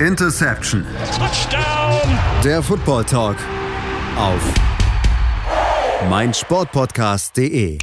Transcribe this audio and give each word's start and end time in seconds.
Interception. 0.00 0.84
Touchdown. 1.16 2.18
Der 2.44 2.62
Football 2.62 3.04
Talk 3.04 3.38
auf 4.18 4.54
meinsportpodcast.de. 6.10 7.78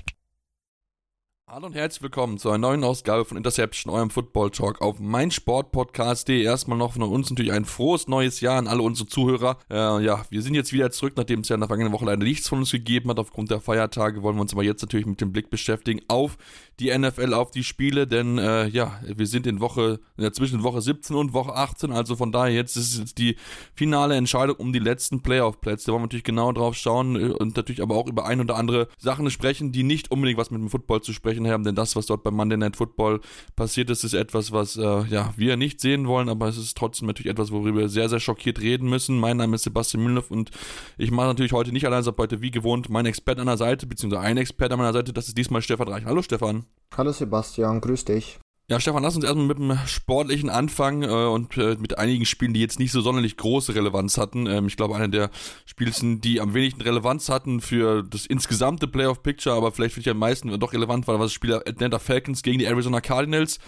Hallo 1.48 1.68
und 1.68 1.76
herzlich 1.76 2.02
willkommen 2.02 2.40
zu 2.40 2.50
einer 2.50 2.58
neuen 2.58 2.84
Ausgabe 2.84 3.26
von 3.26 3.38
Interception, 3.38 3.94
eurem 3.94 4.10
Football 4.10 4.50
Talk 4.50 4.82
auf 4.82 5.00
meinsportpodcast.de. 5.00 6.42
Erstmal 6.42 6.80
noch 6.80 6.94
von 6.94 7.04
uns 7.04 7.30
natürlich 7.30 7.52
ein 7.52 7.66
frohes 7.66 8.08
neues 8.08 8.42
Jahr 8.42 8.58
an 8.58 8.68
alle 8.68 8.82
unsere 8.82 9.08
Zuhörer. 9.08 9.58
Äh, 9.70 10.04
ja, 10.04 10.26
wir 10.32 10.42
sind 10.42 10.56
jetzt 10.56 10.74
wieder 10.74 10.90
zurück, 10.90 11.14
nachdem 11.16 11.42
es 11.42 11.50
ja 11.50 11.56
in 11.56 11.62
der 11.62 11.68
vergangenen 11.68 11.94
Woche 11.94 12.06
leider 12.06 12.24
nichts 12.24 12.48
von 12.48 12.60
uns 12.60 12.72
gegeben 12.72 13.10
hat. 13.10 13.20
Aufgrund 13.20 13.52
der 13.52 13.62
Feiertage 13.62 14.24
wollen 14.24 14.36
wir 14.36 14.42
uns 14.42 14.54
aber 14.54 14.64
jetzt 14.64 14.82
natürlich 14.82 15.06
mit 15.06 15.22
dem 15.22 15.32
Blick 15.32 15.52
beschäftigen 15.52 16.02
auf 16.08 16.38
die 16.80 16.98
NFL, 16.98 17.34
auf 17.34 17.52
die 17.52 17.64
Spiele, 17.64 18.08
denn 18.08 18.38
äh, 18.38 18.68
ja, 18.68 19.00
wir 19.04 19.28
sind 19.28 19.46
in 19.46 19.60
Woche, 19.60 20.00
in 20.18 20.24
der 20.24 20.34
zwischen 20.34 20.64
Woche 20.64 20.82
17 20.82 21.16
und 21.16 21.34
Woche 21.34 21.54
18, 21.56 21.92
also 21.92 22.16
von 22.16 22.32
daher 22.32 22.54
jetzt 22.54 22.76
ist 22.76 22.98
jetzt 22.98 23.18
die 23.20 23.36
finale 23.76 24.16
Entscheidung 24.16 24.56
um 24.56 24.74
die 24.74 24.80
letzten 24.80 25.22
Playoff-Plätze. 25.22 25.86
Da 25.86 25.92
wollen 25.92 26.02
wir 26.02 26.06
natürlich 26.06 26.24
genau 26.24 26.52
drauf 26.52 26.76
schauen 26.76 27.16
äh, 27.16 27.26
und 27.32 27.56
natürlich 27.56 27.82
aber 27.82 27.96
auch 27.96 28.08
über 28.08 28.26
ein 28.26 28.42
oder 28.42 28.56
andere 28.56 28.88
Sachen 28.98 29.30
sprechen, 29.30 29.72
die 29.72 29.84
nicht 29.84 30.10
unbedingt 30.10 30.40
was 30.40 30.50
mit 30.50 30.62
dem 30.62 30.70
Football 30.70 31.02
zu 31.02 31.14
sprechen 31.14 31.48
haben, 31.48 31.64
denn 31.64 31.76
das, 31.76 31.96
was 31.96 32.08
dort 32.08 32.24
beim 32.24 32.34
Monday 32.34 32.58
Night 32.58 32.76
Football 32.76 33.22
passiert 33.56 33.92
ist, 33.92 34.04
ist 34.04 34.14
etwas, 34.14 34.52
was 34.52 34.76
äh, 34.76 35.04
ja, 35.06 35.34
wir 35.38 35.58
nicht 35.58 35.80
sehen 35.80 36.08
wollen, 36.08 36.28
aber 36.28 36.48
es 36.48 36.58
ist 36.58 36.76
trotzdem 36.76 37.08
natürlich 37.08 37.32
etwas, 37.32 37.52
worüber 37.52 37.82
wir 37.82 37.90
sehr, 37.90 38.10
sehr 38.10 38.20
schockiert 38.20 38.60
reden 38.60 38.90
müssen. 38.90 39.20
Mein 39.20 39.38
Name 39.38 39.56
ist 39.56 39.64
Sebastian 39.64 40.04
Mühlhoff 40.04 40.32
und 40.32 40.50
ich 40.98 41.12
mache 41.12 41.28
natürlich 41.28 41.54
heute 41.54 41.72
nicht 41.72 41.86
allein, 41.86 42.02
sondern 42.02 42.24
heute 42.24 42.42
wie 42.42 42.52
gewohnt 42.52 42.90
mein 42.90 43.06
Experte 43.06 43.42
an 43.42 43.48
der 43.48 43.58
Seite, 43.58 43.86
beziehungsweise 43.86 44.24
ein 44.24 44.38
Experte 44.38 44.74
an 44.74 44.80
meiner 44.80 44.94
Seite, 44.94 45.14
das 45.14 45.28
ist 45.28 45.38
diesmal 45.38 45.62
Stefan 45.62 45.88
Reich. 45.88 46.06
Hallo 46.06 46.22
Stefan. 46.22 46.63
Hallo 46.96 47.12
Sebastian, 47.12 47.82
grüß 47.82 48.06
dich. 48.06 48.40
Ja, 48.70 48.80
Stefan, 48.80 49.04
lass 49.04 49.18
uns 49.18 49.26
erstmal 49.26 49.48
mit 49.48 49.58
dem 49.58 49.78
sportlichen 49.88 50.50
Anfang 50.50 51.04
äh, 51.04 51.08
und 51.08 51.58
äh, 51.58 51.76
mit 51.82 51.98
einigen 51.98 52.26
Spielen, 52.26 52.54
die 52.54 52.62
jetzt 52.62 52.80
nicht 52.80 52.94
so 52.94 53.02
sonderlich 53.02 53.36
große 53.36 53.76
Relevanz 53.76 54.18
hatten. 54.18 54.48
Ähm, 54.48 54.68
ich 54.68 54.78
glaube, 54.78 54.96
einer 54.96 55.10
der 55.10 55.32
Spielsten, 55.66 56.22
die 56.22 56.40
am 56.40 56.54
wenigsten 56.54 56.82
Relevanz 56.82 57.28
hatten 57.28 57.60
für 57.60 58.04
das 58.04 58.26
insgesamte 58.26 58.88
Playoff-Picture, 58.88 59.54
aber 59.54 59.74
vielleicht 59.74 59.96
für 59.96 60.00
dich 60.00 60.10
am 60.10 60.18
meisten 60.18 60.58
doch 60.62 60.72
relevant 60.72 61.10
war, 61.10 61.16
war 61.16 61.26
das 61.26 61.34
Spiel 61.34 61.56
Atlanta 61.56 62.00
Falcons 62.00 62.42
gegen 62.42 62.58
die 62.58 62.64
Arizona 62.64 63.02
Cardinals. 63.02 63.60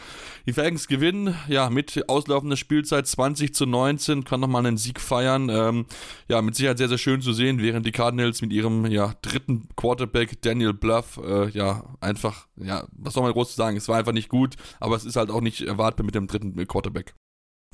Die 0.48 0.54
Falcons 0.54 0.88
gewinnen, 0.88 1.36
ja, 1.50 1.70
mit 1.70 2.08
auslaufender 2.08 2.56
Spielzeit 2.56 3.06
20 3.06 3.54
zu 3.54 3.66
19, 3.66 4.24
kann 4.24 4.40
nochmal 4.40 4.66
einen 4.66 4.78
Sieg 4.78 5.02
feiern. 5.02 5.50
Ähm, 5.50 5.88
ja, 6.30 6.42
mit 6.42 6.56
Sicherheit 6.56 6.78
sehr, 6.78 6.88
sehr 6.88 6.98
schön 6.98 7.20
zu 7.20 7.34
sehen, 7.34 7.62
während 7.62 7.86
die 7.86 7.92
Cardinals 7.92 8.42
mit 8.42 8.54
ihrem 8.54 8.86
ja, 8.86 9.14
dritten 9.22 9.68
Quarterback 9.76 10.42
Daniel 10.42 10.72
Bluff, 10.72 11.20
äh, 11.22 11.50
ja, 11.50 11.84
einfach, 12.00 12.48
ja, 12.56 12.88
was 12.94 13.14
soll 13.14 13.24
man 13.24 13.34
groß 13.34 13.50
zu 13.50 13.56
sagen, 13.58 13.76
es 13.76 13.90
war 13.90 13.98
einfach 13.98 14.14
nicht 14.14 14.30
gut 14.30 14.56
aber 14.86 14.96
es 14.96 15.06
ist 15.06 15.16
halt 15.16 15.32
auch 15.32 15.42
nicht 15.42 15.62
erwartbar 15.62 16.06
mit 16.06 16.16
dem 16.16 16.28
dritten 16.28 16.56
Quarterback. 16.68 17.14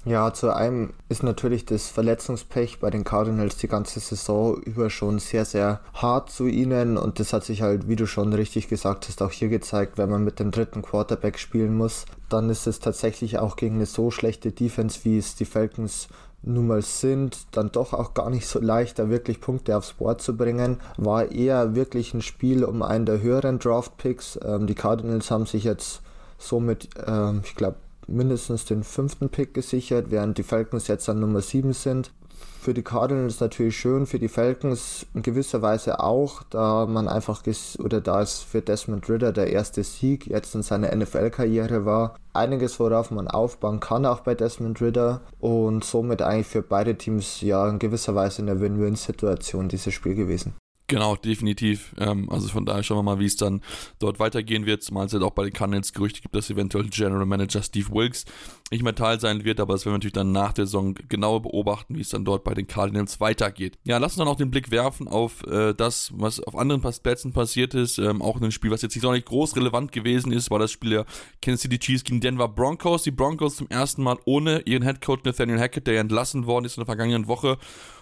Ja, 0.03 0.33
zu 0.33 0.55
einem 0.55 0.93
ist 1.09 1.21
natürlich 1.21 1.65
das 1.65 1.89
Verletzungspech 1.89 2.79
bei 2.79 2.89
den 2.89 3.03
Cardinals 3.03 3.57
die 3.57 3.67
ganze 3.67 3.99
Saison 3.99 4.59
über 4.63 4.89
schon 4.89 5.19
sehr, 5.19 5.45
sehr 5.45 5.81
hart 5.93 6.31
zu 6.31 6.47
ihnen 6.47 6.97
und 6.97 7.19
das 7.19 7.33
hat 7.33 7.43
sich 7.43 7.61
halt, 7.61 7.87
wie 7.87 7.95
du 7.95 8.07
schon 8.07 8.33
richtig 8.33 8.67
gesagt 8.67 9.07
hast, 9.07 9.21
auch 9.21 9.31
hier 9.31 9.49
gezeigt, 9.49 9.99
wenn 9.99 10.09
man 10.09 10.23
mit 10.23 10.39
dem 10.39 10.49
dritten 10.49 10.81
Quarterback 10.81 11.37
spielen 11.37 11.77
muss, 11.77 12.05
dann 12.29 12.49
ist 12.49 12.65
es 12.65 12.79
tatsächlich 12.79 13.37
auch 13.37 13.55
gegen 13.55 13.75
eine 13.75 13.85
so 13.85 14.09
schlechte 14.09 14.51
Defense, 14.51 15.01
wie 15.03 15.19
es 15.19 15.35
die 15.35 15.45
Falcons 15.45 16.07
nun 16.41 16.65
mal 16.65 16.81
sind, 16.81 17.45
dann 17.51 17.71
doch 17.71 17.93
auch 17.93 18.15
gar 18.15 18.31
nicht 18.31 18.47
so 18.47 18.59
leicht, 18.59 18.97
da 18.97 19.09
wirklich 19.09 19.39
Punkte 19.39 19.77
aufs 19.77 19.93
Board 19.93 20.23
zu 20.23 20.35
bringen. 20.35 20.77
War 20.97 21.31
eher 21.31 21.75
wirklich 21.75 22.15
ein 22.15 22.23
Spiel 22.23 22.63
um 22.63 22.81
einen 22.81 23.05
der 23.05 23.21
höheren 23.21 23.59
Draft-Picks. 23.59 24.39
Ähm, 24.43 24.65
die 24.65 24.73
Cardinals 24.73 25.29
haben 25.29 25.45
sich 25.45 25.63
jetzt 25.63 26.01
somit, 26.41 26.89
ähm, 27.05 27.41
ich 27.43 27.55
glaube, 27.55 27.77
mindestens 28.07 28.65
den 28.65 28.83
fünften 28.83 29.29
Pick 29.29 29.53
gesichert, 29.53 30.07
während 30.09 30.37
die 30.37 30.43
Falcons 30.43 30.87
jetzt 30.87 31.07
an 31.09 31.19
Nummer 31.19 31.41
7 31.41 31.73
sind. 31.73 32.11
Für 32.59 32.75
die 32.75 32.83
Cardinals 32.83 33.39
natürlich 33.39 33.75
schön, 33.75 34.05
für 34.05 34.19
die 34.19 34.27
Falcons 34.27 35.07
in 35.15 35.23
gewisser 35.23 35.63
Weise 35.63 35.99
auch, 35.99 36.43
da 36.43 36.85
man 36.85 37.07
einfach 37.07 37.41
oder 37.79 38.01
da 38.01 38.21
es 38.21 38.39
für 38.39 38.61
Desmond 38.61 39.09
Ritter 39.09 39.31
der 39.31 39.51
erste 39.51 39.83
Sieg 39.83 40.27
jetzt 40.27 40.53
in 40.53 40.61
seiner 40.61 40.95
NFL-Karriere 40.95 41.85
war. 41.85 42.15
Einiges, 42.33 42.79
worauf 42.79 43.09
man 43.09 43.27
aufbauen 43.27 43.79
kann, 43.79 44.05
auch 44.05 44.19
bei 44.19 44.35
Desmond 44.35 44.79
Ritter 44.79 45.21
und 45.39 45.83
somit 45.83 46.21
eigentlich 46.21 46.47
für 46.47 46.61
beide 46.61 46.95
Teams 46.95 47.41
ja 47.41 47.67
in 47.67 47.79
gewisser 47.79 48.13
Weise 48.13 48.43
eine 48.43 48.59
Win-Win-Situation 48.59 49.67
dieses 49.67 49.95
Spiel 49.95 50.13
gewesen. 50.13 50.53
Genau, 50.91 51.15
definitiv. 51.15 51.95
Ähm, 51.97 52.29
also 52.29 52.49
von 52.49 52.65
daher 52.65 52.83
schauen 52.83 52.97
wir 52.97 53.03
mal, 53.03 53.19
wie 53.19 53.25
es 53.25 53.37
dann 53.37 53.61
dort 53.99 54.19
weitergehen 54.19 54.65
wird. 54.65 54.83
Zumal 54.83 55.05
es 55.05 55.13
halt 55.13 55.23
auch 55.23 55.31
bei 55.31 55.45
den 55.45 55.53
Cardinals 55.53 55.93
Gerüchte 55.93 56.19
gibt, 56.19 56.35
dass 56.35 56.49
eventuell 56.49 56.89
General 56.89 57.25
Manager 57.25 57.63
Steve 57.63 57.87
Wilkes 57.91 58.25
nicht 58.71 58.83
mehr 58.83 58.93
Teil 58.93 59.17
sein 59.17 59.45
wird, 59.45 59.61
aber 59.61 59.73
das 59.73 59.85
werden 59.85 59.93
wir 59.93 59.97
natürlich 59.99 60.13
dann 60.13 60.33
nach 60.33 60.51
der 60.51 60.65
Saison 60.65 60.95
genauer 61.07 61.43
beobachten, 61.43 61.95
wie 61.95 62.01
es 62.01 62.09
dann 62.09 62.25
dort 62.25 62.43
bei 62.43 62.53
den 62.53 62.67
Cardinals 62.67 63.21
weitergeht. 63.21 63.77
Ja, 63.85 63.99
lass 63.99 64.13
uns 64.13 64.17
dann 64.17 64.27
auch 64.27 64.35
den 64.35 64.51
Blick 64.51 64.69
werfen 64.69 65.07
auf 65.07 65.47
äh, 65.47 65.73
das, 65.73 66.11
was 66.13 66.41
auf 66.41 66.57
anderen 66.57 66.81
Plätzen 66.81 67.31
passiert 67.31 67.73
ist. 67.73 67.97
Ähm, 67.97 68.21
auch 68.21 68.41
ein 68.41 68.51
Spiel, 68.51 68.71
was 68.71 68.81
jetzt 68.81 68.93
nicht 68.93 69.03
so 69.03 69.13
nicht 69.13 69.27
groß 69.27 69.55
relevant 69.55 69.93
gewesen 69.93 70.33
ist, 70.33 70.51
war 70.51 70.59
das 70.59 70.71
Spiel 70.71 70.89
der 70.89 71.05
Kansas 71.41 71.61
City 71.61 71.79
Chiefs 71.79 72.03
gegen 72.03 72.19
Denver 72.19 72.49
Broncos. 72.49 73.03
Die 73.03 73.11
Broncos 73.11 73.55
zum 73.55 73.69
ersten 73.69 74.03
Mal 74.03 74.17
ohne 74.25 74.59
ihren 74.65 74.83
Head 74.83 74.99
Coach 74.99 75.23
Nathaniel 75.23 75.59
Hackett, 75.59 75.87
der 75.87 75.93
ja 75.93 76.01
entlassen 76.01 76.47
worden 76.47 76.65
ist 76.65 76.75
in 76.75 76.81
der 76.81 76.85
vergangenen 76.85 77.29
Woche. 77.29 77.57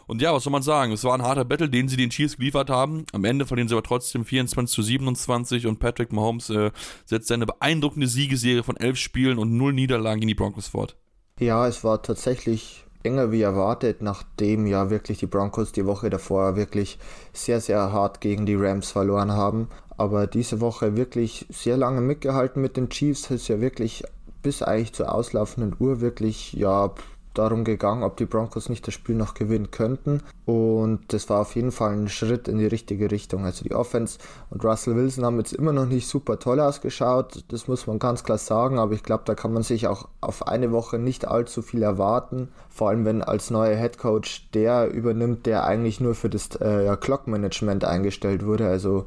Und 0.09 0.23
ja, 0.23 0.33
was 0.33 0.43
soll 0.43 0.51
man 0.51 0.63
sagen? 0.63 0.91
Es 0.91 1.03
war 1.03 1.13
ein 1.13 1.21
harter 1.21 1.45
Battle, 1.45 1.69
den 1.69 1.87
sie 1.87 1.95
den 1.95 2.09
Chiefs 2.09 2.37
geliefert 2.37 2.71
haben. 2.71 3.05
Am 3.13 3.23
Ende 3.25 3.45
verlieren 3.45 3.67
sie 3.67 3.75
aber 3.75 3.83
trotzdem 3.83 4.25
24 4.25 4.73
zu 4.73 4.81
27 4.81 5.67
und 5.67 5.77
Patrick 5.77 6.11
Mahomes 6.11 6.49
äh, 6.49 6.71
setzt 7.05 7.27
seine 7.27 7.45
beeindruckende 7.45 8.07
Siegeserie 8.07 8.63
von 8.63 8.75
elf 8.75 8.97
Spielen 8.97 9.37
und 9.37 9.55
null 9.55 9.71
Niederlagen 9.71 10.23
in 10.23 10.27
die 10.27 10.33
Broncos 10.33 10.69
fort. 10.69 10.95
Ja, 11.39 11.67
es 11.67 11.83
war 11.83 12.01
tatsächlich 12.01 12.85
enger 13.03 13.31
wie 13.31 13.43
erwartet, 13.43 14.01
nachdem 14.01 14.65
ja 14.65 14.89
wirklich 14.89 15.19
die 15.19 15.27
Broncos 15.27 15.73
die 15.73 15.85
Woche 15.85 16.09
davor 16.09 16.55
wirklich 16.55 16.97
sehr, 17.31 17.61
sehr 17.61 17.93
hart 17.93 18.19
gegen 18.19 18.47
die 18.47 18.55
Rams 18.55 18.89
verloren 18.89 19.33
haben. 19.33 19.67
Aber 19.95 20.25
diese 20.25 20.59
Woche 20.59 20.97
wirklich 20.97 21.45
sehr 21.49 21.77
lange 21.77 22.01
mitgehalten 22.01 22.63
mit 22.63 22.77
den 22.77 22.89
Chiefs, 22.89 23.29
ist 23.29 23.47
ja 23.47 23.61
wirklich 23.61 24.03
bis 24.41 24.63
eigentlich 24.63 24.93
zur 24.93 25.13
auslaufenden 25.13 25.75
Uhr 25.79 26.01
wirklich 26.01 26.53
ja 26.53 26.95
darum 27.39 27.63
gegangen, 27.63 28.03
ob 28.03 28.17
die 28.17 28.25
Broncos 28.25 28.69
nicht 28.69 28.85
das 28.85 28.93
Spiel 28.93 29.15
noch 29.15 29.33
gewinnen 29.33 29.71
könnten. 29.71 30.21
Und 30.45 31.01
das 31.07 31.29
war 31.29 31.41
auf 31.41 31.55
jeden 31.55 31.71
Fall 31.71 31.93
ein 31.93 32.09
Schritt 32.09 32.47
in 32.47 32.57
die 32.57 32.67
richtige 32.67 33.09
Richtung. 33.09 33.45
Also 33.45 33.63
die 33.63 33.73
Offense 33.73 34.19
und 34.49 34.63
Russell 34.63 34.95
Wilson 34.95 35.25
haben 35.25 35.37
jetzt 35.37 35.53
immer 35.53 35.73
noch 35.73 35.85
nicht 35.85 36.07
super 36.07 36.39
toll 36.39 36.59
ausgeschaut. 36.59 37.43
Das 37.47 37.67
muss 37.67 37.87
man 37.87 37.99
ganz 37.99 38.23
klar 38.23 38.37
sagen. 38.37 38.77
Aber 38.77 38.93
ich 38.93 39.03
glaube, 39.03 39.23
da 39.25 39.35
kann 39.35 39.53
man 39.53 39.63
sich 39.63 39.87
auch 39.87 40.07
auf 40.21 40.47
eine 40.47 40.71
Woche 40.71 40.99
nicht 40.99 41.27
allzu 41.27 41.61
viel 41.61 41.81
erwarten. 41.81 42.49
Vor 42.69 42.89
allem, 42.89 43.05
wenn 43.05 43.23
als 43.23 43.49
neuer 43.49 43.75
Head 43.75 43.97
Coach 43.97 44.49
der 44.53 44.89
übernimmt, 44.89 45.45
der 45.45 45.65
eigentlich 45.65 45.99
nur 45.99 46.15
für 46.15 46.29
das 46.29 46.49
äh, 46.61 46.85
ja, 46.85 46.95
Clock 46.95 47.27
Management 47.27 47.85
eingestellt 47.85 48.45
wurde. 48.45 48.67
Also 48.67 49.05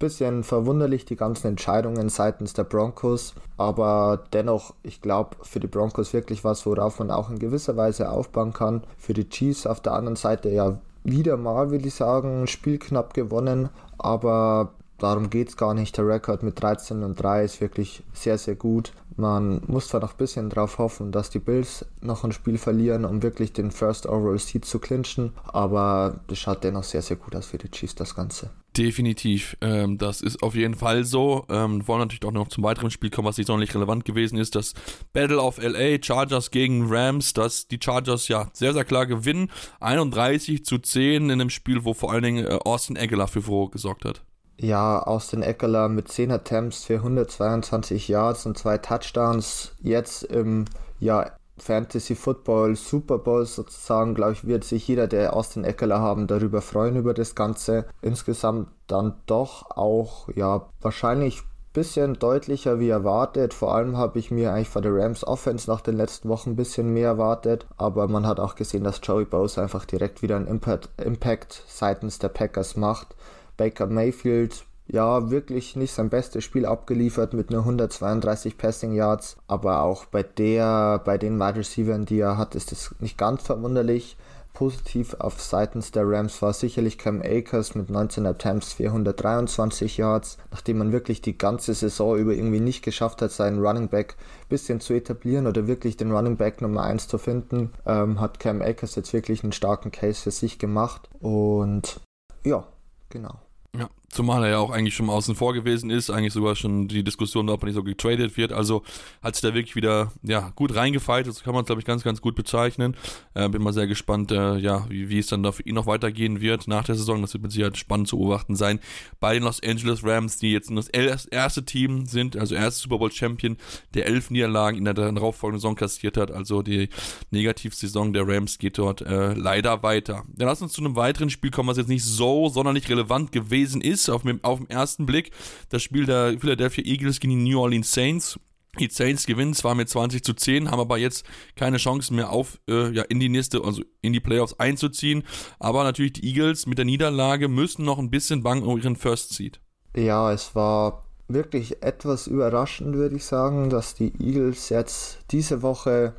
Bisschen 0.00 0.44
verwunderlich 0.44 1.04
die 1.04 1.14
ganzen 1.14 1.48
Entscheidungen 1.48 2.08
seitens 2.08 2.54
der 2.54 2.64
Broncos, 2.64 3.34
aber 3.58 4.24
dennoch, 4.32 4.72
ich 4.82 5.02
glaube, 5.02 5.36
für 5.42 5.60
die 5.60 5.66
Broncos 5.66 6.14
wirklich 6.14 6.42
was, 6.42 6.64
worauf 6.64 6.98
man 6.98 7.10
auch 7.10 7.28
in 7.28 7.38
gewisser 7.38 7.76
Weise 7.76 8.10
aufbauen 8.10 8.54
kann. 8.54 8.82
Für 8.96 9.12
die 9.12 9.28
Chiefs 9.28 9.66
auf 9.66 9.80
der 9.80 9.92
anderen 9.92 10.16
Seite 10.16 10.48
ja 10.48 10.78
wieder 11.04 11.36
mal, 11.36 11.70
will 11.70 11.84
ich 11.84 11.92
sagen, 11.92 12.46
Spiel 12.46 12.78
knapp 12.78 13.12
gewonnen, 13.12 13.68
aber 13.98 14.72
darum 14.96 15.28
geht 15.28 15.50
es 15.50 15.58
gar 15.58 15.74
nicht. 15.74 15.94
Der 15.98 16.08
Rekord 16.08 16.42
mit 16.42 16.62
13 16.62 17.02
und 17.02 17.22
3 17.22 17.44
ist 17.44 17.60
wirklich 17.60 18.02
sehr, 18.14 18.38
sehr 18.38 18.54
gut. 18.54 18.94
Man 19.16 19.60
muss 19.66 19.88
zwar 19.88 20.00
noch 20.00 20.12
ein 20.12 20.16
bisschen 20.16 20.48
darauf 20.48 20.78
hoffen, 20.78 21.12
dass 21.12 21.28
die 21.28 21.40
Bills 21.40 21.84
noch 22.00 22.24
ein 22.24 22.32
Spiel 22.32 22.56
verlieren, 22.56 23.04
um 23.04 23.22
wirklich 23.22 23.52
den 23.52 23.70
First 23.70 24.06
Overall 24.06 24.38
Seed 24.38 24.64
zu 24.64 24.78
clinchen, 24.78 25.34
aber 25.52 26.20
das 26.28 26.38
schaut 26.38 26.64
dennoch 26.64 26.84
sehr, 26.84 27.02
sehr 27.02 27.18
gut 27.18 27.36
aus 27.36 27.44
für 27.44 27.58
die 27.58 27.70
Chiefs, 27.70 27.94
das 27.94 28.14
Ganze. 28.14 28.48
Definitiv, 28.76 29.56
ähm, 29.62 29.98
das 29.98 30.20
ist 30.20 30.44
auf 30.44 30.54
jeden 30.54 30.74
Fall 30.74 31.04
so. 31.04 31.44
Ähm, 31.48 31.86
wollen 31.88 32.00
natürlich 32.00 32.24
auch 32.24 32.30
noch 32.30 32.48
zum 32.48 32.62
weiteren 32.62 32.92
Spiel 32.92 33.10
kommen, 33.10 33.26
was 33.26 33.36
nicht 33.36 33.48
sonderlich 33.48 33.74
relevant 33.74 34.04
gewesen 34.04 34.38
ist. 34.38 34.54
Das 34.54 34.74
Battle 35.12 35.40
of 35.40 35.58
LA, 35.60 36.00
Chargers 36.00 36.52
gegen 36.52 36.86
Rams, 36.88 37.32
dass 37.32 37.66
die 37.66 37.80
Chargers 37.82 38.28
ja 38.28 38.48
sehr, 38.52 38.72
sehr 38.72 38.84
klar 38.84 39.06
gewinnen. 39.06 39.50
31 39.80 40.64
zu 40.64 40.78
10 40.78 41.24
in 41.24 41.30
einem 41.32 41.50
Spiel, 41.50 41.84
wo 41.84 41.94
vor 41.94 42.12
allen 42.12 42.22
Dingen 42.22 42.46
äh, 42.46 42.58
Austin 42.64 42.96
Aguilar 42.96 43.26
für 43.26 43.42
Furore 43.42 43.70
gesorgt 43.70 44.04
hat. 44.04 44.22
Ja, 44.56 45.02
Austin 45.02 45.42
Eckler 45.42 45.88
mit 45.88 46.08
10 46.08 46.30
Attempts 46.30 46.84
für 46.84 46.96
122 46.96 48.06
Yards 48.06 48.46
und 48.46 48.56
zwei 48.56 48.78
Touchdowns. 48.78 49.72
Jetzt 49.80 50.22
im 50.22 50.66
ja, 51.00 51.32
Fantasy 51.62 52.14
Football 52.14 52.76
Super 52.76 53.18
Bowl 53.18 53.44
sozusagen, 53.46 54.14
glaube 54.14 54.32
ich, 54.32 54.46
wird 54.46 54.64
sich 54.64 54.86
jeder, 54.88 55.06
der 55.06 55.34
Austin 55.34 55.64
Eckler 55.64 56.00
haben, 56.00 56.26
darüber 56.26 56.62
freuen 56.62 56.96
über 56.96 57.14
das 57.14 57.34
Ganze. 57.34 57.86
Insgesamt 58.02 58.68
dann 58.86 59.14
doch 59.26 59.70
auch, 59.70 60.28
ja, 60.34 60.66
wahrscheinlich 60.80 61.40
ein 61.40 61.72
bisschen 61.72 62.14
deutlicher 62.14 62.80
wie 62.80 62.88
erwartet. 62.88 63.54
Vor 63.54 63.74
allem 63.74 63.96
habe 63.96 64.18
ich 64.18 64.30
mir 64.30 64.52
eigentlich 64.52 64.68
von 64.68 64.82
der 64.82 64.94
Rams 64.94 65.24
Offense 65.24 65.70
nach 65.70 65.80
den 65.80 65.96
letzten 65.96 66.28
Wochen 66.28 66.50
ein 66.50 66.56
bisschen 66.56 66.92
mehr 66.92 67.08
erwartet. 67.08 67.66
Aber 67.76 68.08
man 68.08 68.26
hat 68.26 68.40
auch 68.40 68.54
gesehen, 68.54 68.84
dass 68.84 69.00
Joey 69.02 69.24
Bowser 69.24 69.62
einfach 69.62 69.84
direkt 69.84 70.22
wieder 70.22 70.36
einen 70.36 70.48
Impact, 70.48 70.88
Impact 71.00 71.64
seitens 71.68 72.18
der 72.18 72.28
Packers 72.28 72.76
macht. 72.76 73.14
Baker 73.56 73.86
Mayfield 73.86 74.64
ja 74.92 75.30
wirklich 75.30 75.76
nicht 75.76 75.92
sein 75.92 76.10
bestes 76.10 76.44
Spiel 76.44 76.66
abgeliefert 76.66 77.32
mit 77.32 77.50
nur 77.50 77.60
132 77.60 78.58
Passing 78.58 78.92
Yards, 78.92 79.36
aber 79.46 79.82
auch 79.82 80.04
bei 80.06 80.22
der, 80.22 81.00
bei 81.04 81.18
den 81.18 81.38
Wide 81.38 81.56
Receivers, 81.58 82.06
die 82.06 82.20
er 82.20 82.36
hat, 82.36 82.54
ist 82.54 82.72
das 82.72 82.94
nicht 82.98 83.18
ganz 83.18 83.42
verwunderlich. 83.42 84.16
Positiv 84.52 85.14
auf 85.14 85.40
seitens 85.40 85.92
der 85.92 86.06
Rams 86.06 86.42
war 86.42 86.52
sicherlich 86.52 86.98
Cam 86.98 87.22
Akers 87.22 87.76
mit 87.76 87.88
19 87.88 88.26
Attempts 88.26 88.72
423 88.72 89.96
Yards, 89.96 90.38
nachdem 90.50 90.78
man 90.78 90.92
wirklich 90.92 91.22
die 91.22 91.38
ganze 91.38 91.72
Saison 91.72 92.18
über 92.18 92.32
irgendwie 92.32 92.60
nicht 92.60 92.82
geschafft 92.82 93.22
hat, 93.22 93.30
seinen 93.30 93.64
Running 93.64 93.88
Back 93.88 94.16
ein 94.18 94.48
bisschen 94.48 94.80
zu 94.80 94.92
etablieren 94.92 95.46
oder 95.46 95.68
wirklich 95.68 95.96
den 95.96 96.10
Running 96.10 96.36
Back 96.36 96.60
Nummer 96.62 96.82
1 96.82 97.06
zu 97.06 97.16
finden, 97.16 97.72
ähm, 97.86 98.20
hat 98.20 98.40
Cam 98.40 98.60
Akers 98.60 98.96
jetzt 98.96 99.12
wirklich 99.12 99.44
einen 99.44 99.52
starken 99.52 99.92
Case 99.92 100.20
für 100.20 100.32
sich 100.32 100.58
gemacht 100.58 101.08
und 101.20 102.00
ja, 102.44 102.64
genau. 103.08 103.36
Ja, 103.76 103.88
zumal 104.10 104.42
er 104.44 104.50
ja 104.50 104.58
auch 104.58 104.70
eigentlich 104.70 104.94
schon 104.94 105.08
außen 105.08 105.36
vor 105.36 105.54
gewesen 105.54 105.88
ist, 105.88 106.10
eigentlich 106.10 106.32
sogar 106.32 106.56
schon 106.56 106.88
die 106.88 107.04
Diskussion, 107.04 107.48
ob 107.48 107.62
er 107.62 107.66
nicht 107.66 107.76
so 107.76 107.84
getradet 107.84 108.36
wird. 108.36 108.52
Also 108.52 108.82
hat 109.22 109.36
sich 109.36 109.42
da 109.42 109.54
wirklich 109.54 109.76
wieder 109.76 110.12
ja, 110.22 110.50
gut 110.56 110.74
reingefeilt. 110.74 111.28
Das 111.28 111.44
kann 111.44 111.54
man, 111.54 111.64
glaube 111.64 111.80
ich, 111.80 111.86
ganz, 111.86 112.02
ganz 112.02 112.20
gut 112.20 112.34
bezeichnen. 112.34 112.96
Äh, 113.34 113.48
bin 113.48 113.62
mal 113.62 113.72
sehr 113.72 113.86
gespannt, 113.86 114.32
äh, 114.32 114.56
ja, 114.56 114.84
wie, 114.88 115.08
wie 115.08 115.20
es 115.20 115.28
dann 115.28 115.44
da 115.44 115.52
für 115.52 115.62
ihn 115.62 115.76
noch 115.76 115.86
weitergehen 115.86 116.40
wird 116.40 116.66
nach 116.66 116.84
der 116.84 116.96
Saison. 116.96 117.22
Das 117.22 117.34
wird 117.34 117.44
mit 117.44 117.52
Sicherheit 117.52 117.78
spannend 117.78 118.08
zu 118.08 118.18
beobachten 118.18 118.56
sein. 118.56 118.80
Bei 119.20 119.34
den 119.34 119.44
Los 119.44 119.62
Angeles 119.62 120.02
Rams, 120.02 120.38
die 120.38 120.52
jetzt 120.52 120.70
das 120.70 120.88
erste 121.26 121.64
Team 121.64 122.06
sind, 122.06 122.36
also 122.36 122.56
erste 122.56 122.82
Super 122.82 122.98
Bowl 122.98 123.12
Champion, 123.12 123.58
der 123.94 124.06
elf 124.06 124.30
Niederlagen 124.30 124.76
in 124.76 124.84
der 124.86 124.94
darauffolgenden 124.94 125.60
Saison 125.60 125.76
kassiert 125.76 126.16
hat. 126.16 126.32
Also 126.32 126.62
die 126.62 126.88
Negativsaison 127.30 128.12
der 128.12 128.26
Rams 128.26 128.58
geht 128.58 128.76
dort 128.78 129.02
äh, 129.02 129.34
leider 129.34 129.84
weiter. 129.84 130.24
Dann 130.34 130.48
lass 130.48 130.62
uns 130.62 130.72
zu 130.72 130.80
einem 130.80 130.96
weiteren 130.96 131.30
Spiel 131.30 131.52
kommen, 131.52 131.68
was 131.68 131.76
jetzt 131.76 131.88
nicht 131.88 132.04
so 132.04 132.48
sonderlich 132.48 132.88
relevant 132.88 133.30
gewesen 133.30 133.80
ist 133.80 133.99
ist 134.02 134.10
auf, 134.10 134.22
auf 134.42 134.58
den 134.58 134.70
ersten 134.70 135.06
Blick 135.06 135.30
das 135.68 135.82
Spiel 135.82 136.06
der 136.06 136.38
Philadelphia 136.38 136.84
Eagles 136.84 137.20
gegen 137.20 137.44
die 137.44 137.50
New 137.50 137.60
Orleans 137.60 137.92
Saints. 137.92 138.38
Die 138.78 138.88
Saints 138.88 139.26
gewinnen 139.26 139.52
zwar 139.54 139.74
mit 139.74 139.88
20 139.88 140.22
zu 140.22 140.32
10, 140.32 140.70
haben 140.70 140.78
aber 140.78 140.96
jetzt 140.96 141.26
keine 141.56 141.78
Chance 141.78 142.14
mehr 142.14 142.30
auf, 142.30 142.60
äh, 142.68 142.90
ja, 142.92 143.02
in 143.02 143.18
die 143.18 143.28
nächste, 143.28 143.64
also 143.64 143.82
in 144.00 144.12
die 144.12 144.20
Playoffs 144.20 144.54
einzuziehen. 144.60 145.24
Aber 145.58 145.82
natürlich 145.82 146.12
die 146.14 146.26
Eagles 146.28 146.66
mit 146.66 146.78
der 146.78 146.84
Niederlage 146.84 147.48
müssen 147.48 147.84
noch 147.84 147.98
ein 147.98 148.10
bisschen 148.10 148.44
bangen 148.44 148.62
um 148.62 148.78
ihren 148.78 148.94
First 148.94 149.34
Seed. 149.34 149.60
Ja, 149.96 150.32
es 150.32 150.54
war 150.54 151.04
wirklich 151.26 151.82
etwas 151.82 152.28
überraschend, 152.28 152.94
würde 152.94 153.16
ich 153.16 153.24
sagen, 153.24 153.70
dass 153.70 153.94
die 153.94 154.12
Eagles 154.20 154.68
jetzt 154.68 155.18
diese 155.32 155.62
Woche 155.62 156.14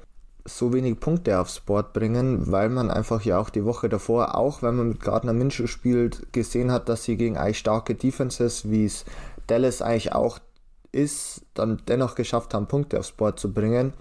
so 0.45 0.73
wenig 0.73 0.99
Punkte 0.99 1.39
aufs 1.39 1.59
Board 1.59 1.93
bringen, 1.93 2.51
weil 2.51 2.69
man 2.69 2.89
einfach 2.89 3.23
ja 3.23 3.39
auch 3.39 3.49
die 3.49 3.65
Woche 3.65 3.89
davor, 3.89 4.35
auch 4.35 4.61
wenn 4.61 4.75
man 4.75 4.89
mit 4.89 5.01
Gardner 5.01 5.33
Minshew 5.33 5.67
spielt, 5.67 6.33
gesehen 6.33 6.71
hat, 6.71 6.89
dass 6.89 7.03
sie 7.03 7.17
gegen 7.17 7.37
eigentlich 7.37 7.59
starke 7.59 7.95
Defenses, 7.95 8.69
wie 8.69 8.85
es 8.85 9.05
Dallas 9.47 9.81
eigentlich 9.81 10.13
auch 10.13 10.39
ist, 10.91 11.45
dann 11.53 11.81
dennoch 11.87 12.15
geschafft 12.15 12.53
haben, 12.53 12.67
Punkte 12.67 12.99
aufs 12.99 13.11
Board 13.11 13.39
zu 13.39 13.53
bringen. 13.53 13.93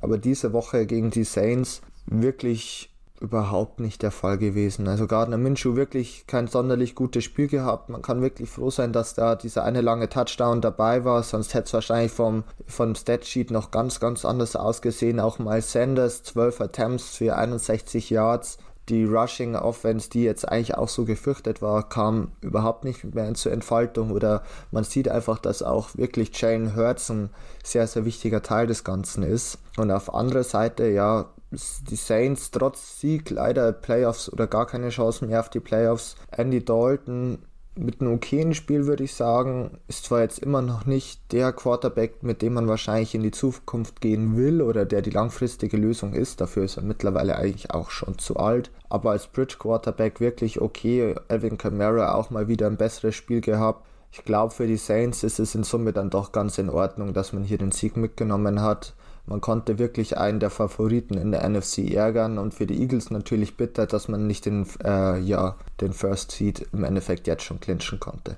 Aber 0.00 0.18
diese 0.18 0.52
Woche 0.52 0.86
gegen 0.86 1.10
die 1.10 1.24
Saints 1.24 1.80
wirklich 2.06 2.90
überhaupt 3.20 3.80
nicht 3.80 4.02
der 4.02 4.10
Fall 4.10 4.38
gewesen. 4.38 4.88
Also 4.88 5.06
Gardner 5.06 5.38
Minshew 5.38 5.76
wirklich 5.76 6.26
kein 6.26 6.48
sonderlich 6.48 6.94
gutes 6.94 7.24
Spiel 7.24 7.48
gehabt. 7.48 7.88
Man 7.88 8.02
kann 8.02 8.22
wirklich 8.22 8.50
froh 8.50 8.70
sein, 8.70 8.92
dass 8.92 9.14
da 9.14 9.36
dieser 9.36 9.64
eine 9.64 9.80
lange 9.80 10.08
Touchdown 10.08 10.60
dabei 10.60 11.04
war, 11.04 11.22
sonst 11.22 11.54
hätte 11.54 11.66
es 11.66 11.72
wahrscheinlich 11.72 12.12
vom, 12.12 12.44
vom 12.66 12.94
Statsheet 12.94 13.50
noch 13.50 13.70
ganz, 13.70 14.00
ganz 14.00 14.24
anders 14.24 14.56
ausgesehen. 14.56 15.20
Auch 15.20 15.38
Miles 15.38 15.72
Sanders, 15.72 16.22
12 16.24 16.60
Attempts 16.60 17.16
für 17.16 17.36
61 17.36 18.10
Yards. 18.10 18.58
Die 18.88 19.04
Rushing 19.04 19.56
Offense, 19.56 20.08
die 20.10 20.22
jetzt 20.22 20.48
eigentlich 20.48 20.76
auch 20.76 20.88
so 20.88 21.04
gefürchtet 21.04 21.60
war, 21.60 21.88
kam 21.88 22.30
überhaupt 22.40 22.84
nicht 22.84 23.16
mehr 23.16 23.34
zur 23.34 23.50
Entfaltung 23.50 24.12
oder 24.12 24.44
man 24.70 24.84
sieht 24.84 25.08
einfach, 25.08 25.40
dass 25.40 25.64
auch 25.64 25.96
wirklich 25.96 26.30
Jane 26.40 26.76
Hurts 26.76 27.10
ein 27.10 27.30
sehr, 27.64 27.88
sehr 27.88 28.04
wichtiger 28.04 28.42
Teil 28.42 28.68
des 28.68 28.84
Ganzen 28.84 29.24
ist. 29.24 29.58
Und 29.76 29.90
auf 29.90 30.14
anderer 30.14 30.44
Seite, 30.44 30.86
ja, 30.86 31.26
die 31.50 31.96
Saints 31.96 32.50
trotz 32.50 33.00
Sieg 33.00 33.30
leider 33.30 33.72
Playoffs 33.72 34.32
oder 34.32 34.46
gar 34.46 34.66
keine 34.66 34.88
Chancen 34.88 35.28
mehr 35.28 35.40
auf 35.40 35.50
die 35.50 35.60
Playoffs. 35.60 36.16
Andy 36.30 36.64
Dalton 36.64 37.38
mit 37.78 38.00
einem 38.00 38.14
okayen 38.14 38.54
Spiel 38.54 38.86
würde 38.86 39.04
ich 39.04 39.14
sagen, 39.14 39.78
ist 39.86 40.06
zwar 40.06 40.22
jetzt 40.22 40.38
immer 40.38 40.62
noch 40.62 40.86
nicht 40.86 41.20
der 41.32 41.52
Quarterback, 41.52 42.22
mit 42.22 42.40
dem 42.40 42.54
man 42.54 42.68
wahrscheinlich 42.68 43.14
in 43.14 43.22
die 43.22 43.30
Zukunft 43.30 44.00
gehen 44.00 44.36
will 44.36 44.62
oder 44.62 44.86
der 44.86 45.02
die 45.02 45.10
langfristige 45.10 45.76
Lösung 45.76 46.14
ist. 46.14 46.40
Dafür 46.40 46.64
ist 46.64 46.78
er 46.78 46.82
mittlerweile 46.82 47.36
eigentlich 47.36 47.70
auch 47.70 47.90
schon 47.90 48.18
zu 48.18 48.36
alt. 48.36 48.70
Aber 48.88 49.10
als 49.10 49.26
Bridge 49.26 49.56
Quarterback 49.58 50.20
wirklich 50.20 50.60
okay. 50.60 51.14
Alvin 51.28 51.58
Kamara 51.58 52.14
auch 52.14 52.30
mal 52.30 52.48
wieder 52.48 52.66
ein 52.66 52.78
besseres 52.78 53.14
Spiel 53.14 53.42
gehabt. 53.42 53.86
Ich 54.10 54.24
glaube, 54.24 54.54
für 54.54 54.66
die 54.66 54.78
Saints 54.78 55.22
ist 55.22 55.38
es 55.38 55.54
in 55.54 55.62
Summe 55.62 55.92
dann 55.92 56.08
doch 56.08 56.32
ganz 56.32 56.56
in 56.56 56.70
Ordnung, 56.70 57.12
dass 57.12 57.34
man 57.34 57.44
hier 57.44 57.58
den 57.58 57.72
Sieg 57.72 57.98
mitgenommen 57.98 58.62
hat. 58.62 58.94
Man 59.26 59.40
konnte 59.40 59.78
wirklich 59.78 60.16
einen 60.16 60.38
der 60.38 60.50
Favoriten 60.50 61.18
in 61.18 61.32
der 61.32 61.48
NFC 61.48 61.90
ärgern 61.92 62.38
und 62.38 62.54
für 62.54 62.66
die 62.66 62.80
Eagles 62.80 63.10
natürlich 63.10 63.56
bitter, 63.56 63.86
dass 63.86 64.06
man 64.06 64.26
nicht 64.26 64.46
den, 64.46 64.66
äh, 64.84 65.18
ja, 65.18 65.56
den 65.80 65.92
First 65.92 66.30
Seed 66.30 66.68
im 66.72 66.84
Endeffekt 66.84 67.26
jetzt 67.26 67.42
schon 67.42 67.58
clinchen 67.58 67.98
konnte. 67.98 68.36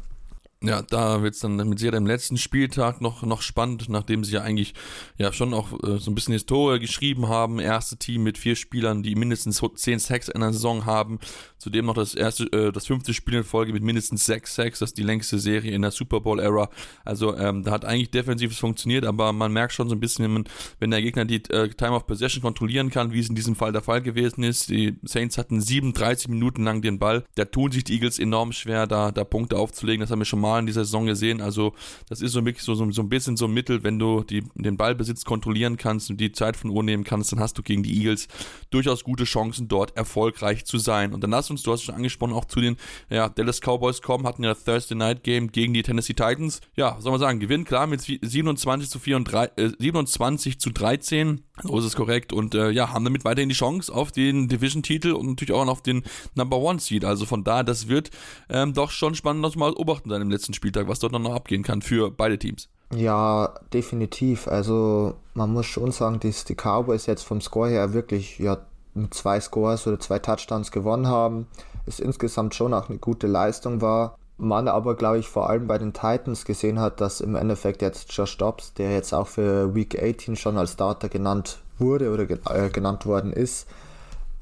Ja, 0.61 0.83
da 0.83 1.23
wird 1.23 1.35
es 1.35 1.41
dann 1.41 1.55
mit 1.55 1.79
Sicherheit 1.79 1.99
im 1.99 2.07
letzten 2.07 2.37
Spieltag 2.37 3.01
noch, 3.01 3.23
noch 3.23 3.43
spannend, 3.43 3.89
nachdem 3.89 4.25
sie 4.25 4.33
ja 4.33 4.43
eigentlich 4.43 4.75
ja 5.17 5.33
schon 5.33 5.55
auch 5.55 5.73
äh, 5.85 5.99
so 5.99 6.11
ein 6.11 6.17
bisschen 6.17 6.33
Historie 6.33 6.81
geschrieben 6.81 7.29
haben. 7.29 7.61
Erste 7.61 7.97
Team 7.97 8.25
mit 8.25 8.39
vier 8.39 8.57
Spielern, 8.57 9.05
die 9.05 9.15
mindestens 9.15 9.63
zehn 9.77 10.01
Sacks 10.01 10.27
in 10.27 10.41
der 10.41 10.53
Saison 10.53 10.85
haben. 10.85 11.21
Zudem 11.59 11.87
noch 11.87 11.95
das 11.95 12.17
erste, 12.17 12.53
äh, 12.53 12.73
das 12.73 12.87
fünfte 12.87 13.15
Spiel 13.15 13.35
in 13.35 13.45
Folge 13.45 13.73
mit 13.73 13.85
mindestens 13.85 14.27
sechs 14.27 14.57
Sacks. 14.57 14.81
Das 14.81 14.91
ist 14.91 14.99
die 14.99 15.05
längste 15.05 15.39
Serie 15.39 15.71
in 15.71 15.83
der 15.83 15.93
Super 15.93 16.21
Bowl-Ära. 16.21 16.71
Also 17.05 17.37
ähm, 17.37 17.63
da 17.63 17.71
hat 17.71 17.85
eigentlich 17.85 18.11
defensives 18.11 18.59
funktioniert, 18.59 19.05
aber 19.05 19.33
man 19.33 19.53
merkt 19.53 19.75
schon 19.75 19.89
so 19.89 19.95
ein 19.95 20.01
bisschen, 20.01 20.45
wenn, 20.81 20.91
der 20.91 21.03
Gegner 21.03 21.25
die 21.25 21.45
äh, 21.51 21.69
Time 21.69 21.93
of 21.93 22.09
Possession 22.09 22.43
kontrollieren 22.43 22.91
kann, 22.91 23.13
wie 23.13 23.21
es 23.21 23.29
in 23.29 23.37
diesem 23.37 23.55
Fall 23.55 23.71
der 23.71 23.83
Fall 23.83 24.03
gewesen 24.03 24.43
ist. 24.43 24.71
Die 24.71 24.99
Saints 25.05 25.39
hatten 25.39 25.61
37 25.61 26.27
Minuten 26.27 26.65
lang 26.65 26.83
den 26.83 26.99
Ball. 26.99 27.25
Da 27.37 27.45
tun 27.45 27.71
sich 27.71 27.85
die 27.85 27.95
Eagles 27.95 28.19
enorm 28.19 28.51
schwer, 28.51 28.89
da, 28.89 29.13
da 29.13 29.23
Punkte 29.23 29.57
aufzulegen. 29.57 30.01
Das 30.01 30.11
haben 30.11 30.19
wir 30.19 30.25
schon 30.25 30.41
mal 30.41 30.48
Mal 30.49 30.61
in 30.61 30.67
dieser 30.67 30.85
Saison 30.85 31.07
gesehen. 31.07 31.41
Also 31.41 31.75
das 32.09 32.21
ist 32.21 32.33
so 32.33 32.45
wirklich 32.45 32.65
so, 32.65 32.75
so, 32.75 32.91
so 32.91 33.03
ein 33.03 33.09
bisschen 33.09 33.37
so 33.37 33.45
ein 33.45 33.53
Mittel, 33.53 33.83
wenn 33.85 33.99
du 33.99 34.23
die, 34.23 34.43
den 34.55 34.77
Ballbesitz 34.77 35.25
kontrollieren 35.25 35.77
kannst 35.77 36.11
und 36.11 36.19
die 36.19 36.33
Zeit 36.33 36.57
von 36.57 36.71
Uhr 36.71 36.83
nehmen 36.83 37.05
kannst, 37.05 37.33
dann 37.33 37.41
hast 37.41 37.59
du 37.59 37.63
gegen 37.63 37.83
die 37.83 37.97
Eagles 37.99 38.29
durchaus 38.71 39.05
gute 39.05 39.25
Chancen, 39.25 39.69
dort 39.69 39.97
erfolgreich 39.97 40.65
zu 40.65 40.79
sein. 40.79 41.13
Und 41.13 41.23
dann 41.23 41.31
lass 41.31 41.51
uns, 41.51 41.63
du 41.63 41.73
hast 41.73 41.83
schon 41.83 41.95
angesprochen, 41.95 42.33
auch 42.33 42.47
zu 42.47 42.61
den 42.61 42.77
ja, 43.11 43.29
Dallas 43.29 43.61
Cowboys 43.61 44.01
kommen, 44.01 44.27
hatten 44.27 44.45
ja 44.45 44.55
Thursday 44.55 44.97
Night 44.97 45.23
Game 45.23 45.53
gegen 45.53 45.75
die 45.75 45.83
Tennessee 45.83 46.15
Titans. 46.15 46.61
Ja, 46.77 46.97
soll 47.01 47.13
man 47.13 47.21
sagen, 47.21 47.41
Gewinn 47.41 47.65
klar 47.65 47.87
mit 47.87 48.01
27 48.01 48.89
zu, 48.89 48.99
34, 48.99 49.59
äh, 49.59 49.71
27 49.79 50.59
zu 50.59 50.71
13. 50.71 51.43
So 51.63 51.79
ist 51.79 51.85
es 51.85 51.97
korrekt. 51.97 52.33
Und 52.33 52.55
äh, 52.55 52.71
ja, 52.71 52.93
haben 52.93 53.05
damit 53.05 53.25
weiterhin 53.25 53.49
die 53.49 53.55
Chance 53.55 53.95
auf 53.95 54.13
den 54.13 54.49
Division-Titel 54.49 55.13
und 55.13 55.27
natürlich 55.27 55.53
auch 55.53 55.67
auf 55.67 55.83
den 55.83 56.05
Number 56.35 56.59
One 56.59 56.81
Seed. 56.81 57.05
Also 57.05 57.27
von 57.27 57.45
da, 57.45 57.63
das 57.63 57.89
wird 57.89 58.11
ähm, 58.49 58.75
doch 58.75 58.91
schon 58.91 59.15
spannend, 59.15 59.45
das 59.45 59.57
mal 59.57 59.73
beobachten 59.73 60.11
sein 60.11 60.23
im 60.23 60.31
letzten 60.31 60.55
Spieltag, 60.55 60.89
was 60.89 60.99
dort 60.99 61.13
noch 61.13 61.35
abgehen 61.35 61.63
kann 61.63 61.83
für 61.83 62.11
beide 62.11 62.39
Teams. 62.39 62.69
Ja, 62.95 63.55
definitiv. 63.73 64.49
Also 64.49 65.15
man 65.35 65.53
muss 65.53 65.67
schon 65.67 65.93
sagen, 65.93 66.21
dass 66.21 66.45
die 66.45 66.55
Cowboys 66.55 67.07
jetzt 67.07 67.23
vom 67.23 67.41
Score 67.41 67.69
her 67.69 67.93
wirklich 67.93 68.39
ja, 68.39 68.59
mit 68.95 69.15
zwei 69.15 69.41
Scores 69.41 69.87
oder 69.87 70.01
zwei 70.01 70.19
Touchdowns 70.19 70.71
gewonnen 70.71 71.07
haben. 71.07 71.47
Es 71.87 72.01
insgesamt 72.01 72.55
schon 72.55 72.75
auch 72.75 72.89
eine 72.89 72.99
gute 72.99 73.27
Leistung 73.27 73.81
war. 73.81 74.19
Man 74.41 74.69
aber, 74.69 74.95
glaube 74.95 75.19
ich, 75.19 75.29
vor 75.29 75.51
allem 75.51 75.67
bei 75.67 75.79
den 75.79 75.93
Titans 75.93 76.45
gesehen 76.45 76.81
hat, 76.81 77.01
dass 77.01 77.21
im 77.21 77.35
Endeffekt 77.35 77.83
jetzt 77.83 78.13
Josh 78.13 78.37
Dobbs, 78.39 78.73
der 78.75 78.93
jetzt 78.93 79.13
auch 79.13 79.27
für 79.27 79.75
Week 79.75 80.01
18 80.01 80.37
schon 80.37 80.57
als 80.57 80.75
Starter 80.75 81.09
genannt 81.09 81.59
wurde 81.79 82.13
oder 82.13 82.25
äh, 82.55 82.71
genannt 82.71 83.05
worden 83.05 83.33
ist, 83.33 83.67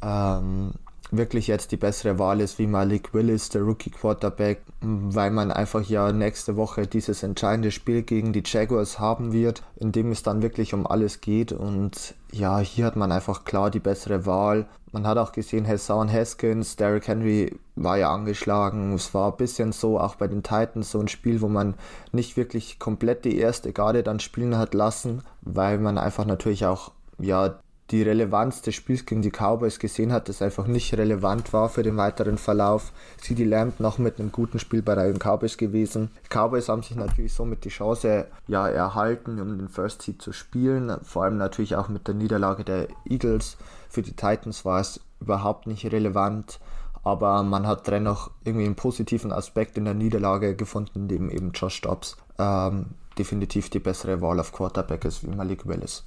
ähm, 0.03 0.73
wirklich 1.11 1.47
jetzt 1.47 1.73
die 1.73 1.77
bessere 1.77 2.19
Wahl 2.19 2.41
ist 2.41 2.59
wie 2.59 2.67
Malik 2.67 3.15
Willis, 3.15 3.49
der 3.49 3.63
Rookie 3.63 3.91
Quarterback, 3.91 4.63
weil 4.81 5.31
man 5.31 5.51
einfach 5.51 5.83
ja 5.83 6.13
nächste 6.13 6.57
Woche 6.57 6.87
dieses 6.87 7.23
entscheidende 7.23 7.71
Spiel 7.71 8.03
gegen 8.03 8.33
die 8.33 8.43
Jaguars 8.45 8.99
haben 8.99 9.33
wird, 9.33 9.63
in 9.77 9.93
dem 9.93 10.11
es 10.11 10.23
dann 10.23 10.43
wirklich 10.43 10.75
um 10.75 10.87
alles 10.87 11.21
geht 11.21 11.53
und 11.53 12.15
ja, 12.33 12.59
hier 12.59 12.87
hat 12.87 12.97
man 12.97 13.13
einfach 13.13 13.45
klar 13.45 13.71
die 13.71 13.81
bessere 13.81 14.27
Wahl. 14.27 14.67
Man 14.93 15.07
hat 15.07 15.19
auch 15.19 15.33
gesehen, 15.33 15.67
Hassan 15.67 16.13
Haskins, 16.13 16.77
Derrick 16.77 17.09
Henry 17.09 17.59
war 17.75 17.99
ja 17.99 18.13
angeschlagen. 18.13 18.95
Es 18.95 19.15
war 19.15 19.33
ein 19.33 19.37
bisschen 19.37 19.73
so, 19.73 19.99
auch 20.01 20.15
bei 20.15 20.27
den 20.27 20.43
Titans, 20.43 20.91
so 20.91 21.01
ein 21.01 21.09
Spiel, 21.09 21.41
wo 21.41 21.49
man 21.49 21.75
nicht 22.13 22.37
wirklich 22.37 22.79
komplett 22.79 23.25
die 23.25 23.39
erste 23.39 23.73
Garde 23.73 24.03
dann 24.03 24.21
spielen 24.21 24.57
hat 24.57 24.75
lassen, 24.75 25.23
weil 25.43 25.79
man 25.79 25.99
einfach 25.99 26.25
natürlich 26.25 26.67
auch 26.67 26.93
ja 27.19 27.57
die 27.91 28.03
Relevanz 28.03 28.63
des 28.63 28.75
Spiels 28.75 29.07
gegen 29.07 29.23
die 29.23 29.31
Cowboys 29.31 29.79
gesehen 29.79 30.13
hat, 30.13 30.29
das 30.29 30.43
einfach 30.43 30.67
nicht 30.67 30.93
relevant 30.95 31.53
war 31.53 31.69
für 31.69 31.83
den 31.83 31.97
weiteren 31.97 32.37
Verlauf. 32.37 32.93
CD 33.19 33.45
Lamb 33.45 33.79
noch 33.79 33.99
mit 33.99 34.19
einem 34.19 34.33
guten 34.33 34.59
Spiel 34.59 34.83
bei 34.83 34.95
den 34.95 35.19
Cowboys 35.19 35.57
gewesen. 35.57 36.11
Die 36.25 36.37
Cowboys 36.37 36.69
haben 36.69 36.83
sich 36.83 36.97
natürlich 36.97 37.33
somit 37.33 37.65
die 37.65 37.69
Chance 37.69 38.27
ja, 38.49 38.69
erhalten, 38.69 39.41
um 39.41 39.57
den 39.57 39.69
First 39.69 40.03
Seed 40.03 40.21
zu 40.21 40.33
spielen. 40.33 40.97
Vor 41.03 41.25
allem 41.25 41.37
natürlich 41.37 41.77
auch 41.77 41.89
mit 41.89 42.09
der 42.09 42.15
Niederlage 42.15 42.65
der 42.65 42.89
Eagles. 43.09 43.57
Für 43.89 44.03
die 44.03 44.17
Titans 44.17 44.65
war 44.65 44.81
es 44.81 45.01
überhaupt 45.21 45.67
nicht 45.67 45.91
relevant. 45.93 46.59
aber 47.05 47.45
man 47.45 47.69
hat 47.69 47.87
dennoch 47.87 48.33
irgendwie 48.43 48.67
einen 48.67 48.75
positiven 48.75 49.31
Aspekt 49.31 49.79
in 49.79 49.85
der 49.85 49.95
Niederlage 49.95 50.57
gefunden, 50.57 51.07
dem 51.07 51.31
eben 51.31 51.53
Josh 51.53 51.81
Dobbs 51.81 52.17
ähm, 52.37 52.87
definitiv 53.17 53.71
die 53.71 53.79
bessere 53.79 54.21
Wahl 54.21 54.41
auf 54.41 54.51
Quarterback 54.51 55.05
ist 55.05 55.23
wie 55.23 55.35
Malik 55.35 55.67
Willis. 55.67 56.05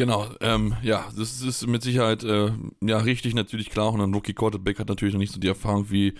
Genau, 0.00 0.26
ähm, 0.40 0.74
ja, 0.82 1.10
das 1.14 1.42
ist 1.42 1.66
mit 1.66 1.82
Sicherheit 1.82 2.24
äh, 2.24 2.52
ja 2.80 2.96
richtig 2.96 3.34
natürlich 3.34 3.68
klar. 3.68 3.92
Und 3.92 4.00
ein 4.00 4.14
Rookie 4.14 4.32
Quarterback 4.32 4.78
hat 4.78 4.88
natürlich 4.88 5.12
noch 5.12 5.20
nicht 5.20 5.34
so 5.34 5.38
die 5.38 5.48
Erfahrung 5.48 5.90
wie 5.90 6.14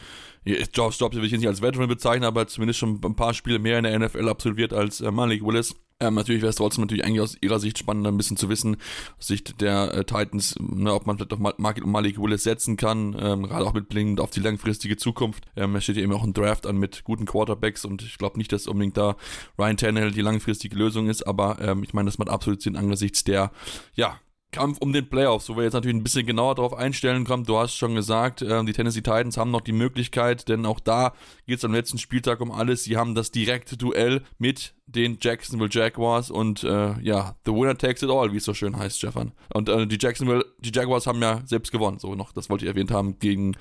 Josh 0.44 0.98
Dobbs, 0.98 1.16
will 1.16 1.24
ich 1.24 1.32
jetzt 1.32 1.40
nicht 1.40 1.48
als 1.48 1.62
Veteran 1.62 1.88
bezeichnen, 1.88 2.24
aber 2.24 2.46
zumindest 2.46 2.78
schon 2.78 3.00
ein 3.04 3.14
paar 3.14 3.34
Spiele 3.34 3.58
mehr 3.58 3.78
in 3.78 3.84
der 3.84 3.98
NFL 3.98 4.28
absolviert 4.28 4.72
als 4.72 5.00
äh, 5.00 5.10
Malik 5.10 5.44
Willis. 5.44 5.74
Ähm, 6.02 6.14
natürlich 6.14 6.40
wäre 6.40 6.48
es 6.48 6.56
trotzdem 6.56 6.84
natürlich 6.84 7.04
eigentlich 7.04 7.20
aus 7.20 7.36
ihrer 7.42 7.60
Sicht 7.60 7.78
spannend, 7.78 8.06
ein 8.06 8.16
bisschen 8.16 8.38
zu 8.38 8.48
wissen, 8.48 8.78
aus 9.18 9.26
Sicht 9.26 9.60
der 9.60 9.92
äh, 9.92 10.04
Titans, 10.04 10.54
ne, 10.58 10.94
ob 10.94 11.06
man 11.06 11.18
vielleicht 11.18 11.32
auf 11.32 11.38
Malik 11.58 12.18
Willis 12.18 12.42
setzen 12.42 12.78
kann, 12.78 13.14
ähm, 13.20 13.42
gerade 13.42 13.66
auch 13.66 13.74
mit 13.74 13.90
Blick 13.90 14.18
auf 14.18 14.30
die 14.30 14.40
langfristige 14.40 14.96
Zukunft. 14.96 15.44
Ähm, 15.56 15.76
es 15.76 15.84
steht 15.84 15.96
ja 15.96 16.02
eben 16.02 16.14
auch 16.14 16.24
ein 16.24 16.32
Draft 16.32 16.66
an 16.66 16.78
mit 16.78 17.04
guten 17.04 17.26
Quarterbacks 17.26 17.84
und 17.84 18.00
ich 18.02 18.16
glaube 18.16 18.38
nicht, 18.38 18.50
dass 18.50 18.66
unbedingt 18.66 18.96
da 18.96 19.16
Ryan 19.58 19.76
Tannehill 19.76 20.10
die 20.12 20.22
langfristige 20.22 20.74
Lösung 20.74 21.10
ist, 21.10 21.26
aber 21.26 21.58
ähm, 21.60 21.82
ich 21.82 21.92
meine, 21.92 22.06
das 22.06 22.16
macht 22.16 22.30
absolut 22.30 22.62
Sinn 22.62 22.76
angesichts 22.76 23.22
der, 23.22 23.52
ja, 23.94 24.18
Kampf 24.52 24.78
um 24.80 24.92
den 24.92 25.08
Playoffs, 25.08 25.48
wo 25.48 25.56
wir 25.56 25.64
jetzt 25.64 25.74
natürlich 25.74 25.96
ein 25.96 26.02
bisschen 26.02 26.26
genauer 26.26 26.56
darauf 26.56 26.74
einstellen 26.74 27.24
kommen. 27.24 27.44
Du 27.44 27.58
hast 27.58 27.76
schon 27.76 27.94
gesagt, 27.94 28.42
äh, 28.42 28.64
die 28.64 28.72
Tennessee 28.72 29.00
Titans 29.00 29.36
haben 29.36 29.50
noch 29.50 29.60
die 29.60 29.72
Möglichkeit, 29.72 30.48
denn 30.48 30.66
auch 30.66 30.80
da 30.80 31.12
geht 31.46 31.58
es 31.58 31.64
am 31.64 31.72
letzten 31.72 31.98
Spieltag 31.98 32.40
um 32.40 32.50
alles. 32.50 32.84
Sie 32.84 32.96
haben 32.96 33.14
das 33.14 33.30
direkte 33.30 33.76
Duell 33.76 34.22
mit 34.38 34.74
den 34.86 35.18
Jacksonville 35.20 35.70
Jaguars 35.70 36.30
und 36.30 36.64
äh, 36.64 36.98
ja, 37.00 37.36
the 37.44 37.52
winner 37.52 37.78
takes 37.78 38.02
it 38.02 38.10
all, 38.10 38.32
wie 38.32 38.38
es 38.38 38.44
so 38.44 38.54
schön 38.54 38.76
heißt, 38.76 38.98
Stefan. 38.98 39.32
Und 39.54 39.68
äh, 39.68 39.86
die 39.86 39.98
Jacksonville, 40.00 40.44
die 40.58 40.72
Jaguars 40.74 41.06
haben 41.06 41.22
ja 41.22 41.42
selbst 41.44 41.70
gewonnen, 41.70 41.98
so 42.00 42.14
noch, 42.16 42.32
das 42.32 42.50
wollte 42.50 42.64
ich 42.64 42.68
erwähnt 42.68 42.90
haben, 42.90 43.18
gegen 43.20 43.56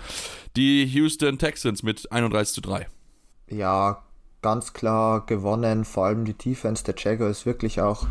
die 0.55 0.85
Houston 0.85 1.37
Texans 1.37 1.83
mit 1.83 2.11
31 2.11 2.55
zu 2.55 2.61
3. 2.61 2.87
Ja, 3.51 4.03
ganz 4.41 4.73
klar 4.73 5.25
gewonnen, 5.25 5.85
vor 5.85 6.05
allem 6.05 6.25
die 6.25 6.33
Defense 6.33 6.83
der 6.83 6.95
Jaguars 6.97 7.45
wirklich 7.45 7.81
auch 7.81 8.07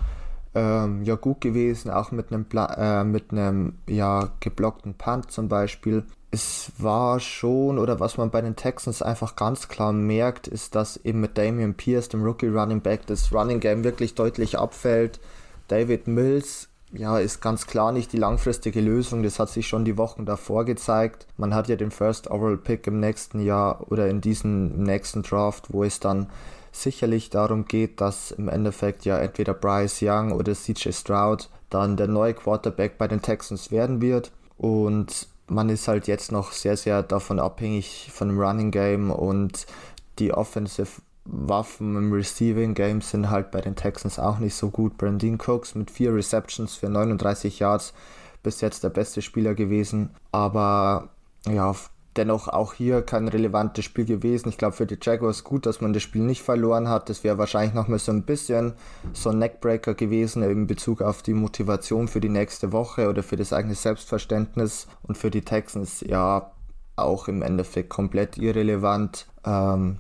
ähm, 0.55 1.03
ja 1.05 1.15
gut 1.15 1.41
gewesen, 1.41 1.91
auch 1.91 2.11
mit 2.11 2.33
einem, 2.33 2.47
äh, 2.53 3.05
mit 3.05 3.33
einem 3.33 3.75
ja, 3.87 4.31
geblockten 4.41 4.95
Punt 4.95 5.31
zum 5.31 5.49
Beispiel. 5.49 6.05
Es 6.31 6.73
war 6.79 7.21
schon, 7.21 7.79
oder 7.79 8.01
was 8.01 8.19
man 8.19 8.31
bei 8.31 8.43
den 8.43 8.57
Texans 8.57 9.01
einfach 9.01 9.37
ganz 9.37 9.69
klar 9.69 9.93
merkt, 9.93 10.47
ist, 10.47 10.75
dass 10.75 10.99
eben 10.99 11.21
mit 11.21 11.39
Damian 11.39 11.75
Pierce, 11.75 12.11
dem 12.11 12.23
Rookie 12.23 12.49
Running 12.49 12.83
Back, 12.83 13.07
das 13.07 13.33
Running 13.33 13.61
Game 13.61 13.85
wirklich 13.85 14.15
deutlich 14.15 14.59
abfällt. 14.59 15.21
David 15.69 16.07
Mills 16.07 16.69
ja, 16.93 17.19
ist 17.19 17.41
ganz 17.41 17.67
klar 17.67 17.93
nicht 17.93 18.13
die 18.13 18.19
langfristige 18.19 18.81
Lösung. 18.81 19.23
Das 19.23 19.39
hat 19.39 19.51
sich 19.51 19.69
schon 19.69 19.85
die 19.85 19.99
Wochen 19.99 20.25
davor 20.25 20.65
gezeigt. 20.65 21.27
Man 21.37 21.55
hat 21.55 21.69
ja 21.69 21.77
den 21.77 21.91
First 21.91 22.31
Overall 22.31 22.57
Pick 22.57 22.87
im 22.87 23.01
nächsten 23.01 23.41
Jahr 23.41 23.91
oder 23.91 24.09
in 24.09 24.21
diesem 24.21 24.83
nächsten 24.83 25.23
Draft, 25.23 25.73
wo 25.73 25.85
es 25.85 26.01
dann 26.01 26.29
sicherlich 26.83 27.31
darum 27.31 27.65
geht, 27.65 28.01
dass 28.01 28.31
im 28.31 28.49
Endeffekt 28.49 29.05
ja 29.05 29.19
entweder 29.19 29.55
Bryce 29.55 30.03
Young 30.03 30.33
oder 30.33 30.55
CJ 30.55 30.93
Stroud 30.93 31.49
dann 31.71 31.97
der 31.97 32.09
neue 32.09 32.35
Quarterback 32.35 32.99
bei 32.99 33.09
den 33.09 33.23
Texans 33.23 33.71
werden 33.71 34.01
wird. 34.01 34.31
Und 34.57 35.29
man 35.49 35.69
ist 35.69 35.89
halt 35.89 36.07
jetzt 36.07 36.33
noch 36.33 36.53
sehr, 36.53 36.77
sehr 36.77 37.03
davon 37.03 37.39
abhängig 37.39 38.11
von 38.13 38.29
dem 38.29 38.41
Running 38.41 38.71
Game 38.71 39.11
und 39.11 39.67
die 40.19 40.33
Offensive 40.33 41.01
Waffen 41.25 41.95
im 41.97 42.13
Receiving 42.13 42.75
Game 42.75 43.03
sind 43.03 43.29
halt 43.29 43.51
bei 43.51 43.61
den 43.61 43.77
Texans 43.77 44.19
auch 44.19 44.39
nicht 44.39 44.55
so 44.55 44.71
gut. 44.71 44.97
Brandon 44.97 45.39
Cooks 45.39 45.75
mit 45.75 45.91
vier 45.91 46.15
Receptions 46.15 46.75
für 46.77 46.89
39 46.89 47.59
Yards 47.59 47.93
bis 48.43 48.61
jetzt 48.61 48.83
der 48.83 48.89
beste 48.89 49.21
Spieler 49.21 49.55
gewesen. 49.55 50.11
Aber 50.33 51.11
ja, 51.47 51.75
dennoch 52.19 52.49
auch 52.49 52.75
hier 52.75 53.03
kein 53.03 53.29
relevantes 53.29 53.85
Spiel 53.85 54.05
gewesen. 54.05 54.49
Ich 54.49 54.59
glaube 54.59 54.77
für 54.77 54.87
die 54.87 54.99
Jaguars 55.01 55.45
gut, 55.45 55.65
dass 55.65 55.81
man 55.81 55.93
das 55.93 56.03
Spiel 56.03 56.23
nicht 56.23 56.43
verloren 56.43 56.89
hat. 56.89 57.09
Das 57.09 57.25
wäre 57.25 57.39
wahrscheinlich 57.39 57.75
noch 57.75 57.89
mal 57.89 57.99
so 57.99 58.13
ein 58.13 58.25
bisschen 58.25 58.75
so 59.13 59.31
ein 59.31 59.39
Neckbreaker 59.39 59.95
gewesen 59.95 60.43
in 60.43 60.67
Bezug 60.67 61.01
auf 61.01 61.23
die 61.23 61.35
Motivation 61.35 62.09
für 62.09 62.21
die 62.21 62.29
nächste 62.29 62.73
Woche 62.73 63.09
oder 63.09 63.23
für 63.23 63.37
das 63.37 63.53
eigene 63.53 63.75
Selbstverständnis. 63.75 64.89
Und 65.03 65.17
für 65.17 65.31
die 65.31 65.43
Texans 65.43 66.01
ja 66.01 66.51
auch 66.97 67.29
im 67.29 67.43
Endeffekt 67.43 67.89
komplett 67.89 68.37
irrelevant. 68.37 69.27
Ähm, 69.47 69.99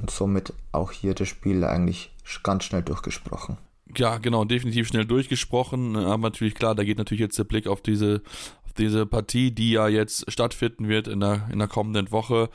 und 0.00 0.10
somit 0.10 0.52
auch 0.72 0.92
hier 0.92 1.14
das 1.14 1.28
Spiel 1.28 1.64
eigentlich 1.64 2.12
ganz 2.42 2.64
schnell 2.64 2.82
durchgesprochen. 2.82 3.56
Ja, 3.96 4.18
genau, 4.18 4.44
definitiv 4.44 4.88
schnell 4.88 5.04
durchgesprochen. 5.04 5.96
Aber 5.96 6.22
natürlich 6.22 6.54
klar, 6.54 6.74
da 6.74 6.84
geht 6.84 6.98
natürlich 6.98 7.20
jetzt 7.20 7.38
der 7.38 7.44
Blick 7.44 7.66
auf 7.66 7.80
diese 7.80 8.22
diese 8.78 9.06
Partie, 9.06 9.50
die 9.50 9.72
ja 9.72 9.88
jetzt 9.88 10.30
stattfinden 10.30 10.88
wird 10.88 11.08
in 11.08 11.20
der, 11.20 11.48
in 11.52 11.58
der 11.58 11.68
kommenden 11.68 12.10
Woche. 12.10 12.50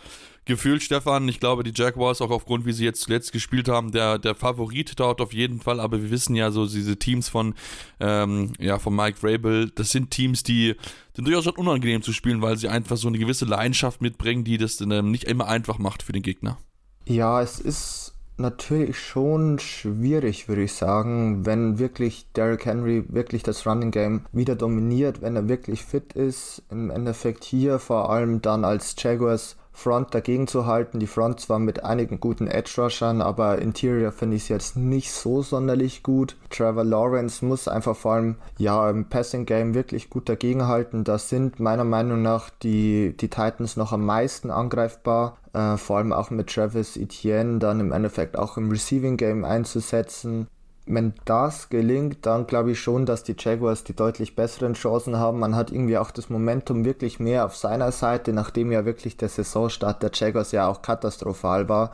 Gefühlt, 0.46 0.82
Stefan, 0.82 1.28
ich 1.28 1.40
glaube, 1.40 1.64
die 1.64 1.74
Jaguars, 1.76 2.22
auch 2.22 2.32
aufgrund, 2.32 2.66
wie 2.66 2.74
sie 2.74 2.84
jetzt 2.84 3.02
zuletzt 3.02 3.32
gespielt 3.32 3.70
haben, 3.70 3.92
der, 3.92 4.18
der 4.18 4.34
Favorit 4.34 5.00
dort 5.00 5.22
auf 5.22 5.32
jeden 5.32 5.62
Fall, 5.62 5.80
aber 5.80 6.02
wir 6.02 6.10
wissen 6.10 6.36
ja 6.36 6.50
so, 6.50 6.66
diese 6.66 6.98
Teams 6.98 7.30
von, 7.30 7.54
ähm, 8.00 8.54
ja, 8.60 8.80
von 8.80 8.96
Mike 8.96 9.20
Vrabel, 9.20 9.70
das 9.70 9.92
sind 9.92 10.10
Teams, 10.10 10.42
die 10.42 10.76
sind 11.14 11.28
durchaus 11.28 11.44
schon 11.44 11.56
unangenehm 11.56 12.02
zu 12.02 12.14
spielen, 12.14 12.42
weil 12.42 12.58
sie 12.58 12.68
einfach 12.68 12.98
so 12.98 13.08
eine 13.08 13.20
gewisse 13.20 13.46
Leidenschaft 13.46 14.02
mitbringen, 14.02 14.44
die 14.44 14.58
das 14.58 14.82
ähm, 14.82 15.12
nicht 15.12 15.26
immer 15.26 15.48
einfach 15.48 15.78
macht 15.78 16.02
für 16.02 16.14
den 16.14 16.24
Gegner. 16.24 16.58
Ja, 17.06 17.42
es 17.42 17.60
ist 17.60 18.09
natürlich 18.40 19.00
schon 19.00 19.60
schwierig, 19.60 20.48
würde 20.48 20.64
ich 20.64 20.74
sagen, 20.74 21.46
wenn 21.46 21.80
wirklich 21.80 22.28
Derrick 22.36 22.66
Henry 22.66 23.04
wirklich 23.10 23.44
das 23.44 23.66
Running 23.66 23.92
Game 23.92 24.26
wieder 24.32 24.56
dominiert, 24.56 25.22
wenn 25.22 25.36
er 25.36 25.48
wirklich 25.48 25.84
fit 25.84 26.14
ist. 26.14 26.64
Im 26.70 26.90
Endeffekt 26.90 27.44
hier 27.44 27.80
vor 27.80 28.10
allem 28.10 28.42
dann 28.42 28.64
als 28.64 28.96
Jaguars 28.98 29.58
Front 29.80 30.14
dagegen 30.14 30.48
zu 30.48 30.66
halten. 30.66 31.00
Die 31.00 31.08
Front 31.08 31.40
zwar 31.40 31.58
mit 31.58 31.84
einigen 31.84 32.20
guten 32.20 32.48
Edge-Rushern, 32.48 33.22
aber 33.22 33.60
Interior 33.60 34.12
finde 34.12 34.36
ich 34.36 34.44
es 34.44 34.50
jetzt 34.50 34.78
nicht 34.78 35.12
so 35.12 35.42
sonderlich 35.42 36.04
gut. 36.04 36.36
Trevor 36.50 36.84
Lawrence 36.84 37.44
muss 37.46 37.68
einfach 37.68 37.96
vor 37.96 38.14
allem 38.14 38.36
ja 38.58 38.90
im 38.90 39.06
Passing-Game 39.06 39.74
wirklich 39.74 40.10
gut 40.10 40.28
dagegenhalten. 40.28 41.04
Da 41.04 41.18
sind 41.18 41.60
meiner 41.60 41.86
Meinung 41.86 42.22
nach 42.22 42.50
die, 42.62 43.16
die 43.18 43.30
Titans 43.30 43.78
noch 43.78 43.94
am 43.94 44.06
meisten 44.06 44.52
angreifbar. 44.52 45.38
Äh, 45.54 45.78
vor 45.78 45.98
allem 45.98 46.12
auch 46.12 46.30
mit 46.30 46.54
Travis 46.54 46.98
Etienne 46.98 47.60
dann 47.60 47.80
im 47.80 47.92
Endeffekt 47.92 48.38
auch 48.38 48.58
im 48.58 48.70
Receiving-Game 48.70 49.46
einzusetzen 49.46 50.48
wenn 50.92 51.14
das 51.26 51.70
gelingt, 51.70 52.26
dann 52.26 52.48
glaube 52.48 52.72
ich 52.72 52.80
schon, 52.80 53.06
dass 53.06 53.24
die 53.24 53.36
Jaguars 53.38 53.84
die 53.84 53.96
deutlich 53.96 54.36
besseren 54.36 54.74
Chancen 54.74 55.18
haben. 55.18 55.38
Man 55.38 55.56
hat 55.56 55.72
irgendwie 55.72 56.00
auch 56.00 56.10
das 56.10 56.32
Momentum 56.32 56.84
wirklich 56.84 57.20
mehr 57.20 57.46
auf 57.46 57.56
seiner 57.56 57.92
Seite, 57.92 58.34
nachdem 58.34 58.72
ja 58.72 58.86
wirklich 58.86 59.16
der 59.16 59.30
Saisonstart 59.30 60.02
der 60.02 60.10
Jaguars 60.12 60.52
ja 60.52 60.68
auch 60.68 60.82
katastrophal 60.82 61.70
war, 61.70 61.94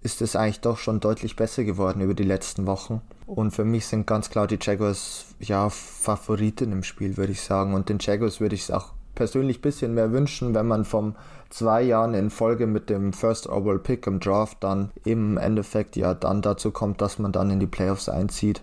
ist 0.00 0.22
es 0.22 0.34
eigentlich 0.34 0.60
doch 0.60 0.78
schon 0.78 0.98
deutlich 0.98 1.36
besser 1.36 1.62
geworden 1.64 2.00
über 2.00 2.14
die 2.14 2.22
letzten 2.22 2.66
Wochen. 2.66 3.02
Und 3.26 3.50
für 3.50 3.64
mich 3.64 3.86
sind 3.86 4.06
ganz 4.06 4.30
klar 4.30 4.46
die 4.46 4.58
Jaguars 4.60 5.26
ja 5.38 5.68
Favoriten 5.68 6.72
im 6.72 6.84
Spiel, 6.84 7.18
würde 7.18 7.32
ich 7.32 7.42
sagen. 7.42 7.74
Und 7.74 7.90
den 7.90 7.98
Jaguars 8.00 8.40
würde 8.40 8.54
ich 8.54 8.62
es 8.62 8.70
auch 8.70 8.94
persönlich 9.14 9.58
ein 9.58 9.62
bisschen 9.62 9.92
mehr 9.92 10.10
wünschen, 10.10 10.54
wenn 10.54 10.66
man 10.66 10.86
vom 10.86 11.16
zwei 11.52 11.82
Jahren 11.82 12.14
in 12.14 12.30
Folge 12.30 12.66
mit 12.66 12.90
dem 12.90 13.12
First 13.12 13.48
Overall 13.48 13.78
Pick 13.78 14.06
im 14.06 14.20
Draft 14.20 14.58
dann 14.60 14.90
im 15.04 15.36
Endeffekt 15.36 15.96
ja 15.96 16.14
dann 16.14 16.42
dazu 16.42 16.70
kommt, 16.70 17.00
dass 17.00 17.18
man 17.18 17.32
dann 17.32 17.50
in 17.50 17.60
die 17.60 17.66
Playoffs 17.66 18.08
einzieht. 18.08 18.62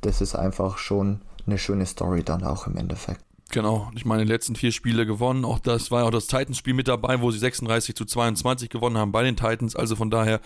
Das 0.00 0.20
ist 0.20 0.34
einfach 0.34 0.78
schon 0.78 1.20
eine 1.46 1.58
schöne 1.58 1.86
Story 1.86 2.22
dann 2.22 2.44
auch 2.44 2.66
im 2.66 2.76
Endeffekt. 2.76 3.22
Genau, 3.50 3.90
ich 3.94 4.06
meine, 4.06 4.24
die 4.24 4.32
letzten 4.32 4.56
vier 4.56 4.72
Spiele 4.72 5.04
gewonnen. 5.04 5.44
Auch 5.44 5.58
das 5.58 5.90
war 5.90 6.00
ja 6.00 6.06
auch 6.06 6.10
das 6.10 6.26
Titans-Spiel 6.26 6.72
mit 6.72 6.88
dabei, 6.88 7.20
wo 7.20 7.30
sie 7.30 7.38
36 7.38 7.94
zu 7.94 8.06
22 8.06 8.70
gewonnen 8.70 8.96
haben 8.96 9.12
bei 9.12 9.22
den 9.22 9.36
Titans. 9.36 9.76
Also 9.76 9.94
von 9.94 10.10
daher, 10.10 10.40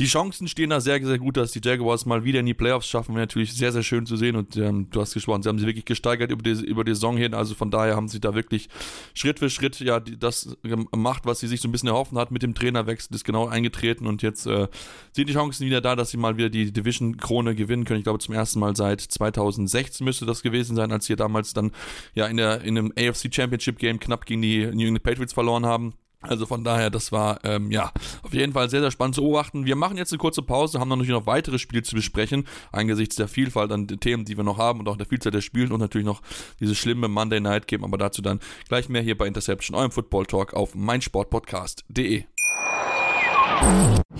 die 0.00 0.06
Chancen 0.06 0.48
stehen 0.48 0.70
da 0.70 0.80
sehr, 0.80 1.00
sehr 1.06 1.18
gut, 1.18 1.36
dass 1.36 1.52
die 1.52 1.60
Jaguars 1.62 2.04
mal 2.04 2.24
wieder 2.24 2.40
in 2.40 2.46
die 2.46 2.54
Playoffs 2.54 2.88
schaffen. 2.88 3.14
Wäre 3.14 3.22
natürlich 3.22 3.54
sehr, 3.54 3.70
sehr 3.70 3.84
schön 3.84 4.06
zu 4.06 4.16
sehen. 4.16 4.34
Und 4.34 4.56
ähm, 4.56 4.90
du 4.90 5.00
hast 5.00 5.14
gesprochen, 5.14 5.44
sie 5.44 5.48
haben 5.48 5.60
sie 5.60 5.66
wirklich 5.66 5.84
gesteigert 5.84 6.32
über 6.32 6.42
die, 6.42 6.64
über 6.64 6.82
die 6.82 6.94
Saison 6.94 7.16
hin. 7.16 7.32
Also 7.32 7.54
von 7.54 7.70
daher 7.70 7.94
haben 7.94 8.08
sie 8.08 8.18
da 8.18 8.34
wirklich 8.34 8.68
Schritt 9.14 9.38
für 9.38 9.50
Schritt 9.50 9.78
ja 9.78 10.00
das 10.00 10.56
gemacht, 10.64 11.26
was 11.26 11.38
sie 11.38 11.46
sich 11.46 11.60
so 11.60 11.68
ein 11.68 11.72
bisschen 11.72 11.90
erhoffen 11.90 12.18
hat 12.18 12.32
mit 12.32 12.42
dem 12.42 12.54
Trainerwechsel, 12.56 13.14
ist 13.14 13.24
genau 13.24 13.46
eingetreten. 13.46 14.04
Und 14.08 14.22
jetzt 14.22 14.46
äh, 14.46 14.66
sind 15.12 15.28
die 15.28 15.34
Chancen 15.34 15.64
wieder 15.64 15.80
da, 15.80 15.94
dass 15.94 16.10
sie 16.10 16.16
mal 16.16 16.36
wieder 16.36 16.50
die 16.50 16.72
Division-Krone 16.72 17.54
gewinnen 17.54 17.84
können. 17.84 18.00
Ich 18.00 18.04
glaube, 18.04 18.18
zum 18.18 18.34
ersten 18.34 18.58
Mal 18.58 18.74
seit 18.74 19.00
2016 19.00 20.04
müsste 20.04 20.26
das 20.26 20.42
gewesen 20.42 20.74
sein, 20.74 20.90
als 20.90 21.06
sie 21.06 21.14
damals 21.14 21.54
dann 21.54 21.70
ja 22.14 22.26
in 22.26 22.36
der 22.36 22.47
in 22.56 22.78
einem 22.78 22.92
AFC 22.98 23.32
Championship 23.32 23.78
Game 23.78 24.00
knapp 24.00 24.26
gegen 24.26 24.42
die 24.42 24.66
New 24.66 24.86
England 24.86 25.02
Patriots 25.02 25.32
verloren 25.32 25.66
haben. 25.66 25.94
Also 26.20 26.46
von 26.46 26.64
daher, 26.64 26.90
das 26.90 27.12
war 27.12 27.38
ähm, 27.44 27.70
ja 27.70 27.92
auf 28.22 28.34
jeden 28.34 28.52
Fall 28.52 28.68
sehr, 28.68 28.80
sehr 28.80 28.90
spannend 28.90 29.14
zu 29.14 29.22
beobachten. 29.22 29.66
Wir 29.66 29.76
machen 29.76 29.96
jetzt 29.96 30.12
eine 30.12 30.18
kurze 30.18 30.42
Pause, 30.42 30.80
haben 30.80 30.88
natürlich 30.88 31.10
noch 31.10 31.26
weitere 31.26 31.58
Spiele 31.58 31.84
zu 31.84 31.94
besprechen, 31.94 32.44
angesichts 32.72 33.14
der 33.14 33.28
Vielfalt 33.28 33.70
an 33.70 33.86
den 33.86 34.00
Themen, 34.00 34.24
die 34.24 34.36
wir 34.36 34.42
noch 34.42 34.58
haben 34.58 34.80
und 34.80 34.88
auch 34.88 34.96
der 34.96 35.06
Vielzahl 35.06 35.30
der 35.30 35.42
Spiele 35.42 35.72
und 35.72 35.78
natürlich 35.78 36.06
noch 36.06 36.20
dieses 36.58 36.76
schlimme 36.76 37.06
Monday 37.06 37.40
Night 37.40 37.68
Game, 37.68 37.84
aber 37.84 37.98
dazu 37.98 38.20
dann 38.20 38.40
gleich 38.68 38.88
mehr 38.88 39.02
hier 39.02 39.16
bei 39.16 39.28
Interception, 39.28 39.76
eurem 39.76 39.92
Football 39.92 40.26
Talk 40.26 40.54
auf 40.54 40.74
meinsportpodcast.de. 40.74 42.24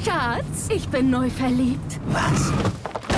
Schatz, 0.05 0.69
ich 0.73 0.89
bin 0.89 1.11
neu 1.11 1.29
verliebt. 1.31 2.01
Was? 2.11 2.53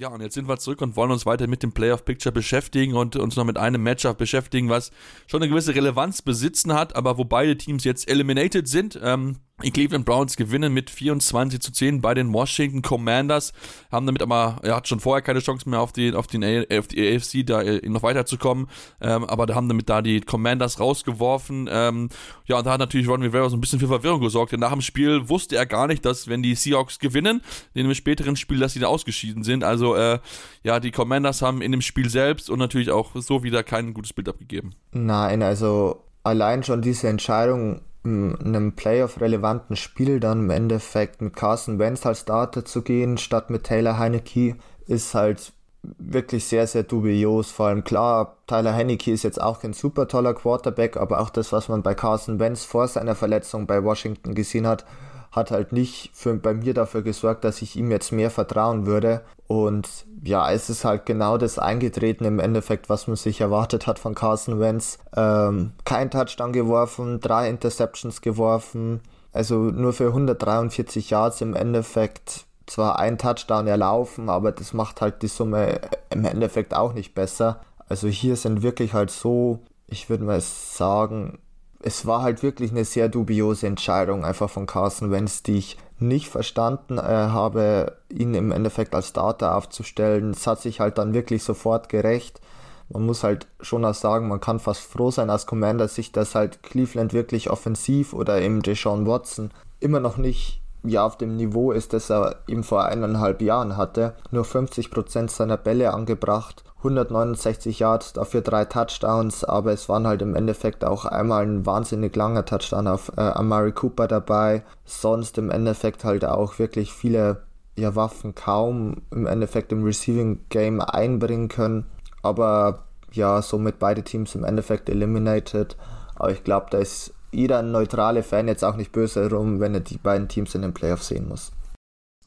Ja, 0.00 0.08
und 0.08 0.22
jetzt 0.22 0.32
sind 0.32 0.48
wir 0.48 0.56
zurück 0.56 0.80
und 0.80 0.96
wollen 0.96 1.10
uns 1.10 1.26
weiter 1.26 1.46
mit 1.46 1.62
dem 1.62 1.72
Playoff 1.72 2.06
Picture 2.06 2.32
beschäftigen 2.32 2.94
und 2.94 3.16
uns 3.16 3.36
noch 3.36 3.44
mit 3.44 3.58
einem 3.58 3.82
Matchup 3.82 4.16
beschäftigen, 4.16 4.70
was 4.70 4.92
schon 5.26 5.42
eine 5.42 5.50
gewisse 5.50 5.74
Relevanz 5.74 6.22
besitzen 6.22 6.72
hat, 6.72 6.96
aber 6.96 7.18
wo 7.18 7.24
beide 7.26 7.58
Teams 7.58 7.84
jetzt 7.84 8.08
eliminated 8.08 8.66
sind. 8.66 8.98
Ähm, 9.02 9.36
die 9.62 9.70
Cleveland 9.70 10.04
Browns 10.04 10.36
gewinnen 10.36 10.72
mit 10.72 10.90
24 10.90 11.60
zu 11.60 11.72
10 11.72 12.00
bei 12.00 12.14
den 12.14 12.32
Washington 12.32 12.82
Commanders, 12.82 13.52
haben 13.90 14.06
damit 14.06 14.22
aber, 14.22 14.58
er 14.62 14.76
hat 14.76 14.88
schon 14.88 15.00
vorher 15.00 15.22
keine 15.22 15.40
Chance 15.40 15.68
mehr 15.68 15.80
auf, 15.80 15.92
die, 15.92 16.14
auf, 16.14 16.26
den 16.26 16.44
auf 16.44 16.86
die 16.86 17.16
AFC 17.16 17.46
da 17.46 17.62
äh, 17.62 17.88
noch 17.88 18.02
weiterzukommen, 18.02 18.68
ähm, 19.00 19.24
aber 19.24 19.46
da 19.46 19.54
haben 19.54 19.68
damit 19.68 19.88
da 19.88 20.02
die 20.02 20.20
Commanders 20.20 20.80
rausgeworfen. 20.80 21.68
Ähm, 21.70 22.08
ja, 22.46 22.58
und 22.58 22.66
da 22.66 22.72
hat 22.72 22.80
natürlich 22.80 23.08
Ron 23.08 23.22
Rivera 23.22 23.48
so 23.48 23.56
ein 23.56 23.60
bisschen 23.60 23.80
für 23.80 23.88
Verwirrung 23.88 24.20
gesorgt, 24.20 24.52
denn 24.52 24.60
nach 24.60 24.72
dem 24.72 24.80
Spiel 24.80 25.28
wusste 25.28 25.56
er 25.56 25.66
gar 25.66 25.86
nicht, 25.86 26.04
dass 26.04 26.28
wenn 26.28 26.42
die 26.42 26.54
Seahawks 26.54 26.98
gewinnen, 26.98 27.42
in 27.74 27.84
dem 27.84 27.94
späteren 27.94 28.36
Spiel, 28.36 28.58
dass 28.58 28.72
sie 28.72 28.80
da 28.80 28.86
ausgeschieden 28.86 29.42
sind. 29.42 29.64
Also, 29.64 29.94
äh, 29.94 30.18
ja, 30.62 30.80
die 30.80 30.90
Commanders 30.90 31.42
haben 31.42 31.62
in 31.62 31.72
dem 31.72 31.82
Spiel 31.82 32.08
selbst 32.08 32.50
und 32.50 32.58
natürlich 32.58 32.90
auch 32.90 33.10
so 33.14 33.42
wieder 33.42 33.62
kein 33.62 33.94
gutes 33.94 34.12
Bild 34.12 34.28
abgegeben. 34.28 34.74
Nein, 34.92 35.42
also 35.42 36.04
allein 36.22 36.62
schon 36.62 36.82
diese 36.82 37.08
Entscheidung 37.08 37.80
einem 38.04 38.72
Playoff-relevanten 38.72 39.76
Spiel 39.76 40.20
dann 40.20 40.44
im 40.44 40.50
Endeffekt 40.50 41.20
mit 41.20 41.36
Carson 41.36 41.78
Wentz 41.78 42.06
als 42.06 42.20
Starter 42.20 42.64
zu 42.64 42.82
gehen, 42.82 43.18
statt 43.18 43.50
mit 43.50 43.64
Taylor 43.64 43.98
Heineke, 43.98 44.56
ist 44.86 45.14
halt 45.14 45.52
wirklich 45.82 46.44
sehr, 46.44 46.66
sehr 46.66 46.82
dubios. 46.82 47.50
Vor 47.50 47.66
allem 47.66 47.84
klar, 47.84 48.36
Tyler 48.46 48.74
Heineke 48.74 49.12
ist 49.12 49.22
jetzt 49.22 49.40
auch 49.40 49.60
kein 49.60 49.72
super 49.72 50.08
toller 50.08 50.34
Quarterback, 50.34 50.96
aber 50.96 51.20
auch 51.20 51.30
das, 51.30 51.52
was 51.52 51.68
man 51.68 51.82
bei 51.82 51.94
Carson 51.94 52.38
Wentz 52.38 52.64
vor 52.64 52.88
seiner 52.88 53.14
Verletzung 53.14 53.66
bei 53.66 53.82
Washington 53.82 54.34
gesehen 54.34 54.66
hat, 54.66 54.84
hat 55.32 55.50
halt 55.50 55.72
nicht 55.72 56.10
für, 56.12 56.34
bei 56.34 56.54
mir 56.54 56.74
dafür 56.74 57.02
gesorgt, 57.02 57.44
dass 57.44 57.62
ich 57.62 57.76
ihm 57.76 57.90
jetzt 57.90 58.12
mehr 58.12 58.30
vertrauen 58.30 58.86
würde. 58.86 59.22
Und 59.46 59.88
ja, 60.22 60.50
es 60.50 60.70
ist 60.70 60.84
halt 60.84 61.06
genau 61.06 61.38
das 61.38 61.58
eingetreten 61.58 62.24
im 62.24 62.40
Endeffekt, 62.40 62.88
was 62.88 63.06
man 63.06 63.16
sich 63.16 63.40
erwartet 63.40 63.86
hat 63.86 63.98
von 63.98 64.14
Carson 64.14 64.60
Wentz. 64.60 64.98
Ähm, 65.16 65.72
kein 65.84 66.10
Touchdown 66.10 66.52
geworfen, 66.52 67.20
drei 67.20 67.48
Interceptions 67.48 68.20
geworfen, 68.20 69.00
also 69.32 69.56
nur 69.56 69.92
für 69.92 70.08
143 70.08 71.10
Yards 71.10 71.40
im 71.40 71.54
Endeffekt. 71.54 72.46
Zwar 72.66 73.00
ein 73.00 73.18
Touchdown 73.18 73.66
erlaufen, 73.66 74.28
aber 74.28 74.52
das 74.52 74.72
macht 74.72 75.00
halt 75.00 75.22
die 75.22 75.28
Summe 75.28 75.80
im 76.10 76.24
Endeffekt 76.24 76.72
auch 76.74 76.92
nicht 76.92 77.14
besser. 77.14 77.60
Also 77.88 78.06
hier 78.06 78.36
sind 78.36 78.62
wirklich 78.62 78.94
halt 78.94 79.10
so, 79.10 79.58
ich 79.88 80.08
würde 80.08 80.22
mal 80.22 80.40
sagen, 80.40 81.40
es 81.82 82.06
war 82.06 82.22
halt 82.22 82.42
wirklich 82.42 82.70
eine 82.70 82.84
sehr 82.84 83.08
dubiose 83.08 83.66
Entscheidung 83.66 84.24
einfach 84.24 84.50
von 84.50 84.66
Carson 84.66 85.10
Wentz, 85.10 85.42
die 85.42 85.58
ich 85.58 85.78
nicht 85.98 86.28
verstanden 86.28 86.98
äh, 86.98 87.02
habe, 87.02 87.96
ihn 88.08 88.34
im 88.34 88.52
Endeffekt 88.52 88.94
als 88.94 89.08
Starter 89.08 89.56
aufzustellen. 89.56 90.30
Es 90.30 90.46
hat 90.46 90.60
sich 90.60 90.80
halt 90.80 90.98
dann 90.98 91.14
wirklich 91.14 91.42
sofort 91.42 91.88
gerecht. 91.88 92.40
Man 92.88 93.06
muss 93.06 93.22
halt 93.22 93.46
schon 93.60 93.84
auch 93.84 93.94
sagen, 93.94 94.28
man 94.28 94.40
kann 94.40 94.58
fast 94.58 94.80
froh 94.80 95.10
sein 95.10 95.30
aus 95.30 95.46
Commander-Sicht, 95.46 96.16
dass 96.16 96.34
halt 96.34 96.62
Cleveland 96.62 97.12
wirklich 97.12 97.50
offensiv 97.50 98.12
oder 98.12 98.40
eben 98.40 98.62
Deshaun 98.62 99.06
Watson 99.06 99.50
immer 99.78 100.00
noch 100.00 100.16
nicht 100.16 100.59
ja 100.82 101.04
auf 101.04 101.18
dem 101.18 101.36
Niveau 101.36 101.72
ist, 101.72 101.92
das 101.92 102.10
er 102.10 102.36
eben 102.46 102.64
vor 102.64 102.84
eineinhalb 102.84 103.42
Jahren 103.42 103.76
hatte. 103.76 104.14
Nur 104.30 104.44
50% 104.44 105.30
seiner 105.30 105.56
Bälle 105.56 105.92
angebracht 105.92 106.64
169 106.80 107.78
Yards, 107.78 108.14
dafür 108.14 108.40
drei 108.40 108.64
Touchdowns, 108.64 109.44
aber 109.44 109.72
es 109.72 109.88
waren 109.90 110.06
halt 110.06 110.22
im 110.22 110.34
Endeffekt 110.34 110.82
auch 110.82 111.04
einmal 111.04 111.44
ein 111.44 111.66
wahnsinnig 111.66 112.16
langer 112.16 112.46
Touchdown 112.46 112.86
auf 112.86 113.12
äh, 113.16 113.20
Amari 113.20 113.72
Cooper 113.72 114.08
dabei. 114.08 114.62
Sonst 114.86 115.36
im 115.36 115.50
Endeffekt 115.50 116.04
halt 116.04 116.24
auch 116.24 116.58
wirklich 116.58 116.92
viele 116.92 117.42
ja, 117.76 117.94
Waffen 117.96 118.34
kaum 118.34 119.02
im 119.10 119.26
Endeffekt 119.26 119.72
im 119.72 119.84
Receiving 119.84 120.40
Game 120.48 120.80
einbringen 120.80 121.48
können. 121.48 121.84
Aber 122.22 122.86
ja, 123.12 123.42
somit 123.42 123.78
beide 123.78 124.02
Teams 124.02 124.34
im 124.34 124.44
Endeffekt 124.44 124.88
eliminated. 124.88 125.76
Aber 126.14 126.32
ich 126.32 126.44
glaube, 126.44 126.68
da 126.70 126.78
ist 126.78 127.12
jeder 127.32 127.62
neutrale 127.62 128.22
Fan 128.22 128.48
jetzt 128.48 128.64
auch 128.64 128.76
nicht 128.76 128.92
böse 128.92 129.30
rum, 129.30 129.60
wenn 129.60 129.74
er 129.74 129.80
die 129.80 129.98
beiden 129.98 130.28
Teams 130.28 130.54
in 130.54 130.62
den 130.62 130.74
Playoffs 130.74 131.08
sehen 131.08 131.28
muss. 131.28 131.52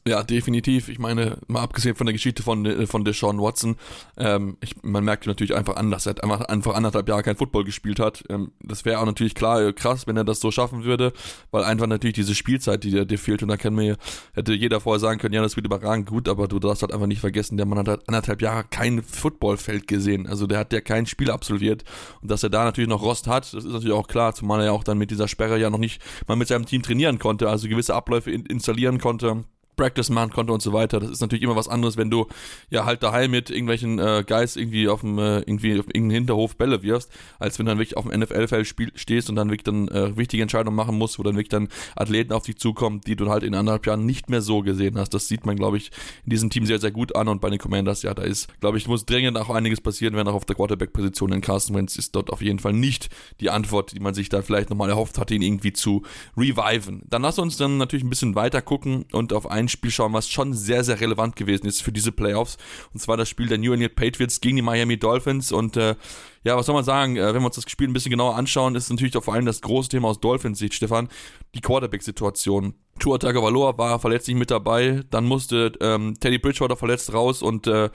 Ja, 0.06 0.22
definitiv. 0.22 0.90
Ich 0.90 0.98
meine, 0.98 1.38
mal 1.46 1.62
abgesehen 1.62 1.94
von 1.94 2.04
der 2.06 2.12
Geschichte 2.12 2.42
von, 2.42 2.66
äh, 2.66 2.86
von 2.86 3.06
Deshaun 3.06 3.40
Watson, 3.40 3.76
ähm, 4.18 4.58
ich, 4.60 4.74
man 4.82 5.02
merkt 5.02 5.26
natürlich 5.26 5.54
einfach 5.54 5.76
an, 5.76 5.90
dass 5.90 6.04
er 6.04 6.22
einfach, 6.22 6.42
einfach 6.42 6.74
anderthalb 6.74 7.08
Jahre 7.08 7.22
kein 7.22 7.36
Football 7.36 7.64
gespielt 7.64 7.98
hat. 8.00 8.22
Ähm, 8.28 8.52
das 8.60 8.84
wäre 8.84 8.98
auch 8.98 9.06
natürlich 9.06 9.34
klar 9.34 9.62
äh, 9.62 9.72
krass, 9.72 10.06
wenn 10.06 10.18
er 10.18 10.24
das 10.24 10.40
so 10.40 10.50
schaffen 10.50 10.84
würde, 10.84 11.14
weil 11.52 11.64
einfach 11.64 11.86
natürlich 11.86 12.16
diese 12.16 12.34
Spielzeit, 12.34 12.84
die 12.84 12.90
dir, 12.90 13.06
dir 13.06 13.18
fehlt, 13.18 13.42
und 13.42 13.48
da 13.48 13.56
kann 13.56 13.74
mir, 13.74 13.96
hätte 14.34 14.52
jeder 14.52 14.78
vorher 14.82 15.00
sagen 15.00 15.18
können, 15.18 15.32
ja, 15.32 15.40
das 15.40 15.56
wird 15.56 15.64
überragend 15.64 16.06
gut, 16.06 16.28
aber 16.28 16.48
du 16.48 16.58
darfst 16.58 16.82
halt 16.82 16.92
einfach 16.92 17.06
nicht 17.06 17.20
vergessen, 17.20 17.56
der 17.56 17.64
Mann 17.64 17.78
hat 17.78 17.88
halt 17.88 18.06
anderthalb 18.06 18.42
Jahre 18.42 18.64
kein 18.68 19.02
Footballfeld 19.02 19.88
gesehen. 19.88 20.26
Also 20.26 20.46
der 20.46 20.58
hat 20.58 20.74
ja 20.74 20.82
kein 20.82 21.06
Spiel 21.06 21.30
absolviert. 21.30 21.82
Und 22.20 22.30
dass 22.30 22.42
er 22.42 22.50
da 22.50 22.64
natürlich 22.64 22.90
noch 22.90 23.00
Rost 23.00 23.26
hat, 23.26 23.44
das 23.54 23.64
ist 23.64 23.72
natürlich 23.72 23.94
auch 23.94 24.06
klar, 24.06 24.34
zumal 24.34 24.60
er 24.60 24.66
ja 24.66 24.72
auch 24.72 24.84
dann 24.84 24.98
mit 24.98 25.10
dieser 25.10 25.28
Sperre 25.28 25.58
ja 25.58 25.70
noch 25.70 25.78
nicht 25.78 26.02
mal 26.28 26.36
mit 26.36 26.48
seinem 26.48 26.66
Team 26.66 26.82
trainieren 26.82 27.18
konnte, 27.18 27.48
also 27.48 27.68
gewisse 27.68 27.94
Abläufe 27.94 28.30
in, 28.30 28.44
installieren 28.44 28.98
konnte 28.98 29.44
Practice 29.76 30.10
machen 30.10 30.30
konnte 30.30 30.52
und 30.52 30.62
so 30.62 30.72
weiter. 30.72 31.00
Das 31.00 31.10
ist 31.10 31.20
natürlich 31.20 31.42
immer 31.42 31.56
was 31.56 31.68
anderes, 31.68 31.96
wenn 31.96 32.10
du 32.10 32.26
ja 32.70 32.84
halt 32.84 33.02
daheim 33.02 33.30
mit 33.30 33.50
irgendwelchen 33.50 33.98
äh, 33.98 34.24
Guys 34.26 34.56
irgendwie 34.56 34.88
auf 34.88 35.00
dem 35.00 35.18
äh, 35.18 35.38
irgendwie 35.40 35.78
auf 35.78 35.86
irgendeinen 35.86 36.10
Hinterhof 36.10 36.56
Bälle 36.56 36.82
wirfst, 36.82 37.10
als 37.38 37.58
wenn 37.58 37.66
du 37.66 37.70
dann 37.70 37.78
wirklich 37.78 37.96
auf 37.96 38.08
dem 38.08 38.20
NFL-Feld 38.20 38.74
stehst 38.94 39.30
und 39.30 39.36
dann 39.36 39.48
wirklich 39.48 39.64
dann 39.64 39.88
äh, 39.88 40.16
wichtige 40.16 40.42
Entscheidungen 40.42 40.76
machen 40.76 40.96
musst, 40.96 41.18
wo 41.18 41.22
dann 41.22 41.34
wirklich 41.34 41.48
dann 41.48 41.68
Athleten 41.96 42.32
auf 42.32 42.44
dich 42.44 42.56
zukommen, 42.56 43.00
die 43.06 43.16
du 43.16 43.28
halt 43.28 43.42
in 43.42 43.54
anderthalb 43.54 43.86
Jahren 43.86 44.06
nicht 44.06 44.30
mehr 44.30 44.42
so 44.42 44.62
gesehen 44.62 44.98
hast. 44.98 45.14
Das 45.14 45.28
sieht 45.28 45.46
man, 45.46 45.56
glaube 45.56 45.76
ich, 45.76 45.90
in 46.24 46.30
diesem 46.30 46.50
Team 46.50 46.66
sehr, 46.66 46.78
sehr 46.78 46.90
gut 46.90 47.14
an 47.16 47.28
und 47.28 47.40
bei 47.40 47.50
den 47.50 47.58
Commanders, 47.58 48.02
ja, 48.02 48.14
da 48.14 48.22
ist, 48.22 48.48
glaube 48.60 48.78
ich, 48.78 48.88
muss 48.88 49.06
dringend 49.06 49.36
auch 49.38 49.50
einiges 49.50 49.80
passieren, 49.80 50.16
wenn 50.16 50.28
auch 50.28 50.34
auf 50.34 50.44
der 50.44 50.56
Quarterback-Position 50.56 51.32
in 51.32 51.40
Carson 51.40 51.76
Wentz 51.76 51.96
ist 51.96 52.14
dort 52.14 52.30
auf 52.30 52.42
jeden 52.42 52.58
Fall 52.58 52.72
nicht 52.72 53.08
die 53.40 53.50
Antwort, 53.50 53.92
die 53.92 54.00
man 54.00 54.14
sich 54.14 54.28
da 54.28 54.42
vielleicht 54.42 54.70
nochmal 54.70 54.90
erhofft 54.90 55.18
hatte, 55.18 55.34
ihn 55.34 55.42
irgendwie 55.42 55.72
zu 55.72 56.02
reviven. 56.36 57.02
Dann 57.08 57.22
lass 57.22 57.38
uns 57.38 57.56
dann 57.56 57.78
natürlich 57.78 58.04
ein 58.04 58.10
bisschen 58.10 58.34
weiter 58.34 58.62
gucken 58.62 59.04
und 59.12 59.32
auf 59.32 59.50
einen 59.50 59.63
ein 59.64 59.68
Spiel 59.68 59.90
schauen, 59.90 60.12
was 60.12 60.28
schon 60.28 60.54
sehr, 60.54 60.84
sehr 60.84 61.00
relevant 61.00 61.36
gewesen 61.36 61.66
ist 61.66 61.82
für 61.82 61.92
diese 61.92 62.12
Playoffs. 62.12 62.56
Und 62.92 63.00
zwar 63.00 63.16
das 63.16 63.28
Spiel 63.28 63.48
der 63.48 63.58
New 63.58 63.72
England 63.72 63.96
Patriots 63.96 64.40
gegen 64.40 64.56
die 64.56 64.62
Miami 64.62 64.98
Dolphins. 64.98 65.52
Und 65.52 65.76
äh, 65.76 65.96
ja, 66.44 66.56
was 66.56 66.66
soll 66.66 66.74
man 66.74 66.84
sagen, 66.84 67.16
äh, 67.16 67.34
wenn 67.34 67.42
wir 67.42 67.46
uns 67.46 67.56
das 67.56 67.70
Spiel 67.70 67.88
ein 67.88 67.92
bisschen 67.92 68.10
genauer 68.10 68.36
anschauen, 68.36 68.74
ist 68.74 68.90
natürlich 68.90 69.16
auch 69.16 69.24
vor 69.24 69.34
allem 69.34 69.46
das 69.46 69.60
große 69.60 69.88
Thema 69.88 70.08
aus 70.08 70.20
Dolphins 70.20 70.58
Sicht, 70.58 70.74
Stefan, 70.74 71.08
die 71.54 71.60
Quarterback-Situation. 71.60 72.74
Tua 72.98 73.18
Tagovailoa 73.18 73.76
war 73.76 73.98
verletzt 73.98 74.28
nicht 74.28 74.38
mit 74.38 74.50
dabei, 74.50 75.02
dann 75.10 75.24
musste 75.24 75.72
ähm, 75.80 76.14
Teddy 76.20 76.38
Bridgewater 76.38 76.76
verletzt 76.76 77.12
raus 77.12 77.42
und 77.42 77.66
äh, 77.66 77.90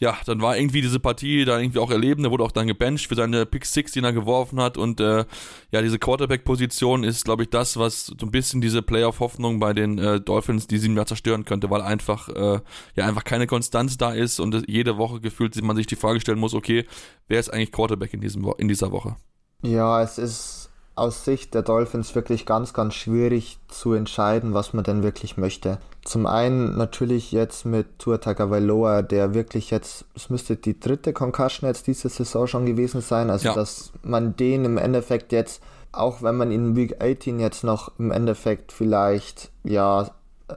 ja, 0.00 0.16
dann 0.24 0.40
war 0.40 0.56
irgendwie 0.56 0.80
diese 0.80 0.98
Partie 0.98 1.44
da 1.44 1.58
irgendwie 1.58 1.78
auch 1.78 1.90
erleben, 1.90 2.22
der 2.22 2.32
wurde 2.32 2.42
auch 2.42 2.52
dann 2.52 2.66
gebencht 2.66 3.06
für 3.06 3.14
seine 3.14 3.44
Pick 3.44 3.66
6, 3.66 3.92
die 3.92 4.00
er 4.00 4.14
geworfen 4.14 4.58
hat. 4.58 4.78
Und 4.78 4.98
äh, 4.98 5.26
ja, 5.70 5.82
diese 5.82 5.98
Quarterback-Position 5.98 7.04
ist, 7.04 7.26
glaube 7.26 7.42
ich, 7.42 7.50
das, 7.50 7.76
was 7.76 8.06
so 8.06 8.14
ein 8.22 8.30
bisschen 8.30 8.62
diese 8.62 8.80
Playoff-Hoffnung 8.80 9.60
bei 9.60 9.74
den 9.74 9.98
äh, 9.98 10.18
Dolphins 10.18 10.66
diesem 10.66 10.96
Jahr 10.96 11.04
zerstören 11.04 11.44
könnte, 11.44 11.68
weil 11.68 11.82
einfach 11.82 12.30
äh, 12.30 12.60
ja 12.96 13.04
einfach 13.04 13.24
keine 13.24 13.46
Konstanz 13.46 13.98
da 13.98 14.12
ist 14.12 14.40
und 14.40 14.64
jede 14.66 14.96
Woche 14.96 15.20
gefühlt 15.20 15.60
man 15.62 15.76
sich 15.76 15.86
die 15.86 15.96
Frage 15.96 16.20
stellen 16.20 16.38
muss, 16.38 16.54
okay, 16.54 16.86
wer 17.28 17.38
ist 17.38 17.50
eigentlich 17.50 17.70
Quarterback 17.70 18.14
in, 18.14 18.22
diesem, 18.22 18.50
in 18.56 18.68
dieser 18.68 18.92
Woche? 18.92 19.16
Ja, 19.62 20.02
es 20.02 20.16
ist 20.16 20.59
aus 21.00 21.24
Sicht 21.24 21.54
der 21.54 21.62
Dolphins 21.62 22.14
wirklich 22.14 22.44
ganz, 22.44 22.74
ganz 22.74 22.94
schwierig 22.94 23.58
zu 23.68 23.94
entscheiden, 23.94 24.52
was 24.52 24.74
man 24.74 24.84
denn 24.84 25.02
wirklich 25.02 25.38
möchte. 25.38 25.78
Zum 26.04 26.26
einen 26.26 26.76
natürlich 26.76 27.32
jetzt 27.32 27.64
mit 27.64 27.98
Tua 27.98 28.18
Tagovailoa, 28.18 29.02
der 29.02 29.32
wirklich 29.32 29.70
jetzt, 29.70 30.04
es 30.14 30.28
müsste 30.28 30.56
die 30.56 30.78
dritte 30.78 31.12
Concussion 31.12 31.68
jetzt 31.68 31.86
diese 31.86 32.08
Saison 32.10 32.46
schon 32.46 32.66
gewesen 32.66 33.00
sein, 33.00 33.30
also 33.30 33.48
ja. 33.48 33.54
dass 33.54 33.92
man 34.02 34.36
den 34.36 34.64
im 34.66 34.76
Endeffekt 34.76 35.32
jetzt, 35.32 35.62
auch 35.90 36.22
wenn 36.22 36.36
man 36.36 36.52
in 36.52 36.76
Week 36.76 37.02
18 37.02 37.40
jetzt 37.40 37.64
noch 37.64 37.92
im 37.98 38.10
Endeffekt 38.10 38.70
vielleicht, 38.70 39.50
ja, 39.64 40.10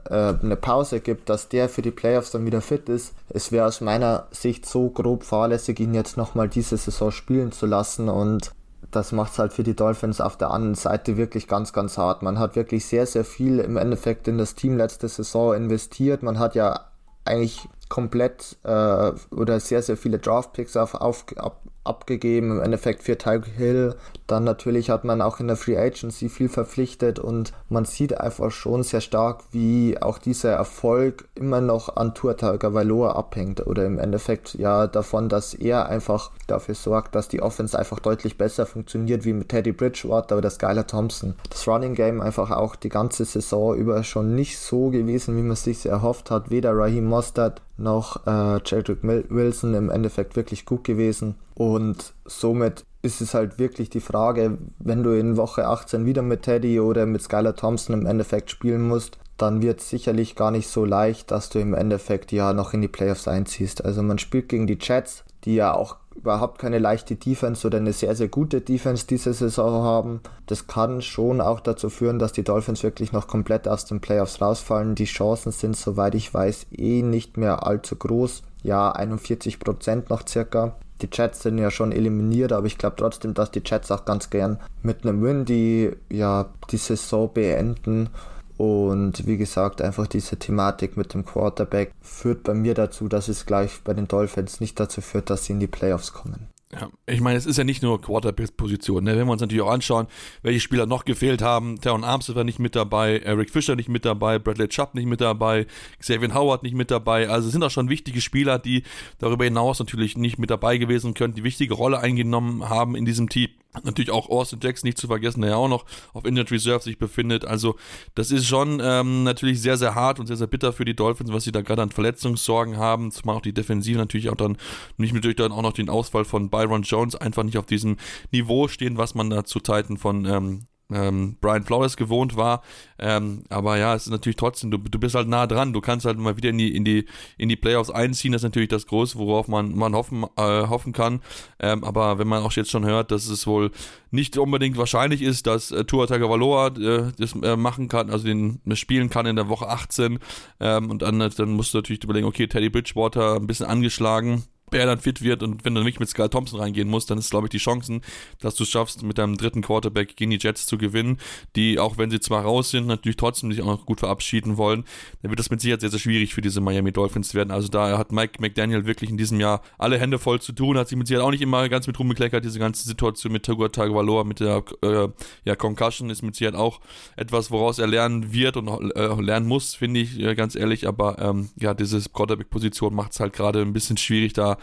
äh, 0.10 0.34
eine 0.41 0.58
Pause 0.58 0.99
gibt, 0.99 1.29
dass 1.29 1.49
der 1.49 1.69
für 1.69 1.82
die 1.82 1.91
Playoffs 1.91 2.32
dann 2.32 2.45
wieder 2.45 2.62
fit 2.62 2.89
ist. 2.89 3.13
Es 3.29 3.51
wäre 3.51 3.67
aus 3.67 3.79
meiner 3.79 4.27
Sicht 4.32 4.65
so 4.65 4.89
grob 4.89 5.23
fahrlässig, 5.23 5.79
ihn 5.79 5.93
jetzt 5.93 6.17
nochmal 6.17 6.49
diese 6.49 6.77
Saison 6.77 7.12
spielen 7.12 7.51
zu 7.51 7.65
lassen 7.65 8.10
und 8.10 8.51
das 8.91 9.12
macht 9.12 9.34
es 9.34 9.39
halt 9.39 9.54
für 9.54 9.63
die 9.63 9.76
Dolphins 9.76 10.22
auf 10.22 10.38
der 10.38 10.52
anderen 10.52 10.76
Seite 10.76 11.17
wirklich 11.17 11.48
ganz, 11.48 11.74
ganz 11.74 11.98
hart. 11.98 12.22
Man 12.22 12.39
hat 12.39 12.56
wirklich 12.56 12.86
sehr, 12.86 13.06
sehr 13.06 13.26
viel 13.26 13.60
im 13.60 13.78
Endeffekt 13.78 14.28
in 14.28 14.38
das 14.38 14.56
Team 14.56 14.78
letzte 14.78 15.08
Saison 15.08 15.54
investiert. 15.54 16.24
Man 16.24 16.39
hat 16.39 16.56
ja 16.56 16.88
eigentlich 17.26 17.67
komplett 17.89 18.58
äh, 18.63 19.12
oder 19.32 19.60
sehr, 19.60 19.82
sehr 19.82 19.98
viele 19.98 20.19
Draftpicks 20.19 20.76
auf, 20.78 20.96
auf, 20.96 21.26
ab, 21.38 21.62
abgegeben, 21.84 22.52
im 22.52 22.62
Endeffekt 22.62 23.04
für 23.04 23.17
Tyreek 23.17 23.46
Hill. 23.58 23.96
Dann 24.28 24.43
natürlich 24.43 24.89
hat 24.89 25.04
man 25.04 25.22
auch 25.22 25.39
in 25.39 25.48
der 25.48 25.58
Free 25.58 25.78
Agency 25.78 26.30
viel 26.30 26.50
verpflichtet 26.50 27.19
und 27.19 27.54
man 27.69 27.86
sieht 27.86 28.19
einfach 28.19 28.52
schon 28.52 28.84
sehr 28.84 29.02
stark, 29.02 29.43
wie 29.52 30.02
auch 30.02 30.17
dieser 30.17 30.54
Erfolg 30.54 31.28
immer 31.36 31.62
noch 31.62 31.96
an 31.96 32.13
Tua 32.13 32.34
Tagovailoa 32.36 33.12
abhängt 33.12 33.65
oder 33.65 33.86
im 33.86 34.00
Endeffekt 34.00 34.54
ja 34.56 34.88
davon, 34.88 35.30
dass 35.30 35.54
er 35.54 35.88
einfach 35.88 36.32
dafür 36.48 36.76
sorgt, 36.76 37.15
dass 37.15 37.28
die 37.28 37.41
Offense 37.41 37.78
einfach 37.78 38.00
deutlich 38.00 38.38
besser 38.38 38.65
funktioniert 38.65 39.26
wie 39.26 39.34
mit 39.34 39.50
Teddy 39.50 39.72
Bridgewater 39.72 40.38
oder 40.38 40.50
Skylar 40.50 40.88
Thompson. 40.88 41.36
Das 41.50 41.67
Running 41.67 41.96
Game 41.96 42.22
einfach 42.22 42.52
auch 42.52 42.76
die 42.76 42.89
ganze 42.89 43.26
Saison 43.26 43.76
über 43.76 44.04
schon 44.04 44.36
nicht 44.36 44.58
so 44.60 44.89
gewesen, 44.89 45.38
wie 45.38 45.41
man 45.41 45.52
es 45.52 45.63
sich 45.63 45.86
erhofft 45.86 46.32
hat. 46.32 46.50
Weder 46.50 46.76
Raheem 46.76 47.06
Mostert 47.06 47.62
noch 47.77 48.27
äh, 48.27 48.59
Jedrick 48.65 48.99
Wilson 49.03 49.73
im 49.73 49.89
Endeffekt 49.89 50.36
wirklich 50.36 50.65
gut 50.65 50.83
gewesen. 50.83 51.36
Und 51.55 52.13
somit 52.25 52.86
ist 53.01 53.21
es 53.21 53.33
halt 53.33 53.59
wirklich 53.59 53.89
die 53.89 53.99
Frage, 53.99 54.57
wenn 54.79 55.03
du 55.03 55.12
in 55.12 55.38
Woche 55.38 55.67
18 55.67 56.05
wieder 56.05 56.21
mit 56.21 56.43
Teddy 56.43 56.79
oder 56.79 57.05
mit 57.05 57.21
Skylar 57.21 57.55
Thompson 57.55 57.99
im 57.99 58.05
Endeffekt 58.05 58.49
spielen 58.49 58.88
musst, 58.88 59.17
dann 59.38 59.62
wird 59.62 59.81
es 59.81 59.89
sicherlich 59.89 60.36
gar 60.36 60.51
nicht 60.51 60.67
so 60.67 60.86
leicht, 60.86 61.31
dass 61.31 61.49
du 61.49 61.59
im 61.59 61.73
Endeffekt 61.73 62.31
ja 62.31 62.53
noch 62.53 62.73
in 62.73 62.81
die 62.81 62.88
Playoffs 62.88 63.27
einziehst. 63.27 63.83
Also 63.83 64.03
man 64.03 64.19
spielt 64.19 64.49
gegen 64.49 64.67
die 64.67 64.77
Jets, 64.79 65.25
die 65.43 65.55
ja 65.55 65.73
auch 65.73 65.97
überhaupt 66.15 66.60
keine 66.60 66.80
leichte 66.80 67.15
Defense 67.15 67.65
oder 67.65 67.78
eine 67.78 67.93
sehr, 67.93 68.15
sehr 68.15 68.28
gute 68.28 68.62
Defense 68.62 69.06
diese 69.08 69.34
Saison 69.34 69.84
haben. 69.84 70.21
Das 70.45 70.67
kann 70.67 71.02
schon 71.02 71.41
auch 71.41 71.60
dazu 71.60 71.89
führen, 71.89 72.19
dass 72.19 72.34
die 72.34 72.43
Dolphins 72.43 72.84
wirklich 72.84 73.12
noch 73.12 73.28
komplett 73.28 73.67
aus 73.67 73.86
den 73.86 73.99
Playoffs 73.99 74.41
rausfallen. 74.41 74.95
Die 74.95 75.06
Chancen 75.06 75.52
sind, 75.52 75.76
soweit 75.76 76.15
ich 76.15 76.34
weiß, 76.34 76.67
eh 76.78 77.02
nicht 77.02 77.38
mehr 77.38 77.65
allzu 77.65 77.95
groß. 77.95 78.43
Ja, 78.63 78.91
41 78.91 79.60
Prozent 79.60 80.10
noch 80.10 80.28
circa. 80.28 80.76
Die 81.02 81.10
Jets 81.12 81.41
sind 81.41 81.58
ja 81.58 81.69
schon 81.69 81.91
eliminiert, 81.91 82.54
aber 82.54 82.67
ich 82.67 82.78
glaube 82.78 82.95
trotzdem, 82.97 83.34
dass 83.34 83.52
die 83.52 83.62
Jets 83.65 83.91
auch 83.91 84.06
ganz 84.06 84.30
gern 84.30 84.60
mit 84.82 85.04
einem 85.04 85.21
Win 85.21 85.43
die 85.43 85.91
ja 86.10 86.45
die 86.71 86.78
Saison 86.78 87.32
beenden 87.34 88.10
und 88.57 89.25
wie 89.25 89.37
gesagt, 89.37 89.81
einfach 89.81 90.07
diese 90.07 90.37
Thematik 90.37 90.97
mit 90.97 91.13
dem 91.13 91.25
Quarterback 91.25 91.93
führt 92.01 92.43
bei 92.43 92.53
mir 92.53 92.73
dazu, 92.73 93.07
dass 93.07 93.27
es 93.27 93.45
gleich 93.45 93.81
bei 93.83 93.93
den 93.93 94.07
Dolphins 94.07 94.59
nicht 94.59 94.79
dazu 94.79 95.01
führt, 95.01 95.29
dass 95.29 95.45
sie 95.45 95.53
in 95.53 95.59
die 95.59 95.67
Playoffs 95.67 96.13
kommen. 96.13 96.47
Ja, 96.73 96.89
ich 97.05 97.21
meine, 97.21 97.37
es 97.37 97.45
ist 97.45 97.57
ja 97.57 97.63
nicht 97.63 97.83
nur 97.83 98.01
Quarterback-Position. 98.01 99.03
Ne? 99.03 99.15
Wenn 99.15 99.27
wir 99.27 99.31
uns 99.31 99.41
natürlich 99.41 99.61
auch 99.61 99.71
anschauen, 99.71 100.07
welche 100.41 100.59
Spieler 100.59 100.87
noch 100.87 101.05
gefehlt 101.05 101.43
haben. 101.43 101.79
Teron 101.79 102.03
Armstead 102.03 102.35
war 102.35 102.43
nicht 102.43 102.57
mit 102.57 102.75
dabei, 102.75 103.19
Eric 103.19 103.51
Fischer 103.51 103.75
nicht 103.75 103.89
mit 103.89 104.05
dabei, 104.05 104.39
Bradley 104.39 104.67
Chubb 104.69 104.95
nicht 104.95 105.05
mit 105.05 105.21
dabei, 105.21 105.67
Xavier 105.99 106.33
Howard 106.33 106.63
nicht 106.63 106.73
mit 106.73 106.89
dabei. 106.89 107.29
Also 107.29 107.47
es 107.47 107.53
sind 107.53 107.63
auch 107.63 107.69
schon 107.69 107.89
wichtige 107.89 108.21
Spieler, 108.21 108.57
die 108.57 108.83
darüber 109.19 109.43
hinaus 109.43 109.77
natürlich 109.77 110.17
nicht 110.17 110.39
mit 110.39 110.49
dabei 110.49 110.77
gewesen 110.77 111.13
können, 111.13 111.35
die 111.35 111.43
wichtige 111.43 111.75
Rolle 111.75 111.99
eingenommen 111.99 112.67
haben 112.67 112.95
in 112.95 113.05
diesem 113.05 113.29
Team. 113.29 113.49
Natürlich 113.83 114.12
auch 114.12 114.29
Austin 114.29 114.59
Jackson 114.62 114.88
nicht 114.88 114.97
zu 114.97 115.07
vergessen, 115.07 115.41
der 115.41 115.51
ja 115.51 115.55
auch 115.55 115.67
noch 115.67 115.86
auf 116.13 116.25
Injured 116.25 116.51
Reserve 116.51 116.83
sich 116.83 116.97
befindet. 116.97 117.45
Also 117.45 117.75
das 118.13 118.31
ist 118.31 118.45
schon 118.45 118.79
ähm, 118.83 119.23
natürlich 119.23 119.62
sehr, 119.62 119.77
sehr 119.77 119.95
hart 119.95 120.19
und 120.19 120.27
sehr, 120.27 120.38
sehr 120.38 120.47
bitter 120.47 120.73
für 120.73 120.86
die 120.86 120.95
Dolphins, 120.95 121.33
was 121.33 121.43
sie 121.43 121.51
da 121.51 121.62
gerade 121.62 121.81
an 121.81 121.89
Verletzungssorgen 121.89 122.77
haben. 122.77 123.12
Zumal 123.12 123.38
auch 123.38 123.41
die 123.41 123.53
Defensive 123.53 123.97
natürlich 123.97 124.29
auch 124.29 124.36
dann 124.36 124.57
nicht 124.97 125.13
natürlich 125.13 125.38
dann 125.38 125.51
auch 125.51 125.62
noch 125.62 125.73
den 125.73 125.89
Ausfall 125.89 126.25
von 126.25 126.49
Byron 126.49 126.83
Jones 126.83 127.15
einfach 127.15 127.43
nicht 127.43 127.57
auf 127.57 127.65
diesem 127.65 127.97
Niveau 128.31 128.67
stehen, 128.67 128.97
was 128.97 129.15
man 129.15 129.29
da 129.29 129.43
zu 129.43 129.59
Zeiten 129.59 129.97
von 129.97 130.25
ähm, 130.25 130.65
ähm, 130.93 131.38
Brian 131.41 131.63
Flores 131.63 131.97
gewohnt 131.97 132.36
war. 132.36 132.62
Ähm, 132.99 133.43
aber 133.49 133.77
ja, 133.77 133.95
es 133.95 134.03
ist 134.03 134.12
natürlich 134.12 134.36
trotzdem, 134.36 134.71
du, 134.71 134.77
du 134.77 134.99
bist 134.99 135.15
halt 135.15 135.27
nah 135.27 135.47
dran. 135.47 135.73
Du 135.73 135.82
kannst 135.82 136.06
halt 136.06 136.17
mal 136.17 136.38
wieder 136.38 136.49
in 136.49 136.58
die, 136.58 136.75
in 136.75 136.86
die, 136.86 137.06
in 137.38 137.49
die 137.49 137.56
Playoffs 137.56 137.89
einziehen. 137.89 138.32
Das 138.32 138.41
ist 138.41 138.43
natürlich 138.43 138.69
das 138.69 138.88
Große, 138.88 139.17
worauf 139.17 139.47
man, 139.47 139.75
man 139.75 139.93
hoffen, 139.93 140.23
äh, 140.38 140.67
hoffen 140.67 140.93
kann. 140.93 141.21
Ähm, 141.60 141.84
aber 141.84 142.19
wenn 142.19 142.27
man 142.27 142.43
auch 142.43 142.51
jetzt 142.53 142.71
schon 142.71 142.86
hört, 142.86 143.12
dass 143.12 143.27
es 143.27 143.47
wohl 143.47 143.71
nicht 144.12 144.38
unbedingt 144.38 144.77
wahrscheinlich 144.77 145.21
ist, 145.21 145.47
dass 145.47 145.71
äh, 145.71 145.86
Tua 145.86 146.08
Tagovailoa 146.08 146.67
äh, 146.67 147.12
das 147.17 147.34
äh, 147.41 147.58
machen 147.58 147.88
kann, 147.88 148.10
also 148.10 148.25
den 148.25 148.62
spielen 148.73 149.10
kann 149.10 149.25
in 149.25 149.36
der 149.36 149.49
Woche 149.49 149.67
18. 149.67 150.19
Ähm, 150.60 150.89
und 150.89 151.01
dann, 151.01 151.19
dann 151.19 151.51
musst 151.51 151.73
du 151.73 151.79
natürlich 151.79 152.03
überlegen, 152.03 152.27
okay, 152.27 152.47
Teddy 152.47 152.69
Bridgewater 152.69 153.36
ein 153.36 153.47
bisschen 153.47 153.65
angeschlagen 153.65 154.43
er 154.73 154.86
dann 154.86 154.99
fit 154.99 155.21
wird 155.21 155.43
und 155.43 155.65
wenn 155.65 155.75
du 155.75 155.83
nicht 155.83 155.99
mit 155.99 156.09
Sky 156.09 156.29
Thompson 156.29 156.59
reingehen 156.59 156.89
musst, 156.89 157.09
dann 157.09 157.17
ist, 157.17 157.29
glaube 157.29 157.47
ich, 157.47 157.51
die 157.51 157.57
Chancen, 157.57 158.01
dass 158.39 158.55
du 158.55 158.63
es 158.63 158.69
schaffst, 158.69 159.03
mit 159.03 159.17
deinem 159.17 159.38
dritten 159.38 159.62
Quarterback 159.62 160.15
gegen 160.15 160.31
die 160.31 160.39
Jets 160.39 160.65
zu 160.65 160.77
gewinnen, 160.77 161.17
die, 161.55 161.79
auch 161.79 161.97
wenn 161.97 162.09
sie 162.09 162.19
zwar 162.19 162.43
raus 162.43 162.71
sind, 162.71 162.88
natürlich 162.88 163.17
trotzdem 163.17 163.51
sich 163.51 163.62
auch 163.62 163.67
noch 163.67 163.86
gut 163.86 163.99
verabschieden 163.99 164.57
wollen, 164.57 164.83
dann 165.21 165.31
wird 165.31 165.39
das 165.39 165.49
mit 165.49 165.62
Sicherheit 165.62 165.81
sehr, 165.81 165.89
sehr 165.89 165.99
schwierig 165.99 166.33
für 166.33 166.41
diese 166.41 166.62
Miami 166.62 166.91
Dolphins 166.91 167.33
werden. 167.33 167.51
Also 167.51 167.67
da 167.67 167.97
hat 167.97 168.12
Mike 168.12 168.41
McDaniel 168.41 168.86
wirklich 168.86 169.09
in 169.09 169.17
diesem 169.17 169.39
Jahr 169.39 169.62
alle 169.77 169.97
Hände 169.99 170.19
voll 170.19 170.41
zu 170.41 170.51
tun, 170.53 170.77
hat 170.77 170.88
sich 170.88 170.97
mit 170.97 171.07
Sicherheit 171.07 171.25
auch 171.25 171.31
nicht 171.31 171.41
immer 171.41 171.67
ganz 171.69 171.88
mit 171.88 171.97
rumgekleckert, 171.99 172.43
diese 172.43 172.59
ganze 172.59 172.88
Situation 172.88 173.31
mit 173.31 173.43
Tagur 173.43 173.71
Tagovailoa, 173.71 174.23
mit 174.23 174.39
der 174.39 174.63
äh, 174.81 175.07
ja, 175.45 175.55
Concussion 175.55 176.09
ist 176.09 176.21
mit 176.21 176.36
Sicherheit 176.36 176.55
auch 176.55 176.81
etwas, 177.15 177.51
woraus 177.51 177.79
er 177.79 177.88
lernen 177.88 178.33
wird 178.33 178.57
und 178.57 178.67
äh, 178.95 179.21
lernen 179.21 179.47
muss, 179.47 179.75
finde 179.75 180.01
ich, 180.01 180.19
äh, 180.19 180.36
ganz 180.36 180.55
ehrlich, 180.55 180.88
aber 180.88 181.19
ähm, 181.19 181.49
ja, 181.59 181.73
diese 181.73 182.01
Quarterback-Position 182.09 182.93
macht 182.93 183.13
es 183.13 183.19
halt 183.19 183.33
gerade 183.33 183.62
ein 183.62 183.73
bisschen 183.73 183.97
schwierig, 183.97 184.33
da 184.33 184.57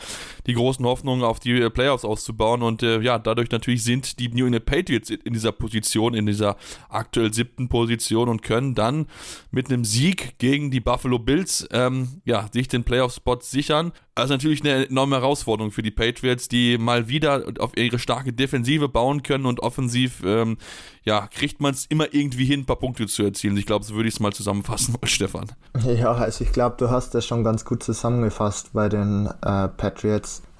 die 0.47 0.55
großen 0.55 0.85
Hoffnungen 0.85 1.25
auf 1.25 1.41
die 1.41 1.53
äh, 1.53 1.71
Playoffs 1.71 2.05
auszubauen. 2.05 2.63
Und 2.63 2.83
äh, 2.83 3.01
ja, 3.01 3.19
dadurch 3.19 3.51
natürlich 3.51 3.85
sind 3.85 4.19
die 4.19 4.29
New 4.29 4.47
England 4.47 4.67
Patriots 4.67 5.11
in 5.11 5.33
dieser 5.33 5.53
Position, 5.53 6.15
in 6.15 6.27
dieser 6.27 6.57
aktuell 6.89 7.33
siebten 7.33 7.69
Position 7.69 8.29
und 8.29 8.43
können 8.43 8.75
dann 8.75 9.07
mit 9.51 9.71
einem 9.71 9.85
Sieg 9.85 10.39
gegen 10.39 10.71
die 10.71 10.81
Buffalo 10.81 11.19
Bills 11.19 11.69
ähm, 11.73 12.21
ja, 12.25 12.49
sich 12.53 12.69
den 12.69 12.85
Playoff-Spot 12.85 13.39
sichern. 13.41 13.93
Also 14.15 14.35
natürlich 14.35 14.61
eine 14.61 14.89
enorme 14.89 15.17
Herausforderung 15.17 15.71
für 15.71 15.83
die 15.83 15.91
Patriots, 15.91 16.49
die 16.49 16.79
mal 16.79 17.09
wieder 17.09 17.45
auf 17.59 17.77
ihre 17.77 17.99
starke 17.99 18.33
Defensive 18.33 18.89
bauen 18.89 19.23
können 19.23 19.47
und 19.47 19.61
offensiv, 19.61 20.23
ähm, 20.25 20.59
ja, 21.05 21.27
kriegt 21.29 21.61
man 21.61 21.73
es 21.73 21.87
immer 21.87 22.13
irgendwie 22.13 22.45
hin, 22.45 22.61
ein 22.61 22.67
paar 22.67 22.79
Punkte 22.79 23.07
zu 23.07 23.23
erzielen. 23.23 23.57
Ich 23.57 23.67
glaube, 23.67 23.85
so 23.85 23.95
würde 23.95 24.09
ich 24.09 24.15
es 24.15 24.21
mal 24.21 24.33
zusammenfassen 24.33 24.97
Stefan. 25.05 25.47
Ja, 25.87 26.13
also 26.13 26.45
ich 26.45 26.53
glaube, 26.53 26.77
du 26.79 26.91
hast 26.91 27.15
das 27.15 27.25
schon 27.25 27.45
ganz 27.45 27.65
gut 27.65 27.83
zusammengefasst 27.83 28.73
bei 28.73 28.89
den 28.89 29.27
äh, 29.27 29.69
Patriots. 29.69 29.90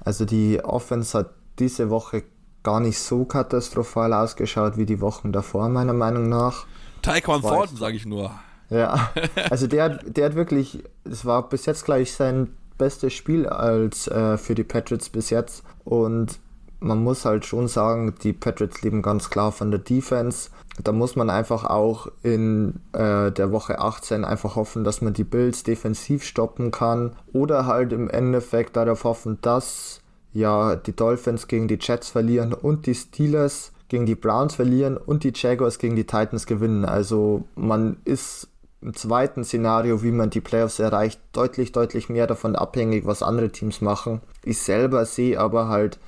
Also 0.03 0.25
die 0.25 0.63
Offense 0.63 1.17
hat 1.17 1.31
diese 1.59 1.89
Woche 1.89 2.23
gar 2.63 2.79
nicht 2.79 2.99
so 2.99 3.25
katastrophal 3.25 4.13
ausgeschaut 4.13 4.77
wie 4.77 4.85
die 4.85 5.01
Wochen 5.01 5.31
davor, 5.31 5.69
meiner 5.69 5.93
Meinung 5.93 6.29
nach. 6.29 6.65
Taekwon 7.01 7.41
Thornton, 7.41 7.77
sage 7.77 7.95
ich 7.95 8.05
nur. 8.05 8.31
Ja, 8.69 9.11
also 9.49 9.67
der, 9.67 9.89
der 9.89 10.25
hat 10.25 10.35
wirklich, 10.35 10.83
es 11.03 11.25
war 11.25 11.49
bis 11.49 11.65
jetzt, 11.65 11.85
glaube 11.85 12.01
ich, 12.01 12.13
sein 12.13 12.55
bestes 12.77 13.13
Spiel 13.13 13.47
als 13.47 14.07
äh, 14.07 14.37
für 14.37 14.55
die 14.55 14.63
Patriots 14.63 15.09
bis 15.09 15.29
jetzt. 15.29 15.63
Und 15.83 16.39
man 16.81 17.03
muss 17.03 17.25
halt 17.25 17.45
schon 17.45 17.67
sagen, 17.67 18.15
die 18.23 18.33
Patriots 18.33 18.81
leben 18.81 19.01
ganz 19.01 19.29
klar 19.29 19.51
von 19.51 19.71
der 19.71 19.79
Defense. 19.79 20.49
Da 20.83 20.91
muss 20.91 21.15
man 21.15 21.29
einfach 21.29 21.63
auch 21.63 22.07
in 22.23 22.79
äh, 22.93 23.31
der 23.31 23.51
Woche 23.51 23.79
18 23.79 24.25
einfach 24.25 24.55
hoffen, 24.55 24.83
dass 24.83 25.01
man 25.01 25.13
die 25.13 25.23
Bills 25.23 25.63
defensiv 25.63 26.23
stoppen 26.23 26.71
kann. 26.71 27.15
Oder 27.33 27.67
halt 27.67 27.93
im 27.93 28.09
Endeffekt 28.09 28.75
darauf 28.75 29.03
hoffen, 29.03 29.37
dass 29.41 30.01
ja 30.33 30.75
die 30.75 30.95
Dolphins 30.95 31.47
gegen 31.47 31.67
die 31.67 31.77
Jets 31.79 32.09
verlieren 32.09 32.53
und 32.53 32.87
die 32.87 32.95
Steelers 32.95 33.71
gegen 33.87 34.05
die 34.05 34.15
Browns 34.15 34.55
verlieren 34.55 34.97
und 34.97 35.23
die 35.23 35.33
Jaguars 35.35 35.77
gegen 35.77 35.95
die 35.95 36.05
Titans 36.05 36.47
gewinnen. 36.47 36.85
Also 36.85 37.43
man 37.55 37.97
ist 38.05 38.47
im 38.81 38.95
zweiten 38.95 39.43
Szenario, 39.43 40.01
wie 40.01 40.11
man 40.11 40.31
die 40.31 40.41
Playoffs 40.41 40.79
erreicht, 40.79 41.19
deutlich, 41.33 41.73
deutlich 41.73 42.09
mehr 42.09 42.25
davon 42.25 42.55
abhängig, 42.55 43.05
was 43.05 43.21
andere 43.21 43.51
Teams 43.51 43.81
machen. 43.81 44.21
Ich 44.43 44.57
selber 44.59 45.05
sehe 45.05 45.39
aber 45.39 45.67
halt 45.67 45.99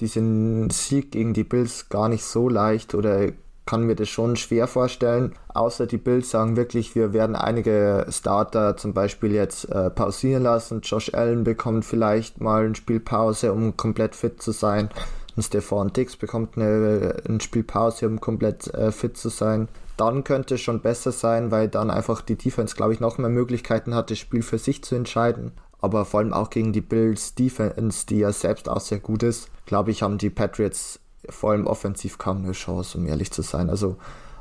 diesen 0.00 0.70
Sieg 0.70 1.12
gegen 1.12 1.34
die 1.34 1.44
Bills 1.44 1.88
gar 1.88 2.08
nicht 2.08 2.24
so 2.24 2.48
leicht 2.48 2.94
oder 2.94 3.28
kann 3.64 3.82
mir 3.82 3.96
das 3.96 4.08
schon 4.08 4.36
schwer 4.36 4.68
vorstellen. 4.68 5.34
Außer 5.48 5.86
die 5.86 5.96
Bills 5.96 6.30
sagen 6.30 6.56
wirklich, 6.56 6.94
wir 6.94 7.12
werden 7.12 7.34
einige 7.34 8.06
Starter 8.10 8.76
zum 8.76 8.94
Beispiel 8.94 9.32
jetzt 9.32 9.64
äh, 9.70 9.90
pausieren 9.90 10.44
lassen. 10.44 10.82
Josh 10.82 11.12
Allen 11.12 11.42
bekommt 11.42 11.84
vielleicht 11.84 12.40
mal 12.40 12.66
eine 12.66 12.76
Spielpause, 12.76 13.52
um 13.52 13.76
komplett 13.76 14.14
fit 14.14 14.40
zu 14.40 14.52
sein. 14.52 14.88
Und 15.34 15.42
Stefan 15.42 15.92
Dix 15.92 16.16
bekommt 16.16 16.56
eine, 16.56 17.16
eine 17.28 17.40
Spielpause, 17.40 18.06
um 18.06 18.20
komplett 18.20 18.72
äh, 18.72 18.92
fit 18.92 19.16
zu 19.16 19.28
sein 19.28 19.68
dann 19.96 20.24
könnte 20.24 20.56
es 20.56 20.60
schon 20.60 20.80
besser 20.80 21.10
sein, 21.10 21.50
weil 21.50 21.68
dann 21.68 21.90
einfach 21.90 22.20
die 22.20 22.36
Defense, 22.36 22.76
glaube 22.76 22.92
ich, 22.92 23.00
noch 23.00 23.18
mehr 23.18 23.30
Möglichkeiten 23.30 23.94
hat, 23.94 24.10
das 24.10 24.18
Spiel 24.18 24.42
für 24.42 24.58
sich 24.58 24.84
zu 24.84 24.94
entscheiden. 24.94 25.52
Aber 25.80 26.04
vor 26.04 26.20
allem 26.20 26.32
auch 26.32 26.50
gegen 26.50 26.72
die 26.72 26.80
Bills 26.80 27.34
Defense, 27.34 28.06
die 28.06 28.18
ja 28.18 28.32
selbst 28.32 28.68
auch 28.68 28.80
sehr 28.80 28.98
gut 28.98 29.22
ist, 29.22 29.48
glaube 29.66 29.90
ich, 29.90 30.02
haben 30.02 30.18
die 30.18 30.30
Patriots 30.30 31.00
vor 31.28 31.50
allem 31.50 31.66
offensiv 31.66 32.18
kaum 32.18 32.38
eine 32.38 32.52
Chance, 32.52 32.98
um 32.98 33.06
ehrlich 33.06 33.32
zu 33.32 33.42
sein. 33.42 33.68
Also 33.68 33.96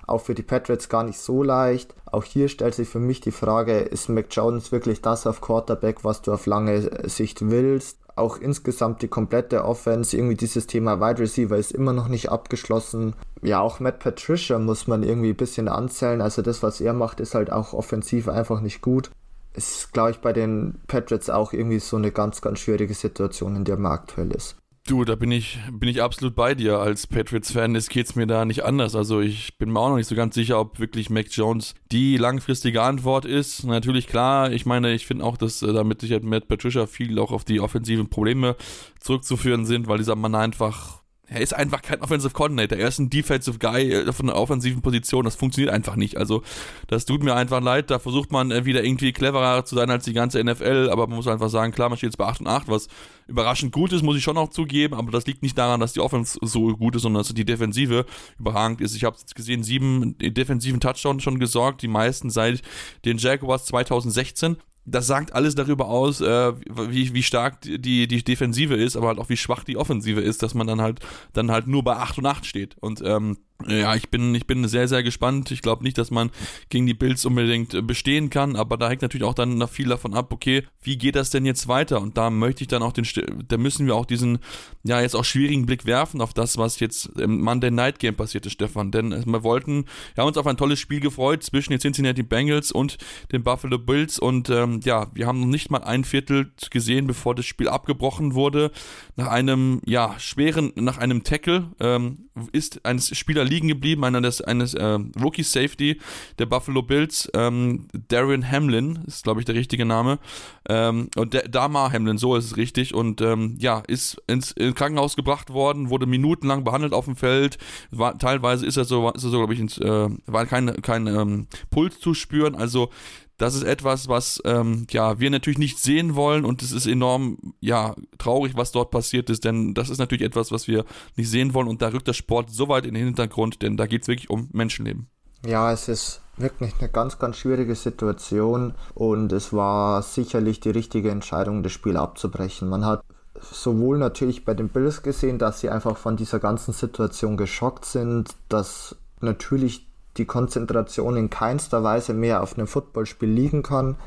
auch 0.08 0.22
für 0.22 0.36
die 0.36 0.44
Patriots 0.44 0.90
gar 0.90 1.04
nicht 1.04 1.20
so 1.20 1.44
leicht. 1.44 1.96
Auch 2.06 2.24
hier 2.24 2.48
stellt 2.48 2.76
sich 2.76 2.88
für 2.88 3.00
mich 3.00 3.22
die 3.22 3.32
Frage, 3.32 3.80
ist 3.80 4.08
Mac 4.10 4.28
Jones 4.30 4.72
wirklich 4.72 5.02
das 5.02 5.26
auf 5.26 5.42
Quarterback, 5.42 6.04
was 6.04 6.22
du 6.22 6.32
auf 6.32 6.46
lange 6.46 7.10
Sicht 7.10 7.50
willst? 7.50 7.98
Auch 8.16 8.38
insgesamt 8.38 9.02
die 9.02 9.10
komplette 9.10 9.66
Offense, 9.66 10.16
irgendwie 10.16 10.36
dieses 10.36 10.68
Thema 10.68 11.02
Wide 11.02 11.20
Receiver 11.20 11.58
ist 11.58 11.74
immer 11.74 11.92
noch 11.92 12.08
nicht 12.08 12.30
abgeschlossen. 12.30 13.16
Ja, 13.42 13.60
auch 13.60 13.80
Matt 13.82 14.00
Patricia 14.00 14.58
muss 14.58 14.88
man 14.88 15.04
irgendwie 15.04 15.32
ein 15.32 15.36
bisschen 15.36 15.68
anzählen. 15.68 16.22
Also 16.22 16.42
das, 16.42 16.64
was 16.64 16.80
er 16.80 16.94
macht, 16.94 17.20
ist 17.20 17.36
halt 17.36 17.52
auch 17.52 17.74
offensiv 17.74 18.30
einfach 18.30 18.62
nicht 18.62 18.82
gut 18.82 19.12
ist, 19.56 19.94
glaube 19.94 20.12
ich, 20.12 20.18
bei 20.18 20.34
den 20.34 20.80
Patriots 20.88 21.30
auch 21.30 21.54
irgendwie 21.54 21.80
so 21.80 21.98
eine 21.98 22.12
ganz, 22.12 22.42
ganz 22.42 22.60
schwierige 22.60 22.94
Situation, 22.94 23.56
in 23.56 23.66
der 23.66 23.78
man 23.78 23.92
aktuell 23.92 24.32
ist. 24.32 24.58
Du, 24.88 25.04
da 25.04 25.16
bin 25.16 25.32
ich, 25.32 25.58
bin 25.72 25.90
ich 25.90 26.04
absolut 26.04 26.36
bei 26.36 26.54
dir. 26.54 26.78
Als 26.78 27.08
Patriots-Fan 27.08 27.74
geht 27.90 28.06
es 28.06 28.16
mir 28.16 28.28
da 28.28 28.46
nicht 28.46 28.64
anders. 28.64 28.96
Also 28.96 29.20
ich 29.20 29.58
bin 29.58 29.72
mir 29.72 29.80
auch 29.80 29.90
noch 29.90 29.96
nicht 29.96 30.08
so 30.08 30.14
ganz 30.14 30.36
sicher, 30.36 30.60
ob 30.60 30.80
wirklich 30.80 31.10
Mac 31.10 31.26
Jones 31.32 31.74
die 31.92 32.18
langfristige 32.18 32.84
Antwort 32.84 33.26
ist. 33.26 33.64
Natürlich 33.64 34.06
klar, 34.06 34.52
ich 34.52 34.68
meine, 34.68 34.94
ich 34.94 35.08
finde 35.08 35.24
auch, 35.24 35.38
dass 35.38 35.64
äh, 35.64 35.74
damit 35.74 36.02
sicher 36.02 36.20
Matt 36.22 36.48
Patricia 36.48 36.86
viel 36.86 37.18
auch 37.18 37.32
auf 37.32 37.44
die 37.44 37.62
offensiven 37.62 38.12
Probleme 38.12 38.56
zurückzuführen 39.00 39.66
sind, 39.66 39.88
weil 39.88 39.98
dieser 39.98 40.16
Mann 40.16 40.36
einfach 40.36 41.02
er 41.28 41.42
ist 41.42 41.54
einfach 41.54 41.82
kein 41.82 42.02
Offensive 42.02 42.34
Coordinator. 42.34 42.78
Er 42.78 42.88
ist 42.88 43.00
ein 43.00 43.10
Defensive 43.10 43.58
Guy 43.58 43.92
äh, 43.92 44.14
von 44.14 44.30
einer 44.30 44.38
offensiven 44.38 44.82
Position. 44.82 45.26
Das 45.26 45.36
funktioniert 45.36 45.74
einfach 45.74 45.96
nicht. 45.96 46.18
Also, 46.18 46.44
das 46.88 47.06
tut 47.06 47.24
mir 47.24 47.36
einfach 47.36 47.62
leid. 47.62 47.90
Da 47.90 48.00
versucht 48.00 48.32
man 48.32 48.52
äh, 48.52 48.66
wieder 48.66 48.84
irgendwie 48.84 49.12
cleverer 49.12 49.66
zu 49.66 49.76
sein 49.76 49.90
als 49.90 50.06
die 50.06 50.14
ganze 50.14 50.44
NFL. 50.44 50.90
Aber 50.92 51.08
man 51.08 51.16
muss 51.16 51.28
einfach 51.28 51.50
sagen, 51.50 51.72
klar, 51.72 51.90
man 51.90 51.98
steht 51.98 52.10
jetzt 52.10 52.18
bei 52.18 52.26
8 52.26 52.42
und 52.42 52.48
8, 52.48 52.68
was 52.68 52.88
überraschend 53.28 53.72
gut 53.72 53.92
ist, 53.92 54.04
muss 54.04 54.18
ich 54.18 54.24
schon 54.24 54.38
auch 54.38 54.50
zugeben. 54.50 54.94
Aber 54.94 55.12
das 55.12 55.26
liegt 55.26 55.42
nicht 55.42 55.58
daran, 55.58 55.80
dass 55.80 55.94
die 55.94 56.00
Offense 56.00 56.38
so 56.42 56.76
gut 56.78 56.96
ist, 56.96 57.02
sondern 57.02 57.24
dass 57.24 57.34
die 57.34 57.46
Defensive 57.46 58.06
überragend 58.40 58.82
ist. 58.82 58.96
Ich 58.96 59.04
habe 59.04 59.18
jetzt 59.18 59.36
gesehen, 59.36 59.64
sieben 59.64 60.18
defensiven 60.20 60.80
Touchdowns 60.80 61.24
schon 61.24 61.40
gesorgt. 61.40 61.82
Die 61.82 61.88
meisten 61.88 62.30
seit 62.30 62.62
den 63.04 63.18
Jaguars 63.18 63.66
2016 63.66 64.58
das 64.86 65.08
sagt 65.08 65.34
alles 65.34 65.56
darüber 65.56 65.88
aus, 65.88 66.22
äh, 66.22 66.54
wie, 66.70 67.14
wie 67.14 67.24
stark 67.24 67.62
die, 67.62 68.08
die 68.08 68.24
Defensive 68.24 68.76
ist, 68.76 68.96
aber 68.96 69.08
halt 69.08 69.20
auch 69.20 69.30
wie 69.30 69.38
schwach 69.38 69.64
die 69.64 69.78
Offensive 69.78 70.22
ist, 70.22 70.44
dass 70.44 70.54
man 70.54 70.68
dann 70.68 70.82
halt 70.82 71.00
dann 71.34 71.52
halt 71.52 71.68
nur 71.68 71.84
bei 71.84 71.98
8 71.98 72.20
und 72.20 72.26
8 72.26 72.46
steht. 72.46 72.76
Und 72.80 73.02
ähm, 73.04 73.38
ja, 73.68 73.96
ich 73.96 74.10
bin, 74.10 74.36
ich 74.36 74.46
bin 74.46 74.68
sehr, 74.68 74.88
sehr 74.88 75.02
gespannt. 75.02 75.50
Ich 75.50 75.62
glaube 75.62 75.84
nicht, 75.84 75.98
dass 75.98 76.12
man 76.12 76.30
gegen 76.70 76.86
die 76.86 76.94
Bills 76.94 77.26
unbedingt 77.26 77.74
äh, 77.74 77.82
bestehen 77.82 78.30
kann, 78.30 78.56
aber 78.58 78.76
da 78.78 78.90
hängt 78.90 79.02
natürlich 79.02 79.26
auch 79.26 79.34
dann 79.34 79.58
noch 79.58 79.70
viel 79.70 79.88
davon 79.88 80.14
ab, 80.14 80.34
okay, 80.34 80.64
wie 80.82 80.98
geht 80.98 81.16
das 81.16 81.30
denn 81.30 81.46
jetzt 81.46 81.68
weiter? 81.68 82.02
Und 82.02 82.18
da 82.18 82.30
möchte 82.30 82.64
ich 82.64 82.68
dann 82.68 82.84
auch 82.84 82.92
den, 82.92 83.08
da 83.48 83.58
müssen 83.58 83.88
wir 83.88 83.96
auch 83.96 84.06
diesen, 84.06 84.40
ja, 84.84 85.00
jetzt 85.00 85.16
auch 85.16 85.24
schwierigen 85.24 85.66
Blick 85.66 85.86
werfen 85.86 86.20
auf 86.20 86.34
das, 86.34 86.58
was 86.58 86.82
jetzt 86.82 87.06
im 87.18 87.42
Monday 87.42 87.72
Night 87.72 88.00
Game 88.00 88.16
passiert 88.16 88.46
ist, 88.46 88.54
Stefan. 88.54 88.92
Denn 88.92 89.14
äh, 89.14 89.24
wir 89.26 89.44
wollten, 89.44 89.86
wir 90.14 90.22
haben 90.22 90.28
uns 90.28 90.38
auf 90.38 90.48
ein 90.48 90.58
tolles 90.58 90.80
Spiel 90.80 91.00
gefreut 91.00 91.42
zwischen 91.42 91.72
den 91.72 91.80
Cincinnati 91.80 92.24
Bengals 92.24 92.74
und 92.74 92.98
den 93.32 93.44
Buffalo 93.44 93.80
Bills 93.80 94.20
und 94.20 94.50
ähm, 94.50 94.75
ja, 94.84 95.08
wir 95.14 95.28
haben 95.28 95.40
noch 95.40 95.48
nicht 95.48 95.72
mal 95.72 95.84
ein 95.84 96.04
Viertel 96.04 96.52
gesehen, 96.70 97.08
bevor 97.08 97.36
das 97.36 97.46
Spiel 97.46 97.70
abgebrochen 97.70 98.34
wurde. 98.34 98.72
Nach 99.16 99.28
einem, 99.28 99.82
ja, 99.86 100.16
schweren, 100.18 100.72
nach 100.76 100.98
einem 100.98 101.24
Tackle 101.24 101.72
ähm, 101.80 102.30
ist 102.52 102.86
ein 102.86 103.00
Spieler 103.00 103.46
liegen 103.46 103.68
geblieben, 103.68 104.04
einer 104.04 104.22
des, 104.22 104.42
eines 104.42 104.74
äh, 104.74 105.00
Rookie 105.22 105.44
Safety 105.44 106.00
der 106.40 106.46
Buffalo 106.46 106.82
Bills, 106.82 107.30
ähm, 107.34 107.88
Darian 108.08 108.50
Hamlin, 108.50 109.00
ist 109.08 109.24
glaube 109.24 109.40
ich 109.40 109.46
der 109.46 109.56
richtige 109.56 109.86
Name, 109.86 110.20
ähm, 110.68 111.10
und 111.16 111.34
der, 111.34 111.48
Dama 111.48 111.92
Hamlin, 111.92 112.18
so 112.18 112.36
ist 112.36 112.46
es 112.46 112.58
richtig, 112.58 112.94
und 112.94 113.22
ähm, 113.22 113.56
ja, 113.60 113.84
ist 113.88 114.22
ins, 114.28 114.52
ins, 114.52 114.76
Krankenhaus 114.76 115.16
gebracht 115.16 115.52
worden, 115.52 115.90
wurde 115.90 116.06
minutenlang 116.06 116.64
behandelt 116.64 116.94
auf 116.94 117.06
dem 117.06 117.16
Feld, 117.16 117.58
war, 117.92 118.18
teilweise 118.18 118.66
ist 118.66 118.78
er 118.78 118.86
so, 118.86 119.10
ist 119.12 119.24
er 119.24 119.30
so 119.30 119.38
glaube 119.38 119.54
ich, 119.54 119.60
ins, 119.60 119.78
äh, 119.78 120.10
war 120.26 120.46
kein, 120.46 120.82
kein 120.82 121.08
ähm, 121.08 121.48
Puls 121.70 122.00
zu 122.00 122.14
spüren, 122.14 122.56
also 122.56 122.90
das 123.38 123.56
ist 123.56 123.64
etwas, 123.64 124.08
was 124.08 124.42
ähm, 124.46 124.88
ja 124.90 125.20
wir 125.20 125.30
natürlich 125.30 125.60
nicht 125.60 125.80
sehen 125.80 126.16
wollen 126.16 126.46
und 126.46 126.62
es 126.62 126.72
ist 126.72 126.88
enorm 126.88 127.38
ja 127.60 127.96
traurig, 128.18 128.54
was 128.56 128.72
dort 128.72 128.92
passiert 128.92 129.30
ist, 129.30 129.44
denn 129.46 129.74
das 129.74 129.90
ist 129.90 129.98
natürlich 129.98 130.26
etwas, 130.26 130.52
was 130.52 130.68
wir 130.68 130.86
nicht 131.16 131.30
sehen 131.30 131.54
wollen 131.54 131.68
und 131.68 131.82
da 131.82 131.90
rückt 131.90 132.08
der 132.08 132.14
Sport 132.14 132.50
so 132.50 132.70
weit 132.70 132.86
in 132.86 132.94
den 132.94 133.06
Hintergrund, 133.06 133.62
denn 133.62 133.78
da 133.78 133.88
geht 133.88 134.04
es 134.04 134.08
wirklich 134.08 134.30
um 134.30 134.50
Menschenleben. 134.54 135.08
Ja, 135.46 135.72
es 135.72 135.88
ist 135.90 136.22
wirklich 136.38 136.74
eine 136.80 136.90
ganz, 136.90 137.20
ganz 137.20 137.38
schwierige 137.38 137.76
Situation 137.76 138.74
und 138.94 139.32
es 139.32 139.54
war 139.54 140.02
sicherlich 140.02 140.60
die 140.60 140.72
richtige 140.72 141.12
Entscheidung, 141.12 141.64
das 141.64 141.72
Spiel 141.72 141.98
abzubrechen. 141.98 142.70
Man 142.70 142.86
hat 142.86 143.04
sowohl 143.40 143.98
natürlich 143.98 144.46
bei 144.46 144.54
den 144.54 144.70
Bills 144.70 145.04
gesehen, 145.04 145.40
dass 145.40 145.60
sie 145.60 145.70
einfach 145.70 145.98
von 145.98 146.18
dieser 146.18 146.40
ganzen 146.40 146.74
Situation 146.74 147.38
geschockt 147.38 147.86
sind, 147.86 148.36
dass 148.50 148.96
natürlich 149.22 149.88
die 150.18 150.26
Konzentration 150.26 151.18
in 151.18 151.30
keinster 151.30 151.84
Weise 151.84 152.14
mehr 152.14 152.42
auf 152.42 152.58
einem 152.58 152.68
Footballspiel 152.68 153.30
liegen 153.30 153.64
kann. 153.64 153.98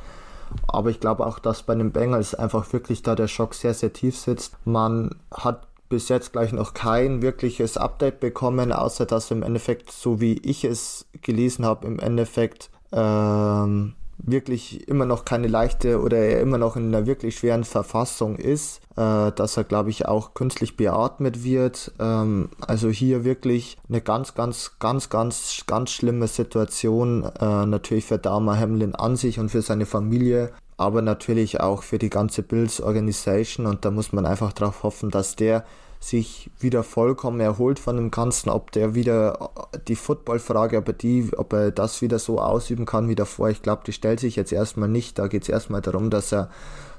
Aber 0.67 0.91
ich 0.91 1.01
glaube 1.01 1.27
auch, 1.27 1.39
dass 1.39 1.63
bei 1.63 1.75
den 1.75 1.93
Bengals 1.93 2.35
einfach 2.35 2.73
wirklich 2.73 3.03
da 3.03 3.15
der 3.15 3.29
Schock 3.29 3.55
sehr, 3.55 3.75
sehr 3.75 3.93
tief 3.93 4.17
sitzt. 4.17 4.57
Man 4.65 5.15
hat 5.31 5.67
bis 5.89 6.09
jetzt 6.09 6.33
gleich 6.33 6.53
noch 6.53 6.75
kein 6.75 7.23
wirkliches 7.23 7.77
Update 7.77 8.21
bekommen, 8.21 8.73
außer 8.73 9.07
dass 9.07 9.31
im 9.31 9.43
Endeffekt, 9.43 9.91
so 9.91 10.21
wie 10.21 10.39
ich 10.39 10.65
es 10.65 11.07
gelesen 11.23 11.65
habe, 11.65 11.87
im 11.87 11.99
Endeffekt 11.99 12.71
ähm, 12.93 13.95
wirklich 14.19 14.89
immer 14.89 15.07
noch 15.07 15.25
keine 15.25 15.49
leichte 15.49 16.01
oder 16.01 16.19
er 16.19 16.41
immer 16.41 16.59
noch 16.59 16.77
in 16.77 16.95
einer 16.95 17.07
wirklich 17.07 17.39
schweren 17.39 17.65
Verfassung 17.65 18.37
ist, 18.37 18.81
äh, 18.97 19.33
dass 19.33 19.57
er, 19.57 19.65
glaube 19.65 19.91
ich, 19.91 20.07
auch 20.07 20.35
künstlich 20.35 20.77
beatmet 20.77 21.45
wird. 21.45 21.93
Ähm, 21.99 22.51
also 22.67 22.89
hier 22.89 23.25
wirklich 23.25 23.79
eine 23.89 24.01
ganz, 24.01 24.35
ganz, 24.35 24.73
ganz, 24.79 25.09
ganz, 25.09 25.65
ganz 25.67 25.91
schlimme 25.91 26.29
Situation, 26.29 27.25
äh, 27.41 27.67
natürlich 27.67 28.05
für 28.05 28.19
Dama 28.19 28.57
Hamlin 28.57 28.95
an 28.95 29.17
sich 29.17 29.39
und 29.39 29.51
für 29.51 29.63
seine 29.63 29.87
Familie 29.87 30.53
aber 30.79 31.03
natürlich 31.03 31.61
auch 31.61 31.83
für 31.83 31.99
die 31.99 32.09
ganze 32.09 32.43
Bills 32.43 32.81
Organisation 32.81 33.67
und 33.67 33.85
da 33.85 33.91
muss 33.91 34.13
man 34.13 34.25
einfach 34.25 34.53
darauf 34.53 34.85
hoffen, 34.85 35.11
dass 35.11 35.35
der 35.35 35.65
sich 36.01 36.51
wieder 36.61 36.83
vollkommen 36.83 37.41
erholt 37.41 37.79
von 37.79 37.97
dem 37.97 38.11
Ganzen, 38.11 38.51
ob 38.51 38.71
der 38.73 38.95
wieder 38.95 39.51
die 39.89 39.97
Footballfrage, 39.97 40.79
ob 40.79 40.89
er, 40.89 40.95
die, 40.95 41.31
ob 41.37 41.53
er 41.53 41.71
das 41.71 42.03
wieder 42.03 42.19
so 42.19 42.41
ausüben 42.41 42.87
kann 42.87 43.09
wie 43.09 43.17
davor, 43.17 43.51
ich 43.51 43.63
glaube, 43.63 43.83
die 43.85 43.93
stellt 43.93 44.21
sich 44.21 44.37
jetzt 44.37 44.53
erstmal 44.53 44.89
nicht. 44.89 45.19
Da 45.19 45.27
geht 45.27 45.43
es 45.43 45.49
erstmal 45.49 45.81
darum, 45.81 46.11
dass 46.11 46.33
er 46.33 46.51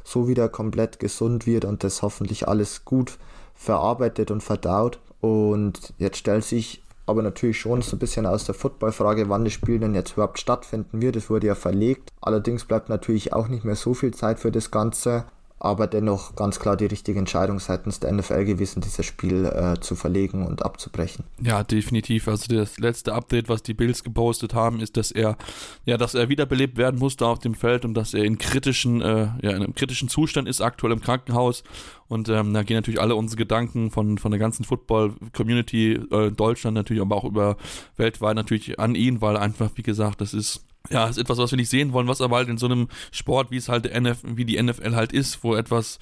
so 0.04 0.28
wieder 0.28 0.50
komplett 0.50 1.00
gesund 1.00 1.46
wird 1.46 1.66
und 1.66 1.84
das 1.84 2.02
hoffentlich 2.02 2.48
alles 2.48 2.84
gut 2.84 3.18
verarbeitet 3.56 4.32
und 4.32 4.42
verdaut. 4.42 5.00
Und 5.22 5.94
jetzt 5.98 6.18
stellt 6.18 6.44
sich 6.44 6.84
aber 7.06 7.24
natürlich 7.24 7.60
schon 7.60 7.82
so 7.82 7.96
ein 7.96 8.00
bisschen 8.00 8.26
aus 8.26 8.46
der 8.46 8.56
Footballfrage, 8.56 9.30
wann 9.30 9.44
das 9.44 9.54
Spiel 9.54 9.80
denn 9.80 9.96
jetzt 9.96 10.14
überhaupt 10.14 10.40
stattfinden 10.40 11.02
wird. 11.02 11.16
Es 11.16 11.30
wurde 11.30 11.48
ja 11.48 11.56
verlegt. 11.56 12.10
Allerdings 12.22 12.66
bleibt 12.66 12.90
natürlich 12.90 13.34
auch 13.34 13.48
nicht 13.48 13.66
mehr 13.66 13.76
so 13.76 13.94
viel 13.94 14.14
Zeit 14.14 14.40
für 14.40 14.52
das 14.52 14.72
Ganze 14.72 15.26
aber 15.60 15.88
dennoch 15.88 16.36
ganz 16.36 16.60
klar 16.60 16.78
die 16.78 16.86
richtige 16.86 17.20
Entscheidung 17.20 17.60
seitens 17.60 18.00
der 18.00 18.14
NFL 18.14 18.46
gewesen, 18.46 18.82
dieses 18.82 19.06
Spiel 19.06 19.46
äh, 19.46 19.80
zu 19.80 19.96
verlegen 19.96 20.48
und 20.48 20.64
abzubrechen. 20.64 21.26
Ja, 21.42 21.64
definitiv. 21.64 22.30
Also 22.30 22.54
das 22.56 22.80
letzte 22.80 23.14
Update, 23.14 23.50
was 23.50 23.62
die 23.62 23.74
Bills 23.74 24.04
gepostet 24.04 24.54
haben, 24.54 24.80
ist, 24.80 24.96
dass 24.96 25.12
er, 25.12 25.38
ja, 25.86 25.98
dass 25.98 26.16
er 26.16 26.30
wiederbelebt 26.30 26.78
werden 26.78 26.98
musste 26.98 27.26
auf 27.26 27.40
dem 27.40 27.56
Feld 27.56 27.84
und 27.84 27.94
dass 27.94 28.14
er 28.14 28.24
in 28.24 28.38
kritischen, 28.38 29.02
äh, 29.02 29.28
ja, 29.42 29.52
in 29.52 29.64
einem 29.64 29.76
kritischen 29.76 30.08
Zustand 30.08 30.48
ist, 30.48 30.62
aktuell 30.62 30.94
im 30.94 31.02
Krankenhaus. 31.02 31.64
Und 32.08 32.30
ähm, 32.30 32.54
da 32.54 32.64
gehen 32.64 32.78
natürlich 32.78 33.02
alle 33.02 33.16
unsere 33.16 33.38
Gedanken 33.38 33.92
von, 33.92 34.18
von 34.18 34.32
der 34.32 34.40
ganzen 34.40 34.64
Football-Community 34.64 36.00
äh, 36.10 36.32
Deutschland 36.32 36.76
natürlich, 36.76 37.02
aber 37.02 37.18
auch 37.18 37.26
über 37.26 37.58
weltweit 37.98 38.36
natürlich 38.36 38.80
an 38.80 38.96
ihn, 38.96 39.22
weil 39.22 39.36
einfach, 39.36 39.72
wie 39.76 39.84
gesagt, 39.84 40.22
das 40.22 40.34
ist 40.34 40.64
ja, 40.90 41.08
ist 41.08 41.18
etwas, 41.18 41.38
was 41.38 41.52
wir 41.52 41.58
nicht 41.58 41.70
sehen 41.70 41.94
wollen, 41.94 42.08
was 42.08 42.22
aber 42.22 42.38
halt 42.38 42.50
in 42.50 42.58
so 42.58 42.66
einem 42.66 42.88
Sport, 43.12 43.52
wie 43.52 43.58
es 43.58 43.70
halt 43.70 43.86
der 43.86 43.96
NF, 43.96 44.20
wie 44.24 44.46
die 44.46 44.62
NFL 44.62 44.96
halt 44.96 45.12
ist, 45.12 45.44
wo 45.44 45.56
etwas, 45.56 46.00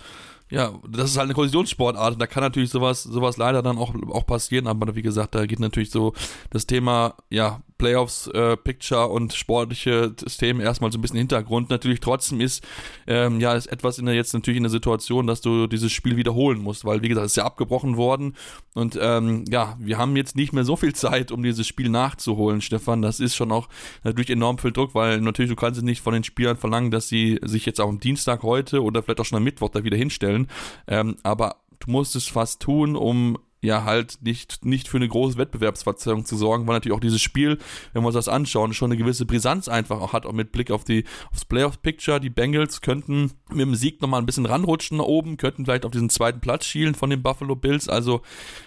ja, 0.49 0.73
das 0.87 1.11
ist 1.11 1.17
halt 1.17 1.25
eine 1.25 1.33
Kollisionssportart 1.33 2.21
da 2.21 2.27
kann 2.27 2.43
natürlich 2.43 2.69
sowas, 2.69 3.03
sowas 3.03 3.37
leider 3.37 3.61
dann 3.61 3.77
auch, 3.77 3.93
auch 4.09 4.25
passieren, 4.25 4.67
aber 4.67 4.95
wie 4.95 5.01
gesagt, 5.01 5.35
da 5.35 5.45
geht 5.45 5.59
natürlich 5.59 5.91
so 5.91 6.13
das 6.49 6.67
Thema, 6.67 7.15
ja, 7.29 7.61
Playoffs, 7.77 8.27
äh, 8.27 8.57
Picture 8.57 9.07
und 9.07 9.33
sportliche 9.33 10.13
Systeme 10.19 10.63
erstmal 10.63 10.91
so 10.91 10.97
ein 10.97 11.01
bisschen 11.01 11.17
Hintergrund. 11.17 11.69
Natürlich 11.69 11.99
trotzdem 11.99 12.41
ist, 12.41 12.65
ähm, 13.05 13.39
ja, 13.39 13.53
ist 13.53 13.67
etwas 13.67 13.99
in 13.99 14.05
der 14.05 14.15
jetzt 14.15 14.33
natürlich 14.33 14.57
in 14.57 14.63
der 14.63 14.71
Situation, 14.71 15.27
dass 15.27 15.41
du 15.41 15.67
dieses 15.67 15.91
Spiel 15.91 16.17
wiederholen 16.17 16.59
musst, 16.59 16.85
weil 16.85 17.01
wie 17.01 17.09
gesagt, 17.09 17.25
es 17.25 17.33
ist 17.33 17.37
ja 17.37 17.45
abgebrochen 17.45 17.97
worden 17.97 18.35
und 18.73 18.97
ähm, 19.01 19.45
ja, 19.49 19.77
wir 19.79 19.97
haben 19.97 20.15
jetzt 20.15 20.35
nicht 20.35 20.53
mehr 20.53 20.63
so 20.63 20.75
viel 20.75 20.93
Zeit, 20.93 21.31
um 21.31 21.43
dieses 21.43 21.67
Spiel 21.67 21.89
nachzuholen, 21.89 22.61
Stefan. 22.61 23.01
Das 23.01 23.19
ist 23.19 23.35
schon 23.35 23.51
auch 23.51 23.69
natürlich 24.03 24.29
enorm 24.29 24.57
viel 24.57 24.71
Druck, 24.71 24.95
weil 24.95 25.21
natürlich 25.21 25.51
du 25.51 25.55
kannst 25.55 25.81
nicht 25.81 26.01
von 26.01 26.13
den 26.13 26.23
Spielern 26.23 26.57
verlangen, 26.57 26.91
dass 26.91 27.07
sie 27.07 27.39
sich 27.43 27.65
jetzt 27.65 27.79
auch 27.79 27.89
am 27.89 27.99
Dienstag 27.99 28.43
heute 28.43 28.83
oder 28.83 29.03
vielleicht 29.03 29.19
auch 29.19 29.25
schon 29.25 29.37
am 29.37 29.43
Mittwoch 29.43 29.69
da 29.69 29.83
wieder 29.83 29.97
hinstellen. 29.97 30.47
Ähm, 30.87 31.17
aber 31.23 31.57
du 31.79 31.91
musst 31.91 32.15
es 32.15 32.27
fast 32.27 32.61
tun, 32.61 32.95
um 32.95 33.37
ja 33.67 33.83
halt 33.83 34.17
nicht, 34.21 34.65
nicht 34.65 34.87
für 34.87 34.97
eine 34.97 35.07
große 35.07 35.37
Wettbewerbsverzerrung 35.37 36.25
zu 36.25 36.35
sorgen, 36.35 36.65
weil 36.65 36.75
natürlich 36.75 36.95
auch 36.95 37.01
dieses 37.01 37.21
Spiel, 37.21 37.59
wenn 37.93 38.01
wir 38.01 38.07
uns 38.07 38.15
das 38.15 38.27
anschauen, 38.27 38.73
schon 38.73 38.91
eine 38.91 38.97
gewisse 38.97 39.25
Brisanz 39.25 39.67
einfach 39.67 40.01
auch 40.01 40.13
hat, 40.13 40.25
auch 40.25 40.33
mit 40.33 40.51
Blick 40.51 40.71
auf 40.71 40.83
die 40.83 41.03
aufs 41.31 41.45
Playoff-Picture. 41.45 42.19
Die 42.19 42.29
Bengals 42.29 42.81
könnten 42.81 43.31
mit 43.49 43.61
dem 43.61 43.75
Sieg 43.75 44.01
nochmal 44.01 44.21
ein 44.21 44.25
bisschen 44.25 44.45
ranrutschen 44.45 44.97
nach 44.97 45.05
oben, 45.05 45.37
könnten 45.37 45.65
vielleicht 45.65 45.85
auf 45.85 45.91
diesen 45.91 46.09
zweiten 46.09 46.39
Platz 46.39 46.65
schielen 46.65 46.95
von 46.95 47.09
den 47.09 47.21
Buffalo 47.21 47.55
Bills. 47.55 47.87
Also 47.87 48.21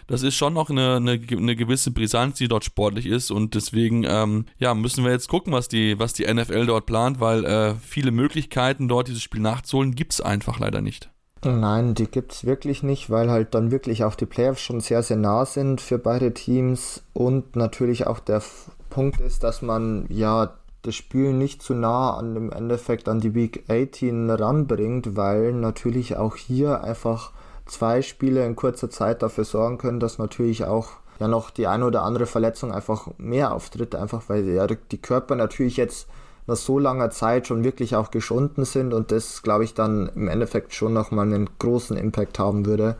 das 0.06 0.22
ist 0.22 0.36
schon 0.36 0.54
noch 0.54 0.70
eine, 0.70 0.96
eine, 0.96 1.12
eine 1.12 1.56
gewisse 1.56 1.90
Brisanz, 1.90 2.38
die 2.38 2.48
dort 2.48 2.64
sportlich 2.64 3.06
ist 3.06 3.30
und 3.30 3.54
deswegen 3.54 4.04
ähm, 4.04 4.46
ja, 4.58 4.74
müssen 4.74 5.04
wir 5.04 5.10
jetzt 5.10 5.28
gucken, 5.28 5.52
was 5.52 5.68
die, 5.68 5.98
was 5.98 6.12
die 6.12 6.32
NFL 6.32 6.66
dort 6.66 6.86
plant, 6.86 7.20
weil 7.20 7.44
äh, 7.44 7.74
viele 7.76 8.10
Möglichkeiten 8.10 8.88
dort 8.88 9.08
dieses 9.08 9.22
Spiel 9.22 9.40
nachzuholen 9.40 9.94
gibt 9.94 10.12
es 10.12 10.20
einfach 10.20 10.58
leider 10.58 10.80
nicht. 10.80 11.10
Nein, 11.42 11.94
die 11.94 12.06
gibt 12.06 12.32
es 12.32 12.44
wirklich 12.44 12.82
nicht, 12.82 13.08
weil 13.08 13.30
halt 13.30 13.54
dann 13.54 13.70
wirklich 13.70 14.04
auch 14.04 14.14
die 14.14 14.26
Playoffs 14.26 14.60
schon 14.60 14.80
sehr, 14.80 15.02
sehr 15.02 15.16
nah 15.16 15.46
sind 15.46 15.80
für 15.80 15.98
beide 15.98 16.34
Teams. 16.34 17.02
Und 17.14 17.56
natürlich 17.56 18.06
auch 18.06 18.18
der 18.18 18.42
Punkt 18.90 19.20
ist, 19.20 19.42
dass 19.42 19.62
man 19.62 20.04
ja 20.10 20.52
das 20.82 20.94
Spiel 20.94 21.32
nicht 21.32 21.62
zu 21.62 21.74
nah 21.74 22.14
an 22.14 22.34
dem 22.34 22.52
Endeffekt 22.52 23.08
an 23.08 23.20
die 23.20 23.34
Week 23.34 23.64
18 23.68 24.30
ranbringt, 24.30 25.16
weil 25.16 25.52
natürlich 25.52 26.16
auch 26.16 26.36
hier 26.36 26.84
einfach 26.84 27.32
zwei 27.66 28.02
Spiele 28.02 28.44
in 28.44 28.56
kurzer 28.56 28.90
Zeit 28.90 29.22
dafür 29.22 29.44
sorgen 29.44 29.78
können, 29.78 30.00
dass 30.00 30.18
natürlich 30.18 30.64
auch 30.64 30.90
ja 31.20 31.28
noch 31.28 31.50
die 31.50 31.66
eine 31.66 31.86
oder 31.86 32.02
andere 32.02 32.26
Verletzung 32.26 32.72
einfach 32.72 33.08
mehr 33.18 33.54
auftritt, 33.54 33.94
einfach 33.94 34.28
weil 34.28 34.46
ja 34.48 34.66
die 34.66 34.98
Körper 34.98 35.36
natürlich 35.36 35.76
jetzt 35.76 36.08
nach 36.50 36.56
so 36.56 36.78
langer 36.78 37.10
Zeit 37.10 37.46
schon 37.46 37.64
wirklich 37.64 37.96
auch 37.96 38.10
geschunden 38.10 38.64
sind 38.64 38.92
und 38.92 39.12
das, 39.12 39.42
glaube 39.42 39.64
ich, 39.64 39.74
dann 39.74 40.10
im 40.14 40.28
Endeffekt 40.28 40.74
schon 40.74 40.92
nochmal 40.92 41.26
einen 41.26 41.48
großen 41.58 41.96
Impact 41.96 42.38
haben 42.38 42.66
würde, 42.66 42.96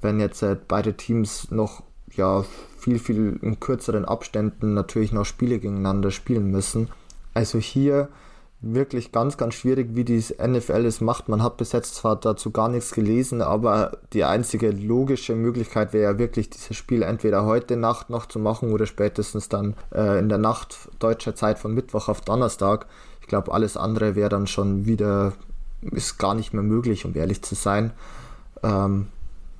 wenn 0.00 0.18
jetzt 0.18 0.42
äh, 0.42 0.56
beide 0.66 0.94
Teams 0.94 1.50
noch 1.50 1.82
ja 2.14 2.44
viel, 2.78 2.98
viel 2.98 3.38
in 3.42 3.60
kürzeren 3.60 4.04
Abständen 4.04 4.74
natürlich 4.74 5.12
noch 5.12 5.24
Spiele 5.24 5.58
gegeneinander 5.58 6.10
spielen 6.10 6.50
müssen. 6.50 6.88
Also 7.34 7.58
hier 7.58 8.08
wirklich 8.74 9.12
ganz, 9.12 9.36
ganz 9.36 9.54
schwierig, 9.54 9.90
wie 9.94 10.04
die 10.04 10.18
NFL 10.18 10.84
es 10.84 11.00
macht. 11.00 11.28
Man 11.28 11.42
hat 11.42 11.56
bis 11.56 11.72
jetzt 11.72 11.94
zwar 11.94 12.16
dazu 12.16 12.50
gar 12.50 12.68
nichts 12.68 12.92
gelesen, 12.92 13.42
aber 13.42 13.98
die 14.12 14.24
einzige 14.24 14.70
logische 14.70 15.34
Möglichkeit 15.34 15.92
wäre 15.92 16.12
ja 16.12 16.18
wirklich, 16.18 16.50
dieses 16.50 16.76
Spiel 16.76 17.02
entweder 17.02 17.44
heute 17.44 17.76
Nacht 17.76 18.10
noch 18.10 18.26
zu 18.26 18.38
machen 18.38 18.72
oder 18.72 18.86
spätestens 18.86 19.48
dann 19.48 19.74
äh, 19.94 20.18
in 20.18 20.28
der 20.28 20.38
Nacht 20.38 20.88
deutscher 20.98 21.34
Zeit 21.34 21.58
von 21.58 21.74
Mittwoch 21.74 22.08
auf 22.08 22.20
Donnerstag. 22.20 22.86
Ich 23.20 23.26
glaube, 23.26 23.52
alles 23.52 23.76
andere 23.76 24.14
wäre 24.14 24.28
dann 24.28 24.46
schon 24.46 24.86
wieder, 24.86 25.32
ist 25.82 26.18
gar 26.18 26.34
nicht 26.34 26.52
mehr 26.52 26.62
möglich, 26.62 27.04
um 27.04 27.14
ehrlich 27.14 27.42
zu 27.42 27.54
sein. 27.54 27.92
Ähm, 28.62 29.08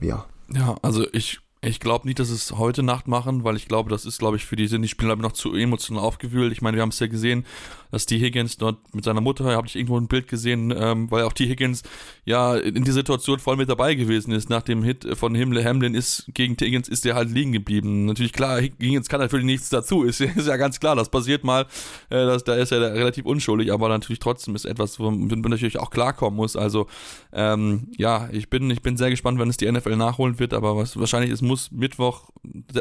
ja. 0.01 0.25
Ja, 0.49 0.77
also 0.83 1.05
ich 1.13 1.41
ich 1.63 1.81
glaube 1.81 2.07
nicht, 2.07 2.19
dass 2.19 2.31
es 2.31 2.53
heute 2.53 2.83
Nacht 2.83 3.09
machen, 3.09 3.43
weil 3.43 3.57
ich 3.57 3.67
glaube, 3.67 3.91
das 3.91 4.05
ist, 4.05 4.19
glaube 4.19 4.37
ich, 4.37 4.45
für 4.45 4.57
die 4.57 4.67
sind 4.67 4.83
die 4.83 4.89
Spieler 4.89 5.17
noch 5.17 5.33
zu 5.33 5.55
emotional 5.55 6.05
aufgewühlt. 6.05 6.53
Ich 6.53 6.63
meine, 6.63 6.77
wir 6.77 6.83
haben 6.83 6.91
es 6.91 6.99
ja 6.99 7.07
gesehen, 7.07 7.45
dass 7.91 8.07
die 8.07 8.19
Higgins 8.19 8.59
dort 8.59 8.95
mit 8.95 9.05
seiner 9.05 9.21
Mutter, 9.21 9.45
habe 9.45 9.67
ich 9.67 9.77
irgendwo 9.77 9.99
ein 9.99 10.09
Bild 10.09 10.29
gesehen, 10.29 10.73
ähm, 10.77 11.11
weil 11.11 11.25
auch 11.25 11.33
die 11.33 11.49
Higgins 11.49 11.83
ja 12.25 12.57
in 12.57 12.85
die 12.85 12.91
Situation 12.91 13.39
voll 13.39 13.57
mit 13.57 13.69
dabei 13.69 13.95
gewesen 13.95 14.33
ist. 14.33 14.51
Nach 14.51 14.63
dem 14.63 14.83
Hit 14.83 15.07
von 15.17 15.35
Himmel 15.35 15.65
Hamlin 15.65 15.95
ist 15.95 16.27
gegen 16.35 16.57
Higgins 16.61 16.89
ist 16.89 17.05
der 17.05 17.15
halt 17.15 17.31
liegen 17.31 17.53
geblieben. 17.53 18.05
Natürlich 18.05 18.33
klar, 18.33 18.61
Higgins 18.61 19.09
kann 19.09 19.21
natürlich 19.21 19.47
nichts 19.47 19.71
dazu, 19.71 20.03
ist, 20.05 20.21
ist 20.21 20.47
ja 20.47 20.57
ganz 20.57 20.79
klar, 20.79 20.95
das 20.95 21.09
passiert 21.09 21.43
mal, 21.43 21.63
äh, 22.11 22.27
das, 22.27 22.45
da 22.45 22.55
ist 22.55 22.73
er 22.73 22.81
relativ 22.81 23.25
unschuldig, 23.25 23.73
aber 23.73 23.89
natürlich 23.89 24.19
trotzdem 24.19 24.55
ist 24.55 24.67
etwas, 24.67 25.01
womit 25.01 25.31
man 25.31 25.51
natürlich 25.51 25.79
auch 25.79 25.91
klarkommen 25.91 26.37
muss. 26.37 26.55
Also 26.55 26.87
ähm, 27.33 27.89
ja, 27.97 28.29
ich 28.31 28.51
bin, 28.51 28.71
ich 28.71 28.83
bin 28.83 28.97
sehr 28.97 29.11
gespannt, 29.11 29.39
wenn 29.39 29.49
es 29.49 29.57
die 29.57 29.71
NFL 29.71 29.97
nachholen 29.97 30.39
wird, 30.39 30.53
aber 30.53 30.77
was 30.77 30.99
wahrscheinlich 30.99 31.31
ist, 31.31 31.43
muss 31.47 31.71
Mittwoch 31.71 32.31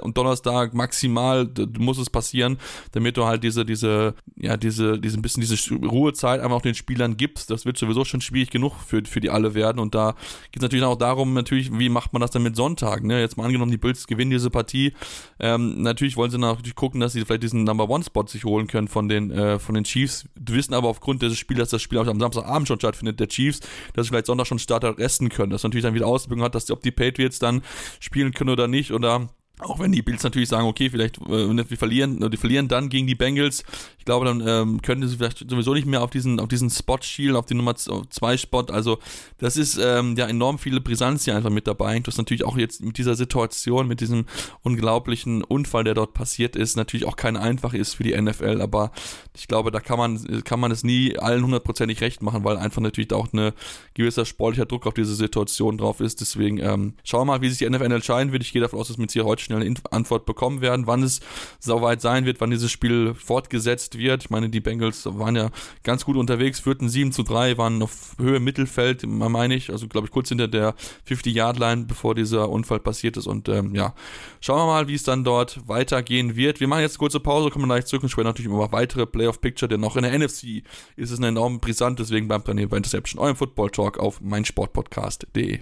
und 0.01 0.17
Donnerstag 0.17 0.73
maximal 0.73 1.49
muss 1.79 1.97
es 1.97 2.09
passieren, 2.09 2.57
damit 2.91 3.17
du 3.17 3.25
halt 3.25 3.43
diese, 3.43 3.65
diese, 3.65 4.13
ja, 4.35 4.57
diese 4.57 4.99
diese, 4.99 5.19
bisschen 5.19 5.41
diese 5.41 5.75
Ruhezeit 5.75 6.39
einfach 6.41 6.57
auch 6.57 6.61
den 6.61 6.75
Spielern 6.75 7.17
gibst. 7.17 7.49
Das 7.49 7.65
wird 7.65 7.77
sowieso 7.77 8.05
schon 8.05 8.21
schwierig 8.21 8.49
genug 8.49 8.73
für, 8.85 9.03
für 9.05 9.19
die 9.19 9.29
alle 9.29 9.53
werden. 9.53 9.79
Und 9.79 9.95
da 9.95 10.15
geht 10.51 10.57
es 10.57 10.61
natürlich 10.61 10.85
auch 10.85 10.97
darum, 10.97 11.33
natürlich, 11.33 11.77
wie 11.77 11.89
macht 11.89 12.13
man 12.13 12.21
das 12.21 12.31
dann 12.31 12.43
mit 12.43 12.55
Sonntagen? 12.55 13.07
Ne? 13.07 13.19
Jetzt 13.19 13.37
mal 13.37 13.45
angenommen, 13.45 13.71
die 13.71 13.77
Bills 13.77 14.07
gewinnen 14.07 14.31
diese 14.31 14.49
Partie. 14.49 14.93
Ähm, 15.39 15.81
natürlich 15.81 16.17
wollen 16.17 16.31
sie 16.31 16.37
natürlich 16.37 16.75
gucken, 16.75 16.99
dass 16.99 17.13
sie 17.13 17.21
vielleicht 17.21 17.43
diesen 17.43 17.63
Number 17.63 17.89
One 17.89 18.03
Spot 18.03 18.27
sich 18.27 18.45
holen 18.45 18.67
können 18.67 18.87
von 18.87 19.07
den, 19.07 19.31
äh, 19.31 19.59
von 19.59 19.75
den 19.75 19.83
Chiefs. 19.83 20.25
Wir 20.35 20.55
wissen 20.55 20.73
aber 20.73 20.87
aufgrund 20.87 21.21
des 21.21 21.37
Spiels, 21.37 21.59
dass 21.59 21.69
das 21.69 21.81
Spiel 21.81 21.97
am 21.97 22.19
Samstagabend 22.19 22.67
schon 22.67 22.79
stattfindet, 22.79 23.19
der 23.19 23.27
Chiefs, 23.27 23.61
dass 23.93 24.05
sie 24.05 24.09
vielleicht 24.09 24.27
Sonntag 24.27 24.47
schon 24.47 24.59
Starter 24.59 24.97
resten 24.97 25.29
können. 25.29 25.51
Das 25.51 25.63
natürlich 25.63 25.83
dann 25.83 25.93
wieder 25.93 26.07
Auswirkungen 26.07 26.43
hat, 26.43 26.55
dass 26.55 26.65
die, 26.65 26.73
ob 26.73 26.81
die 26.81 26.91
Patriots 26.91 27.39
dann 27.39 27.61
spielen 27.99 28.33
können 28.33 28.49
oder 28.55 28.67
nicht 28.69 28.93
oder 28.93 29.27
auch 29.59 29.79
wenn 29.79 29.91
die 29.91 30.01
Bills 30.01 30.23
natürlich 30.23 30.49
sagen, 30.49 30.67
okay, 30.67 30.89
vielleicht 30.89 31.17
äh, 31.17 31.69
wir 31.69 31.77
verlieren, 31.77 32.29
die 32.29 32.37
verlieren 32.37 32.67
dann 32.67 32.89
gegen 32.89 33.07
die 33.07 33.15
Bengals. 33.15 33.63
Ich 33.97 34.05
glaube, 34.05 34.25
dann 34.25 34.43
ähm, 34.45 34.81
könnten 34.81 35.07
sie 35.07 35.15
vielleicht 35.15 35.49
sowieso 35.49 35.73
nicht 35.73 35.87
mehr 35.87 36.03
auf 36.03 36.09
diesen 36.09 36.39
auf 36.39 36.49
diesen 36.49 36.69
Spot 36.69 36.97
schielen, 37.01 37.35
auf 37.35 37.45
den 37.45 37.57
Nummer 37.57 37.75
2 37.75 38.37
Spot. 38.37 38.65
Also 38.65 38.99
das 39.37 39.55
ist 39.55 39.77
ähm, 39.81 40.15
ja 40.17 40.27
enorm 40.27 40.59
viele 40.59 40.81
Brisanz 40.81 41.23
hier 41.23 41.35
einfach 41.35 41.49
mit 41.49 41.67
dabei. 41.67 41.97
Das 41.99 42.17
natürlich 42.17 42.43
auch 42.43 42.57
jetzt 42.57 42.83
mit 42.83 42.97
dieser 42.97 43.15
Situation, 43.15 43.87
mit 43.87 44.01
diesem 44.01 44.25
unglaublichen 44.61 45.43
Unfall, 45.43 45.85
der 45.85 45.93
dort 45.93 46.13
passiert 46.13 46.55
ist, 46.55 46.75
natürlich 46.75 47.05
auch 47.05 47.15
kein 47.15 47.37
einfach 47.37 47.73
ist 47.73 47.95
für 47.95 48.03
die 48.03 48.19
NFL. 48.19 48.61
Aber 48.61 48.91
ich 49.35 49.47
glaube, 49.47 49.71
da 49.71 49.79
kann 49.79 49.97
man 49.97 50.43
kann 50.43 50.59
man 50.59 50.71
es 50.71 50.83
nie 50.83 51.17
allen 51.17 51.43
hundertprozentig 51.43 52.01
recht 52.01 52.21
machen, 52.21 52.43
weil 52.43 52.57
einfach 52.57 52.81
natürlich 52.81 53.13
auch 53.13 53.31
eine 53.31 53.53
gewisser 53.93 54.25
sportlicher 54.25 54.65
Druck 54.65 54.85
auf 54.85 54.93
diese 54.93 55.15
Situation 55.15 55.77
drauf 55.77 56.01
ist. 56.01 56.19
Deswegen 56.19 56.57
ähm, 56.57 56.95
schauen 57.05 57.21
wir 57.21 57.25
mal, 57.25 57.41
wie 57.41 57.49
sich 57.49 57.59
die 57.59 57.69
NFL 57.69 57.91
entscheiden 57.91 58.33
wird. 58.33 58.43
Ich 58.43 58.51
gehe 58.51 58.61
davon 58.61 58.79
aus, 58.79 58.89
dass 58.89 58.97
mit 58.97 59.11
hier 59.11 59.23
heute 59.23 59.44
schnell 59.45 59.61
eine 59.61 59.75
Antwort 59.91 60.25
bekommen 60.25 60.61
werden, 60.61 60.87
wann 60.87 61.03
es 61.03 61.21
soweit 61.59 62.01
sein 62.01 62.25
wird, 62.25 62.41
wann 62.41 62.51
dieses 62.51 62.71
Spiel 62.71 63.13
fortgesetzt 63.13 63.97
wird. 63.97 64.23
Ich 64.23 64.29
meine, 64.29 64.49
die 64.49 64.59
Bengals 64.59 65.05
waren 65.05 65.35
ja 65.35 65.49
ganz 65.83 66.05
gut 66.05 66.17
unterwegs, 66.17 66.59
führten 66.59 66.89
7 66.89 67.11
zu 67.11 67.23
3, 67.23 67.57
waren 67.57 67.81
auf 67.81 68.15
Höhe 68.17 68.39
Mittelfeld, 68.39 69.05
meine 69.05 69.55
ich, 69.55 69.69
also 69.69 69.87
glaube 69.87 70.07
ich 70.07 70.11
kurz 70.11 70.29
hinter 70.29 70.47
der 70.47 70.75
50-Yard-Line, 71.07 71.85
bevor 71.85 72.15
dieser 72.15 72.49
Unfall 72.49 72.79
passiert 72.79 73.17
ist. 73.17 73.27
Und 73.27 73.47
ähm, 73.49 73.73
ja, 73.75 73.93
schauen 74.41 74.59
wir 74.59 74.65
mal, 74.65 74.87
wie 74.87 74.95
es 74.95 75.03
dann 75.03 75.23
dort 75.23 75.67
weitergehen 75.67 76.35
wird. 76.35 76.59
Wir 76.59 76.67
machen 76.67 76.81
jetzt 76.81 76.93
eine 76.93 76.99
kurze 76.99 77.19
Pause, 77.19 77.49
kommen 77.49 77.65
gleich 77.65 77.85
zurück 77.85 78.03
und 78.03 78.09
sprechen 78.09 78.27
natürlich 78.27 78.51
über 78.51 78.71
weitere 78.71 79.05
Playoff-Picture, 79.05 79.69
denn 79.69 79.83
auch 79.83 79.95
in 79.95 80.03
der 80.03 80.17
NFC 80.17 80.63
ist 80.95 81.11
es 81.11 81.19
enorm 81.19 81.59
brisant, 81.59 81.99
deswegen 81.99 82.27
bleibt 82.27 82.47
dann 82.47 82.57
hier 82.57 82.69
bei 82.69 82.77
Interception, 82.77 83.21
eurem 83.21 83.35
Football-Talk 83.35 83.99
auf 83.99 84.21
meinsportpodcast.de. 84.21 85.61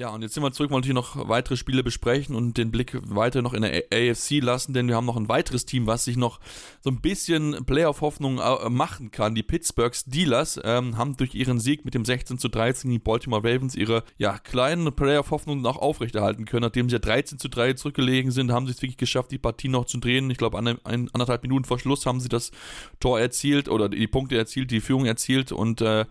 Ja, 0.00 0.08
und 0.08 0.22
jetzt 0.22 0.32
sind 0.32 0.42
wir 0.42 0.50
zurück, 0.50 0.70
wollen 0.70 0.80
natürlich 0.80 0.94
noch 0.94 1.28
weitere 1.28 1.58
Spiele 1.58 1.84
besprechen 1.84 2.34
und 2.34 2.56
den 2.56 2.70
Blick 2.70 2.96
weiter 3.02 3.42
noch 3.42 3.52
in 3.52 3.60
der 3.60 3.84
AFC 3.92 4.40
lassen, 4.40 4.72
denn 4.72 4.88
wir 4.88 4.96
haben 4.96 5.04
noch 5.04 5.18
ein 5.18 5.28
weiteres 5.28 5.66
Team, 5.66 5.86
was 5.86 6.06
sich 6.06 6.16
noch 6.16 6.40
so 6.80 6.88
ein 6.88 7.02
bisschen 7.02 7.66
Playoff-Hoffnung 7.66 8.38
äh, 8.38 8.70
machen 8.70 9.10
kann. 9.10 9.34
Die 9.34 9.42
Pittsburgh 9.42 9.94
Steelers 9.94 10.58
ähm, 10.64 10.96
haben 10.96 11.18
durch 11.18 11.34
ihren 11.34 11.60
Sieg 11.60 11.84
mit 11.84 11.92
dem 11.92 12.06
16 12.06 12.38
zu 12.38 12.48
13 12.48 12.90
die 12.90 12.98
Baltimore 12.98 13.44
Ravens 13.44 13.74
ihre 13.74 14.02
ja, 14.16 14.38
kleinen 14.38 14.90
Playoff-Hoffnungen 14.90 15.60
noch 15.60 15.76
aufrechterhalten 15.76 16.46
können. 16.46 16.62
Nachdem 16.62 16.88
sie 16.88 16.94
ja 16.94 17.00
13 17.00 17.38
zu 17.38 17.50
3 17.50 17.74
zurückgelegen 17.74 18.30
sind, 18.30 18.52
haben 18.52 18.64
sie 18.64 18.72
es 18.72 18.80
wirklich 18.80 18.96
geschafft, 18.96 19.30
die 19.30 19.38
Partie 19.38 19.68
noch 19.68 19.84
zu 19.84 19.98
drehen. 19.98 20.30
Ich 20.30 20.38
glaube, 20.38 20.56
an, 20.56 20.78
anderthalb 20.82 21.42
Minuten 21.42 21.66
vor 21.66 21.78
Schluss 21.78 22.06
haben 22.06 22.20
sie 22.20 22.30
das 22.30 22.52
Tor 23.00 23.20
erzielt 23.20 23.68
oder 23.68 23.90
die 23.90 24.06
Punkte 24.06 24.38
erzielt, 24.38 24.70
die 24.70 24.80
Führung 24.80 25.04
erzielt 25.04 25.52
und 25.52 25.82
äh, 25.82 26.06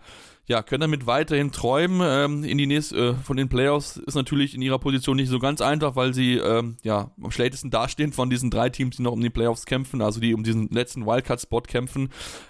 ja, 0.50 0.64
können 0.64 0.80
damit 0.80 1.06
weiterhin 1.06 1.52
träumen. 1.52 2.00
Ähm, 2.02 2.42
in 2.42 2.58
die 2.58 2.66
nächsten, 2.66 2.96
äh, 2.96 3.14
von 3.14 3.36
den 3.36 3.48
Playoffs 3.48 3.98
ist 3.98 4.16
natürlich 4.16 4.52
in 4.52 4.62
ihrer 4.62 4.80
Position 4.80 5.14
nicht 5.14 5.28
so 5.28 5.38
ganz 5.38 5.60
einfach, 5.60 5.94
weil 5.94 6.12
sie 6.12 6.38
ähm, 6.38 6.76
ja 6.82 7.12
am 7.22 7.30
schlechtesten 7.30 7.70
dastehen 7.70 8.12
von 8.12 8.30
diesen 8.30 8.50
drei 8.50 8.68
Teams, 8.68 8.96
die 8.96 9.04
noch 9.04 9.12
um 9.12 9.20
die 9.20 9.30
Playoffs 9.30 9.64
kämpfen, 9.64 10.02
also 10.02 10.18
die 10.18 10.34
um 10.34 10.42
diesen 10.42 10.68
letzten 10.70 11.06
Wildcard-Spot 11.06 11.60
kämpfen. 11.60 12.08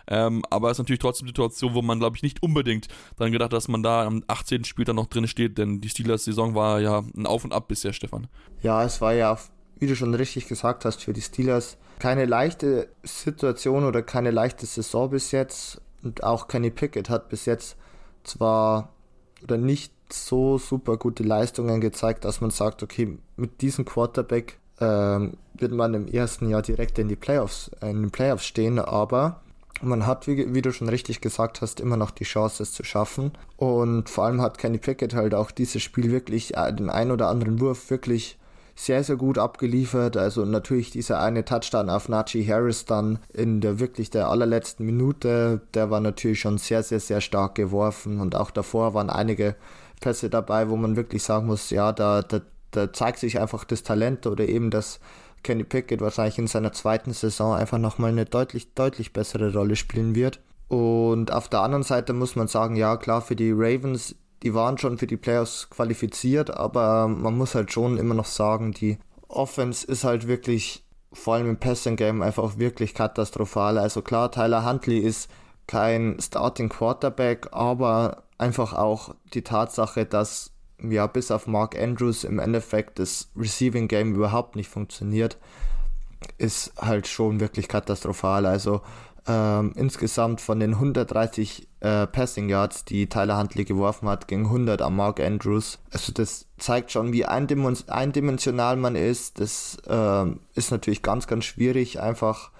Ähm, 0.08 0.42
aber 0.48 0.70
es 0.70 0.76
ist 0.76 0.78
natürlich 0.78 1.00
trotzdem 1.00 1.26
eine 1.26 1.32
Situation, 1.32 1.74
wo 1.74 1.82
man, 1.82 1.98
glaube 1.98 2.16
ich, 2.16 2.22
nicht 2.22 2.42
unbedingt 2.42 2.88
daran 3.18 3.32
gedacht, 3.32 3.52
dass 3.52 3.68
man 3.68 3.82
da 3.82 4.06
am 4.06 4.24
18. 4.28 4.64
Spieltag 4.64 4.94
noch 4.94 5.08
drin 5.08 5.28
steht, 5.28 5.58
denn 5.58 5.82
die 5.82 5.90
Steelers-Saison 5.90 6.54
war 6.54 6.80
ja 6.80 7.04
ein 7.14 7.26
Auf 7.26 7.44
und 7.44 7.52
Ab 7.52 7.68
bisher, 7.68 7.92
Stefan. 7.92 8.28
Ja, 8.62 8.82
es 8.82 9.02
war 9.02 9.12
ja, 9.12 9.36
wie 9.78 9.86
du 9.86 9.94
schon 9.94 10.14
richtig 10.14 10.48
gesagt 10.48 10.86
hast, 10.86 11.04
für 11.04 11.12
die 11.12 11.20
Steelers 11.20 11.76
keine 11.98 12.24
leichte 12.24 12.88
Situation 13.02 13.84
oder 13.84 14.00
keine 14.00 14.30
leichte 14.30 14.64
Saison 14.64 15.10
bis 15.10 15.32
jetzt. 15.32 15.82
Und 16.02 16.24
auch 16.24 16.48
Kenny 16.48 16.70
Pickett 16.70 17.10
hat 17.10 17.28
bis 17.28 17.44
jetzt 17.44 17.76
zwar 18.24 18.90
oder 19.42 19.56
nicht 19.56 19.92
so 20.12 20.58
super 20.58 20.96
gute 20.96 21.22
Leistungen 21.22 21.80
gezeigt, 21.80 22.24
dass 22.24 22.40
man 22.40 22.50
sagt, 22.50 22.82
okay, 22.82 23.18
mit 23.36 23.60
diesem 23.60 23.84
Quarterback 23.84 24.58
ähm, 24.80 25.34
wird 25.54 25.72
man 25.72 25.94
im 25.94 26.08
ersten 26.08 26.48
Jahr 26.48 26.62
direkt 26.62 26.98
in 26.98 27.08
die 27.08 27.16
Playoffs, 27.16 27.70
in 27.80 28.02
den 28.02 28.10
Playoffs 28.10 28.46
stehen, 28.46 28.78
aber 28.78 29.40
man 29.82 30.06
hat, 30.06 30.26
wie, 30.26 30.52
wie, 30.54 30.62
du 30.62 30.72
schon 30.72 30.88
richtig 30.88 31.20
gesagt 31.20 31.62
hast, 31.62 31.80
immer 31.80 31.96
noch 31.96 32.10
die 32.10 32.24
Chance, 32.24 32.62
es 32.62 32.72
zu 32.72 32.84
schaffen. 32.84 33.32
Und 33.56 34.10
vor 34.10 34.24
allem 34.24 34.42
hat 34.42 34.58
Kenny 34.58 34.78
Pickett 34.78 35.14
halt 35.14 35.34
auch 35.34 35.50
dieses 35.50 35.82
Spiel 35.82 36.10
wirklich, 36.10 36.56
äh, 36.56 36.72
den 36.72 36.90
ein 36.90 37.10
oder 37.10 37.28
anderen 37.28 37.60
Wurf 37.60 37.90
wirklich 37.90 38.38
sehr, 38.80 39.04
sehr 39.04 39.16
gut 39.16 39.36
abgeliefert. 39.36 40.16
Also 40.16 40.46
natürlich 40.46 40.90
dieser 40.90 41.20
eine 41.20 41.44
Touchdown 41.44 41.90
auf 41.90 42.08
Najee 42.08 42.46
Harris 42.46 42.86
dann 42.86 43.18
in 43.34 43.60
der 43.60 43.78
wirklich 43.78 44.08
der 44.08 44.30
allerletzten 44.30 44.86
Minute, 44.86 45.60
der 45.74 45.90
war 45.90 46.00
natürlich 46.00 46.40
schon 46.40 46.56
sehr, 46.56 46.82
sehr, 46.82 47.00
sehr 47.00 47.20
stark 47.20 47.56
geworfen. 47.56 48.20
Und 48.20 48.34
auch 48.34 48.50
davor 48.50 48.94
waren 48.94 49.10
einige 49.10 49.54
Pässe 50.00 50.30
dabei, 50.30 50.70
wo 50.70 50.76
man 50.76 50.96
wirklich 50.96 51.22
sagen 51.22 51.46
muss, 51.46 51.68
ja, 51.68 51.92
da, 51.92 52.22
da, 52.22 52.40
da 52.70 52.90
zeigt 52.90 53.18
sich 53.18 53.38
einfach 53.38 53.64
das 53.64 53.82
Talent 53.82 54.26
oder 54.26 54.48
eben 54.48 54.70
das 54.70 54.98
Kenny 55.42 55.64
Pickett 55.64 56.00
wahrscheinlich 56.00 56.38
in 56.38 56.46
seiner 56.46 56.72
zweiten 56.72 57.12
Saison 57.12 57.54
einfach 57.54 57.78
nochmal 57.78 58.12
eine 58.12 58.24
deutlich, 58.24 58.72
deutlich 58.72 59.12
bessere 59.12 59.52
Rolle 59.52 59.76
spielen 59.76 60.14
wird. 60.14 60.40
Und 60.68 61.32
auf 61.32 61.48
der 61.48 61.60
anderen 61.60 61.82
Seite 61.82 62.14
muss 62.14 62.34
man 62.34 62.48
sagen, 62.48 62.76
ja 62.76 62.96
klar, 62.96 63.20
für 63.20 63.36
die 63.36 63.52
Ravens, 63.52 64.14
die 64.42 64.54
waren 64.54 64.78
schon 64.78 64.98
für 64.98 65.06
die 65.06 65.16
Playoffs 65.16 65.68
qualifiziert, 65.70 66.50
aber 66.50 67.08
man 67.08 67.36
muss 67.36 67.54
halt 67.54 67.72
schon 67.72 67.98
immer 67.98 68.14
noch 68.14 68.24
sagen, 68.24 68.72
die 68.72 68.98
Offense 69.28 69.86
ist 69.86 70.04
halt 70.04 70.26
wirklich, 70.26 70.84
vor 71.12 71.34
allem 71.34 71.48
im 71.48 71.58
Passing 71.58 71.96
Game, 71.96 72.22
einfach 72.22 72.58
wirklich 72.58 72.94
katastrophal. 72.94 73.78
Also 73.78 74.02
klar, 74.02 74.30
Tyler 74.30 74.64
Huntley 74.64 74.98
ist 74.98 75.30
kein 75.66 76.16
Starting 76.20 76.68
Quarterback, 76.68 77.48
aber 77.52 78.24
einfach 78.38 78.72
auch 78.72 79.14
die 79.34 79.42
Tatsache, 79.42 80.06
dass 80.06 80.52
ja, 80.82 81.06
bis 81.06 81.30
auf 81.30 81.46
Mark 81.46 81.78
Andrews 81.78 82.24
im 82.24 82.38
Endeffekt 82.38 82.98
das 82.98 83.28
Receiving 83.36 83.88
Game 83.88 84.14
überhaupt 84.14 84.56
nicht 84.56 84.68
funktioniert, 84.68 85.36
ist 86.38 86.72
halt 86.80 87.06
schon 87.06 87.40
wirklich 87.40 87.68
katastrophal. 87.68 88.46
Also 88.46 88.80
ähm, 89.26 89.72
insgesamt 89.76 90.40
von 90.40 90.60
den 90.60 90.74
130 90.74 91.68
äh, 91.80 92.06
Passing 92.06 92.48
Yards, 92.48 92.84
die 92.84 93.08
Tyler 93.08 93.38
Huntley 93.38 93.64
geworfen 93.64 94.08
hat, 94.08 94.28
gegen 94.28 94.46
100 94.46 94.82
an 94.82 94.96
Mark 94.96 95.20
Andrews. 95.20 95.78
Also 95.92 96.12
das 96.12 96.46
zeigt 96.58 96.90
schon, 96.92 97.12
wie 97.12 97.24
eindimensional 97.26 98.76
man 98.76 98.96
ist. 98.96 99.40
Das 99.40 99.78
äh, 99.86 100.26
ist 100.54 100.70
natürlich 100.70 101.02
ganz, 101.02 101.26
ganz 101.26 101.44
schwierig. 101.44 102.00
Einfach 102.00 102.50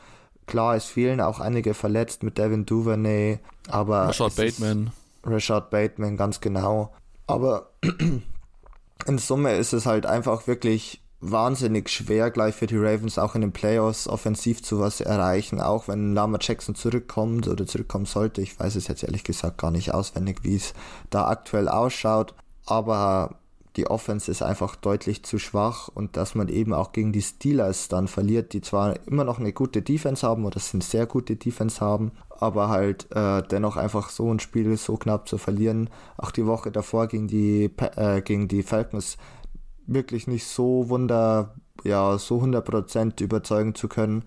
klar, 0.47 0.77
es 0.77 0.85
fehlen 0.85 1.21
auch 1.21 1.41
einige 1.41 1.75
verletzt 1.75 2.23
mit 2.23 2.39
Devin 2.39 2.67
Duvernay, 2.67 3.39
aber 3.69 4.09
Rashad 4.09 4.37
Bateman. 4.37 4.91
Rashad 5.25 5.71
Bateman, 5.71 6.17
ganz 6.17 6.41
genau. 6.41 6.93
Aber 7.27 7.71
in 9.07 9.19
Summe 9.19 9.55
ist 9.55 9.73
es 9.73 9.87
halt 9.87 10.07
einfach 10.07 10.47
wirklich 10.47 11.03
wahnsinnig 11.21 11.91
schwer, 11.91 12.31
gleich 12.31 12.55
für 12.55 12.67
die 12.67 12.79
Ravens 12.79 13.19
auch 13.19 13.35
in 13.35 13.43
den 13.43 13.53
Playoffs 13.53 14.09
offensiv 14.09 14.63
zu 14.63 14.81
was 14.81 15.01
erreichen, 15.01 15.61
auch 15.61 15.87
wenn 15.89 16.15
Lama 16.15 16.39
Jackson 16.41 16.75
zurückkommt 16.75 17.47
oder 17.47 17.67
zurückkommen 17.67 18.07
sollte. 18.07 18.41
Ich 18.41 18.59
weiß 18.59 18.77
es 18.77 18.89
jetzt 18.89 19.03
ehrlich 19.03 19.25
gesagt 19.25 19.59
gar 19.59 19.71
nicht 19.71 19.93
auswendig, 19.93 20.39
wie 20.43 20.57
es 20.57 20.73
da 21.11 21.29
aktuell 21.29 21.69
ausschaut. 21.69 22.35
Aber 22.67 23.37
die 23.77 23.87
Offense 23.87 24.31
ist 24.31 24.43
einfach 24.43 24.77
deutlich 24.77 25.23
zu 25.23 25.39
schwach 25.39 25.89
und 25.89 26.17
dass 26.17 26.35
man 26.35 26.49
eben 26.49 26.73
auch 26.73 26.93
gegen 26.93 27.13
die 27.13 27.23
Steelers 27.23 27.89
dann 27.89 28.09
verliert, 28.09 28.53
die 28.53 28.61
zwar 28.61 28.97
immer 29.07 29.25
noch 29.25 29.39
eine 29.39 29.53
gute 29.53 29.81
Defense 29.83 30.27
haben 30.27 30.45
oder 30.45 30.59
sind 30.59 30.83
sehr 30.83 31.07
gute 31.07 31.37
Defense 31.37 31.81
haben, 31.81 32.11
aber 32.41 32.69
halt 32.69 33.07
äh, 33.15 33.43
dennoch 33.43 33.77
einfach 33.77 34.11
so 34.11 34.33
ein 34.33 34.41
Spiel 34.41 34.77
so 34.77 34.97
knapp 34.97 35.29
zu 35.29 35.39
verlieren. 35.39 35.89
Auch 36.17 36.31
die 36.31 36.47
Woche 36.47 36.73
davor 36.73 37.07
gegen 37.07 37.29
die, 37.29 37.71
äh, 37.97 38.23
gegen 38.23 38.49
die 38.49 38.63
Falcons 38.63 39.19
wirklich 39.91 40.27
nicht 40.27 40.47
so 40.47 40.89
wunder, 40.89 41.55
ja, 41.85 42.17
so 42.19 42.41
100% 42.41 43.23
überzeugen 43.23 43.75
zu 43.75 43.89
können, 43.89 44.25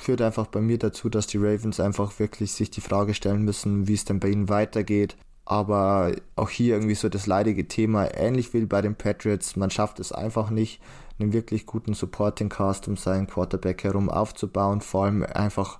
führt 0.00 0.22
einfach 0.22 0.46
bei 0.46 0.60
mir 0.60 0.78
dazu, 0.78 1.08
dass 1.08 1.26
die 1.26 1.38
Ravens 1.38 1.80
einfach 1.80 2.18
wirklich 2.18 2.52
sich 2.52 2.70
die 2.70 2.80
Frage 2.80 3.14
stellen 3.14 3.42
müssen, 3.42 3.88
wie 3.88 3.94
es 3.94 4.04
denn 4.04 4.20
bei 4.20 4.28
ihnen 4.28 4.48
weitergeht. 4.48 5.16
Aber 5.44 6.12
auch 6.36 6.50
hier 6.50 6.74
irgendwie 6.74 6.94
so 6.94 7.08
das 7.08 7.26
leidige 7.26 7.66
Thema, 7.68 8.14
ähnlich 8.14 8.52
wie 8.54 8.64
bei 8.66 8.82
den 8.82 8.94
Patriots, 8.94 9.56
man 9.56 9.70
schafft 9.70 10.00
es 10.00 10.12
einfach 10.12 10.50
nicht, 10.50 10.80
einen 11.18 11.32
wirklich 11.32 11.66
guten 11.66 11.94
Supporting 11.94 12.48
Cast 12.48 12.88
um 12.88 12.96
seinen 12.96 13.26
Quarterback 13.26 13.84
herum 13.84 14.08
aufzubauen, 14.08 14.80
vor 14.80 15.04
allem 15.04 15.22
einfach 15.22 15.78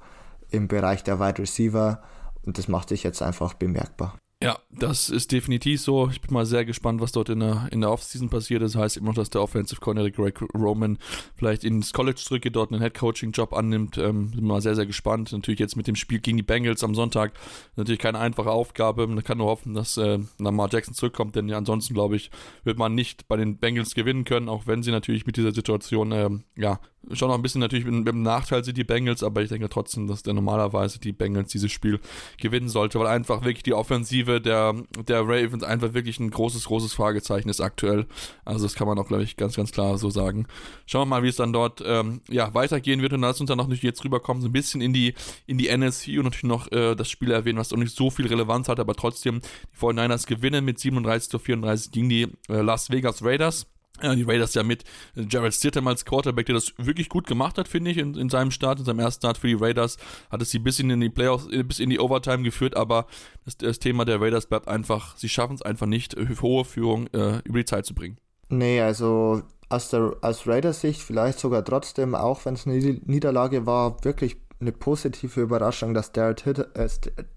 im 0.50 0.68
Bereich 0.68 1.02
der 1.04 1.18
Wide 1.20 1.38
Receiver. 1.38 2.02
Und 2.44 2.58
das 2.58 2.68
macht 2.68 2.90
sich 2.90 3.02
jetzt 3.02 3.22
einfach 3.22 3.54
bemerkbar. 3.54 4.16
Ja, 4.42 4.58
das 4.70 5.10
ist 5.10 5.32
definitiv 5.32 5.82
so. 5.82 6.08
Ich 6.08 6.22
bin 6.22 6.32
mal 6.32 6.46
sehr 6.46 6.64
gespannt, 6.64 7.02
was 7.02 7.12
dort 7.12 7.28
in 7.28 7.40
der, 7.40 7.68
in 7.72 7.82
der 7.82 7.90
Offseason 7.90 8.30
passiert. 8.30 8.62
Das 8.62 8.74
heißt 8.74 8.96
immer 8.96 9.08
noch, 9.08 9.14
dass 9.14 9.28
der 9.28 9.42
Offensive 9.42 9.82
Coordinator 9.82 10.24
Greg 10.24 10.40
Roman 10.54 10.96
vielleicht 11.36 11.62
ins 11.62 11.92
College 11.92 12.16
zurückgeht, 12.16 12.56
dort 12.56 12.72
einen 12.72 12.80
Head-Coaching-Job 12.80 13.52
annimmt. 13.52 13.98
Ähm, 13.98 14.30
bin 14.30 14.46
mal 14.46 14.62
sehr, 14.62 14.74
sehr 14.74 14.86
gespannt. 14.86 15.32
Natürlich 15.32 15.60
jetzt 15.60 15.76
mit 15.76 15.88
dem 15.88 15.94
Spiel 15.94 16.20
gegen 16.20 16.38
die 16.38 16.42
Bengals 16.42 16.82
am 16.82 16.94
Sonntag 16.94 17.34
natürlich 17.76 18.00
keine 18.00 18.18
einfache 18.18 18.50
Aufgabe. 18.50 19.06
Man 19.06 19.22
kann 19.22 19.36
nur 19.36 19.48
hoffen, 19.48 19.74
dass 19.74 19.98
äh, 19.98 20.18
Lamar 20.38 20.70
Jackson 20.72 20.94
zurückkommt, 20.94 21.36
denn 21.36 21.50
ja, 21.50 21.58
ansonsten, 21.58 21.92
glaube 21.92 22.16
ich, 22.16 22.30
wird 22.64 22.78
man 22.78 22.94
nicht 22.94 23.28
bei 23.28 23.36
den 23.36 23.58
Bengals 23.58 23.94
gewinnen 23.94 24.24
können, 24.24 24.48
auch 24.48 24.66
wenn 24.66 24.82
sie 24.82 24.90
natürlich 24.90 25.26
mit 25.26 25.36
dieser 25.36 25.52
Situation 25.52 26.12
äh, 26.12 26.30
ja, 26.56 26.80
schon 27.12 27.28
noch 27.28 27.34
ein 27.34 27.42
bisschen 27.42 27.60
natürlich 27.60 27.84
mit, 27.84 27.94
mit 27.94 28.08
dem 28.08 28.22
Nachteil 28.22 28.64
sind 28.64 28.76
die 28.76 28.84
Bengals, 28.84 29.22
aber 29.22 29.42
ich 29.42 29.48
denke 29.48 29.68
trotzdem, 29.68 30.06
dass 30.06 30.22
der 30.22 30.34
normalerweise 30.34 30.98
die 30.98 31.12
Bengals 31.12 31.50
dieses 31.50 31.72
Spiel 31.72 32.00
gewinnen 32.38 32.68
sollte, 32.68 32.98
weil 32.98 33.06
einfach 33.06 33.42
wirklich 33.42 33.62
die 33.62 33.74
Offensive 33.74 34.40
der, 34.40 34.74
der 35.08 35.20
Ravens 35.22 35.64
einfach 35.64 35.94
wirklich 35.94 36.20
ein 36.20 36.30
großes, 36.30 36.64
großes 36.64 36.92
Fragezeichen 36.92 37.48
ist 37.48 37.60
aktuell. 37.60 38.06
Also 38.44 38.64
das 38.64 38.74
kann 38.74 38.86
man 38.86 38.98
auch, 38.98 39.08
glaube 39.08 39.22
ich, 39.22 39.36
ganz, 39.36 39.56
ganz 39.56 39.72
klar 39.72 39.98
so 39.98 40.10
sagen. 40.10 40.46
Schauen 40.86 41.02
wir 41.02 41.16
mal, 41.16 41.22
wie 41.22 41.28
es 41.28 41.36
dann 41.36 41.52
dort 41.52 41.82
ähm, 41.84 42.20
ja, 42.28 42.52
weitergehen 42.54 43.02
wird 43.02 43.12
und 43.12 43.22
lass 43.22 43.40
uns 43.40 43.48
dann 43.48 43.58
noch 43.58 43.68
nicht 43.68 43.82
jetzt 43.82 44.04
rüberkommen, 44.04 44.42
so 44.42 44.48
ein 44.48 44.52
bisschen 44.52 44.80
in 44.80 44.92
die, 44.92 45.14
in 45.46 45.58
die 45.58 45.68
NSC 45.68 46.18
und 46.18 46.24
natürlich 46.24 46.44
noch 46.44 46.70
äh, 46.72 46.94
das 46.94 47.10
Spiel 47.10 47.30
erwähnen, 47.30 47.58
was 47.58 47.72
auch 47.72 47.76
nicht 47.76 47.96
so 47.96 48.10
viel 48.10 48.26
Relevanz 48.26 48.68
hat, 48.68 48.80
aber 48.80 48.94
trotzdem 48.94 49.40
die 49.40 49.78
49ers 49.78 50.26
gewinnen 50.26 50.64
mit 50.64 50.78
37 50.78 51.30
zu 51.30 51.38
34 51.38 51.92
gegen 51.92 52.08
die 52.08 52.22
äh, 52.48 52.60
Las 52.60 52.90
Vegas 52.90 53.24
Raiders. 53.24 53.66
Die 54.02 54.22
Raiders 54.22 54.54
ja 54.54 54.62
mit 54.62 54.84
Jared 55.14 55.54
Stidham 55.54 55.86
als 55.86 56.04
Quarterback, 56.04 56.46
der 56.46 56.54
das 56.54 56.72
wirklich 56.76 57.08
gut 57.08 57.26
gemacht 57.26 57.58
hat, 57.58 57.68
finde 57.68 57.90
ich, 57.90 57.98
in, 57.98 58.14
in, 58.14 58.28
seinem 58.28 58.50
Start, 58.50 58.78
in 58.78 58.84
seinem 58.84 59.00
ersten 59.00 59.20
Start 59.20 59.38
für 59.38 59.46
die 59.46 59.54
Raiders, 59.54 59.96
hat 60.30 60.42
es 60.42 60.50
sie 60.50 60.58
bis 60.58 60.78
in 60.78 61.00
die 61.00 61.10
Playoffs, 61.10 61.48
äh, 61.50 61.62
bis 61.62 61.78
in 61.78 61.90
die 61.90 62.00
Overtime 62.00 62.42
geführt, 62.42 62.76
aber 62.76 63.06
das, 63.44 63.56
das 63.56 63.78
Thema 63.78 64.04
der 64.04 64.20
Raiders 64.20 64.46
bleibt 64.46 64.68
einfach, 64.68 65.16
sie 65.16 65.28
schaffen 65.28 65.54
es 65.54 65.62
einfach 65.62 65.86
nicht, 65.86 66.14
äh, 66.14 66.26
hohe 66.40 66.64
Führung 66.64 67.06
äh, 67.08 67.40
über 67.44 67.58
die 67.58 67.64
Zeit 67.64 67.86
zu 67.86 67.94
bringen. 67.94 68.18
Nee, 68.48 68.80
also 68.80 69.42
aus, 69.68 69.90
der, 69.90 70.16
aus 70.20 70.46
Raiders 70.46 70.80
Sicht 70.80 71.00
vielleicht 71.00 71.38
sogar 71.38 71.64
trotzdem, 71.64 72.14
auch 72.14 72.44
wenn 72.44 72.54
es 72.54 72.66
eine 72.66 72.78
Niederlage 73.04 73.66
war, 73.66 74.04
wirklich 74.04 74.36
eine 74.60 74.72
positive 74.72 75.40
Überraschung, 75.40 75.94
dass 75.94 76.12
Jared, 76.14 76.44
äh, 76.74 76.88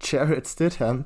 Jared 0.02 0.46
Stidham 0.46 1.04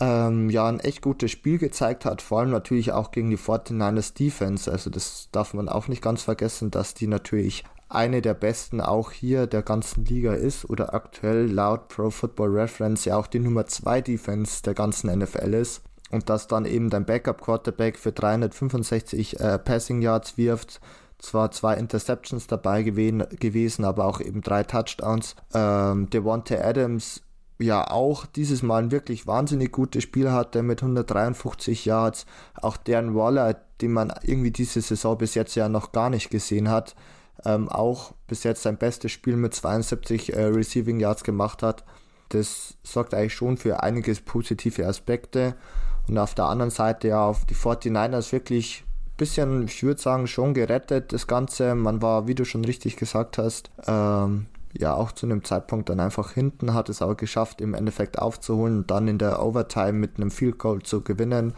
ähm, 0.00 0.50
ja 0.50 0.66
ein 0.66 0.80
echt 0.80 1.02
gutes 1.02 1.30
Spiel 1.30 1.58
gezeigt 1.58 2.04
hat, 2.04 2.22
vor 2.22 2.40
allem 2.40 2.50
natürlich 2.50 2.92
auch 2.92 3.10
gegen 3.10 3.30
die 3.30 3.38
49ers 3.38 4.14
Defense. 4.14 4.70
Also 4.70 4.90
das 4.90 5.28
darf 5.30 5.54
man 5.54 5.68
auch 5.68 5.88
nicht 5.88 6.02
ganz 6.02 6.22
vergessen, 6.22 6.70
dass 6.70 6.94
die 6.94 7.06
natürlich 7.06 7.64
eine 7.88 8.22
der 8.22 8.34
besten 8.34 8.80
auch 8.80 9.10
hier 9.10 9.46
der 9.46 9.62
ganzen 9.62 10.04
Liga 10.04 10.32
ist 10.32 10.68
oder 10.68 10.94
aktuell 10.94 11.50
laut 11.50 11.88
Pro 11.88 12.10
Football 12.10 12.50
Reference 12.50 13.04
ja 13.04 13.16
auch 13.16 13.26
die 13.26 13.40
Nummer 13.40 13.66
2 13.66 14.00
Defense 14.00 14.62
der 14.62 14.74
ganzen 14.74 15.16
NFL 15.18 15.54
ist. 15.54 15.82
Und 16.10 16.28
dass 16.28 16.48
dann 16.48 16.64
eben 16.64 16.90
dein 16.90 17.04
Backup 17.04 17.40
Quarterback 17.40 17.98
für 17.98 18.12
365 18.12 19.38
äh, 19.38 19.58
Passing 19.58 20.02
Yards 20.02 20.36
wirft, 20.36 20.80
zwar 21.18 21.50
zwei 21.50 21.74
Interceptions 21.74 22.46
dabei 22.46 22.82
gewesen, 22.82 23.84
aber 23.84 24.06
auch 24.06 24.20
eben 24.20 24.40
drei 24.40 24.64
Touchdowns. 24.64 25.36
Ähm, 25.54 26.08
Devontae 26.10 26.62
Adams 26.62 27.22
ja 27.60 27.90
auch 27.90 28.26
dieses 28.26 28.62
Mal 28.62 28.84
ein 28.84 28.90
wirklich 28.90 29.26
wahnsinnig 29.26 29.72
gutes 29.72 30.02
Spiel 30.02 30.32
hatte 30.32 30.62
mit 30.62 30.82
153 30.82 31.84
Yards. 31.84 32.26
Auch 32.54 32.76
Darren 32.76 33.14
Waller, 33.14 33.56
den 33.80 33.92
man 33.92 34.12
irgendwie 34.22 34.50
diese 34.50 34.80
Saison 34.80 35.18
bis 35.18 35.34
jetzt 35.34 35.54
ja 35.54 35.68
noch 35.68 35.92
gar 35.92 36.10
nicht 36.10 36.30
gesehen 36.30 36.68
hat, 36.68 36.94
ähm, 37.44 37.68
auch 37.68 38.12
bis 38.26 38.44
jetzt 38.44 38.62
sein 38.62 38.76
bestes 38.76 39.12
Spiel 39.12 39.36
mit 39.36 39.54
72 39.54 40.34
äh, 40.34 40.44
Receiving 40.44 41.00
Yards 41.00 41.24
gemacht 41.24 41.62
hat. 41.62 41.84
Das 42.30 42.74
sorgt 42.82 43.14
eigentlich 43.14 43.34
schon 43.34 43.56
für 43.56 43.82
einige 43.82 44.14
positive 44.14 44.86
Aspekte. 44.86 45.54
Und 46.08 46.18
auf 46.18 46.34
der 46.34 46.46
anderen 46.46 46.70
Seite 46.70 47.08
ja 47.08 47.24
auf 47.24 47.44
die 47.44 47.54
49ers 47.54 48.32
wirklich 48.32 48.84
ein 48.86 49.16
bisschen, 49.16 49.64
ich 49.64 49.82
würde 49.82 50.00
sagen, 50.00 50.26
schon 50.26 50.54
gerettet, 50.54 51.12
das 51.12 51.26
Ganze. 51.26 51.74
Man 51.74 52.02
war, 52.02 52.26
wie 52.26 52.34
du 52.34 52.44
schon 52.44 52.64
richtig 52.64 52.96
gesagt 52.96 53.38
hast, 53.38 53.70
ähm, 53.86 54.46
ja 54.76 54.94
auch 54.94 55.12
zu 55.12 55.26
einem 55.26 55.44
Zeitpunkt 55.44 55.88
dann 55.88 56.00
einfach 56.00 56.32
hinten, 56.32 56.74
hat 56.74 56.88
es 56.88 57.02
aber 57.02 57.14
geschafft, 57.14 57.60
im 57.60 57.74
Endeffekt 57.74 58.18
aufzuholen 58.18 58.78
und 58.78 58.90
dann 58.90 59.08
in 59.08 59.18
der 59.18 59.42
Overtime 59.42 59.92
mit 59.92 60.16
einem 60.16 60.30
Field 60.30 60.58
Goal 60.58 60.82
zu 60.82 61.02
gewinnen. 61.02 61.54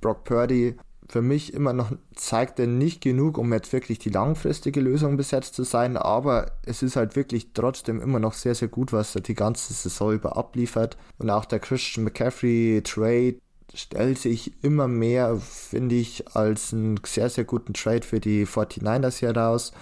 Brock 0.00 0.24
Purdy 0.24 0.76
für 1.10 1.22
mich 1.22 1.54
immer 1.54 1.72
noch 1.72 1.90
zeigt 2.14 2.60
er 2.60 2.66
nicht 2.66 3.00
genug, 3.00 3.38
um 3.38 3.52
jetzt 3.52 3.72
wirklich 3.72 3.98
die 3.98 4.10
langfristige 4.10 4.80
Lösung 4.80 5.16
besetzt 5.16 5.54
zu 5.54 5.64
sein, 5.64 5.96
aber 5.96 6.52
es 6.66 6.82
ist 6.82 6.96
halt 6.96 7.16
wirklich 7.16 7.52
trotzdem 7.54 8.00
immer 8.02 8.18
noch 8.18 8.34
sehr, 8.34 8.54
sehr 8.54 8.68
gut, 8.68 8.92
was 8.92 9.14
er 9.14 9.22
die 9.22 9.34
ganze 9.34 9.72
Saison 9.72 10.12
über 10.12 10.36
abliefert. 10.36 10.98
Und 11.18 11.30
auch 11.30 11.46
der 11.46 11.60
Christian 11.60 12.04
McCaffrey 12.04 12.82
Trade 12.84 13.36
stellt 13.74 14.18
sich 14.18 14.52
immer 14.62 14.86
mehr, 14.86 15.36
finde 15.36 15.94
ich, 15.94 16.36
als 16.36 16.72
einen 16.72 17.00
sehr, 17.04 17.30
sehr 17.30 17.44
guten 17.44 17.72
Trade 17.72 18.02
für 18.02 18.20
die 18.20 18.46
49ers 18.46 19.22
heraus. 19.22 19.72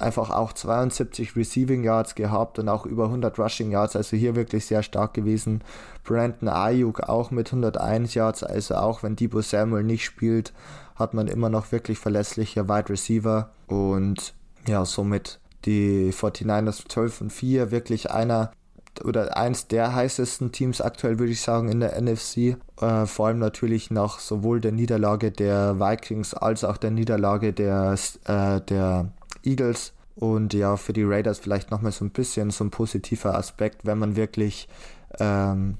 Einfach 0.00 0.30
auch 0.30 0.52
72 0.52 1.36
Receiving 1.36 1.84
Yards 1.84 2.14
gehabt 2.14 2.58
und 2.58 2.68
auch 2.68 2.86
über 2.86 3.04
100 3.04 3.38
Rushing 3.38 3.70
Yards, 3.70 3.96
also 3.96 4.16
hier 4.16 4.36
wirklich 4.36 4.66
sehr 4.66 4.82
stark 4.82 5.14
gewesen. 5.14 5.62
Brandon 6.04 6.48
Ayuk 6.48 7.00
auch 7.00 7.30
mit 7.30 7.48
101 7.48 8.14
Yards, 8.14 8.42
also 8.42 8.76
auch 8.76 9.02
wenn 9.02 9.16
Debo 9.16 9.40
Samuel 9.40 9.84
nicht 9.84 10.04
spielt, 10.04 10.52
hat 10.96 11.14
man 11.14 11.28
immer 11.28 11.48
noch 11.48 11.72
wirklich 11.72 11.98
verlässliche 11.98 12.68
Wide 12.68 12.88
Receiver 12.88 13.50
und 13.66 14.34
ja, 14.66 14.84
somit 14.84 15.40
die 15.64 16.12
49ers 16.12 16.88
12 16.88 17.20
und 17.22 17.32
4, 17.32 17.70
wirklich 17.70 18.10
einer 18.10 18.52
oder 19.04 19.36
eins 19.36 19.68
der 19.68 19.94
heißesten 19.94 20.52
Teams 20.52 20.80
aktuell, 20.80 21.18
würde 21.18 21.32
ich 21.32 21.40
sagen, 21.40 21.68
in 21.68 21.80
der 21.80 22.00
NFC. 22.00 22.56
Äh, 22.80 23.06
vor 23.06 23.28
allem 23.28 23.38
natürlich 23.38 23.90
nach 23.90 24.18
sowohl 24.18 24.60
der 24.60 24.72
Niederlage 24.72 25.30
der 25.30 25.78
Vikings 25.78 26.34
als 26.34 26.64
auch 26.64 26.76
der 26.76 26.90
Niederlage 26.90 27.52
der, 27.52 27.94
äh, 28.24 28.60
der 28.60 29.08
Eagles. 29.48 29.92
Und 30.14 30.52
ja, 30.52 30.76
für 30.76 30.92
die 30.92 31.04
Raiders 31.04 31.38
vielleicht 31.38 31.70
nochmal 31.70 31.92
so 31.92 32.04
ein 32.04 32.10
bisschen 32.10 32.50
so 32.50 32.64
ein 32.64 32.70
positiver 32.70 33.36
Aspekt, 33.36 33.86
wenn 33.86 33.98
man 33.98 34.16
wirklich 34.16 34.68
ähm, 35.20 35.78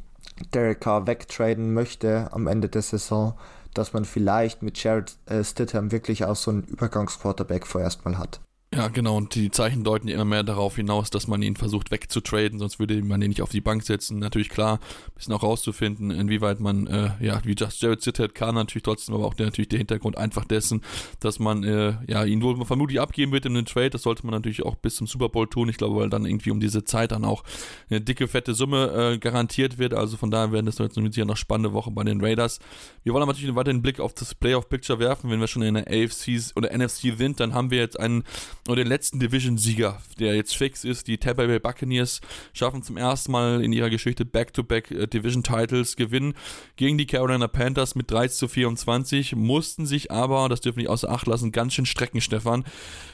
Derek 0.54 0.80
Carr 0.80 1.06
wegtraden 1.06 1.74
möchte 1.74 2.28
am 2.32 2.46
Ende 2.46 2.68
der 2.68 2.82
Saison, 2.82 3.34
dass 3.74 3.92
man 3.92 4.04
vielleicht 4.04 4.62
mit 4.62 4.82
Jared 4.82 5.16
äh, 5.26 5.42
Stidham 5.42 5.90
wirklich 5.90 6.24
auch 6.24 6.36
so 6.36 6.52
einen 6.52 6.62
Übergangsquarterback 6.64 7.66
vorerst 7.66 8.04
mal 8.04 8.18
hat. 8.18 8.40
Ja, 8.74 8.88
genau, 8.88 9.16
und 9.16 9.34
die 9.34 9.50
Zeichen 9.50 9.82
deuten 9.82 10.08
immer 10.08 10.26
mehr 10.26 10.42
darauf 10.42 10.76
hinaus, 10.76 11.08
dass 11.08 11.26
man 11.26 11.40
ihn 11.40 11.56
versucht 11.56 11.90
wegzutraden, 11.90 12.58
sonst 12.58 12.78
würde 12.78 13.02
man 13.02 13.22
ihn 13.22 13.30
nicht 13.30 13.40
auf 13.40 13.48
die 13.48 13.62
Bank 13.62 13.82
setzen. 13.82 14.18
Natürlich 14.18 14.50
klar, 14.50 14.74
ein 14.74 15.14
bisschen 15.14 15.32
auch 15.32 15.42
rauszufinden, 15.42 16.10
inwieweit 16.10 16.60
man, 16.60 16.86
äh, 16.86 17.12
ja, 17.18 17.40
wie 17.44 17.54
Just 17.54 17.80
Jared 17.80 18.02
Sittet 18.02 18.34
kann, 18.34 18.54
natürlich 18.54 18.82
trotzdem, 18.82 19.14
aber 19.14 19.24
auch 19.24 19.32
der, 19.32 19.46
natürlich 19.46 19.70
der 19.70 19.78
Hintergrund 19.78 20.18
einfach 20.18 20.44
dessen, 20.44 20.82
dass 21.18 21.38
man, 21.38 21.64
äh, 21.64 21.94
ja, 22.08 22.24
ihn 22.24 22.42
wohl 22.42 22.62
vermutlich 22.66 23.00
abgeben 23.00 23.32
wird 23.32 23.46
in 23.46 23.54
den 23.54 23.64
Trade. 23.64 23.88
Das 23.88 24.02
sollte 24.02 24.26
man 24.26 24.34
natürlich 24.34 24.62
auch 24.62 24.76
bis 24.76 24.96
zum 24.96 25.06
Super 25.06 25.30
Bowl 25.30 25.48
tun. 25.48 25.70
Ich 25.70 25.78
glaube, 25.78 25.96
weil 25.96 26.10
dann 26.10 26.26
irgendwie 26.26 26.50
um 26.50 26.60
diese 26.60 26.84
Zeit 26.84 27.12
dann 27.12 27.24
auch 27.24 27.44
eine 27.88 28.02
dicke, 28.02 28.28
fette 28.28 28.52
Summe 28.52 29.12
äh, 29.14 29.18
garantiert 29.18 29.78
wird. 29.78 29.94
Also 29.94 30.18
von 30.18 30.30
daher 30.30 30.52
werden 30.52 30.66
das 30.66 30.76
jetzt 30.76 30.94
sicher 30.94 31.24
noch 31.24 31.38
spannende 31.38 31.72
Wochen 31.72 31.94
bei 31.94 32.04
den 32.04 32.20
Raiders. 32.20 32.60
Wir 33.02 33.14
wollen 33.14 33.22
aber 33.22 33.32
natürlich 33.32 33.54
weiter 33.54 33.72
den 33.72 33.80
Blick 33.80 33.98
auf 33.98 34.12
das 34.12 34.34
Playoff-Picture 34.34 34.98
werfen. 34.98 35.30
Wenn 35.30 35.40
wir 35.40 35.46
schon 35.46 35.62
in 35.62 35.72
der 35.72 35.86
AFC 35.86 36.54
oder 36.54 36.76
NFC 36.76 37.16
sind, 37.16 37.40
dann 37.40 37.54
haben 37.54 37.70
wir 37.70 37.78
jetzt 37.78 37.98
einen 37.98 38.24
und 38.66 38.76
den 38.76 38.86
letzten 38.86 39.20
Division-Sieger, 39.20 40.00
der 40.18 40.34
jetzt 40.34 40.56
fix 40.56 40.84
ist. 40.84 41.06
Die 41.06 41.18
Tampa 41.18 41.46
Bay 41.46 41.59
Buccaneers 41.59 42.20
schaffen 42.52 42.82
zum 42.82 42.96
ersten 42.96 43.32
Mal 43.32 43.62
in 43.62 43.72
ihrer 43.72 43.90
Geschichte 43.90 44.24
Back-to-Back 44.24 44.90
äh, 44.90 45.06
Division-Titles, 45.06 45.96
gewinnen 45.96 46.34
gegen 46.76 46.98
die 46.98 47.06
Carolina 47.06 47.48
Panthers 47.48 47.94
mit 47.94 48.11
3 48.11 48.28
zu 48.28 48.48
24, 48.48 49.36
mussten 49.36 49.86
sich 49.86 50.11
aber, 50.11 50.48
das 50.48 50.61
dürfen 50.61 50.78
wir 50.78 50.82
nicht 50.82 50.90
außer 50.90 51.11
Acht 51.11 51.26
lassen, 51.26 51.52
ganz 51.52 51.74
schön 51.74 51.86
strecken, 51.86 52.20
Stefan. 52.20 52.64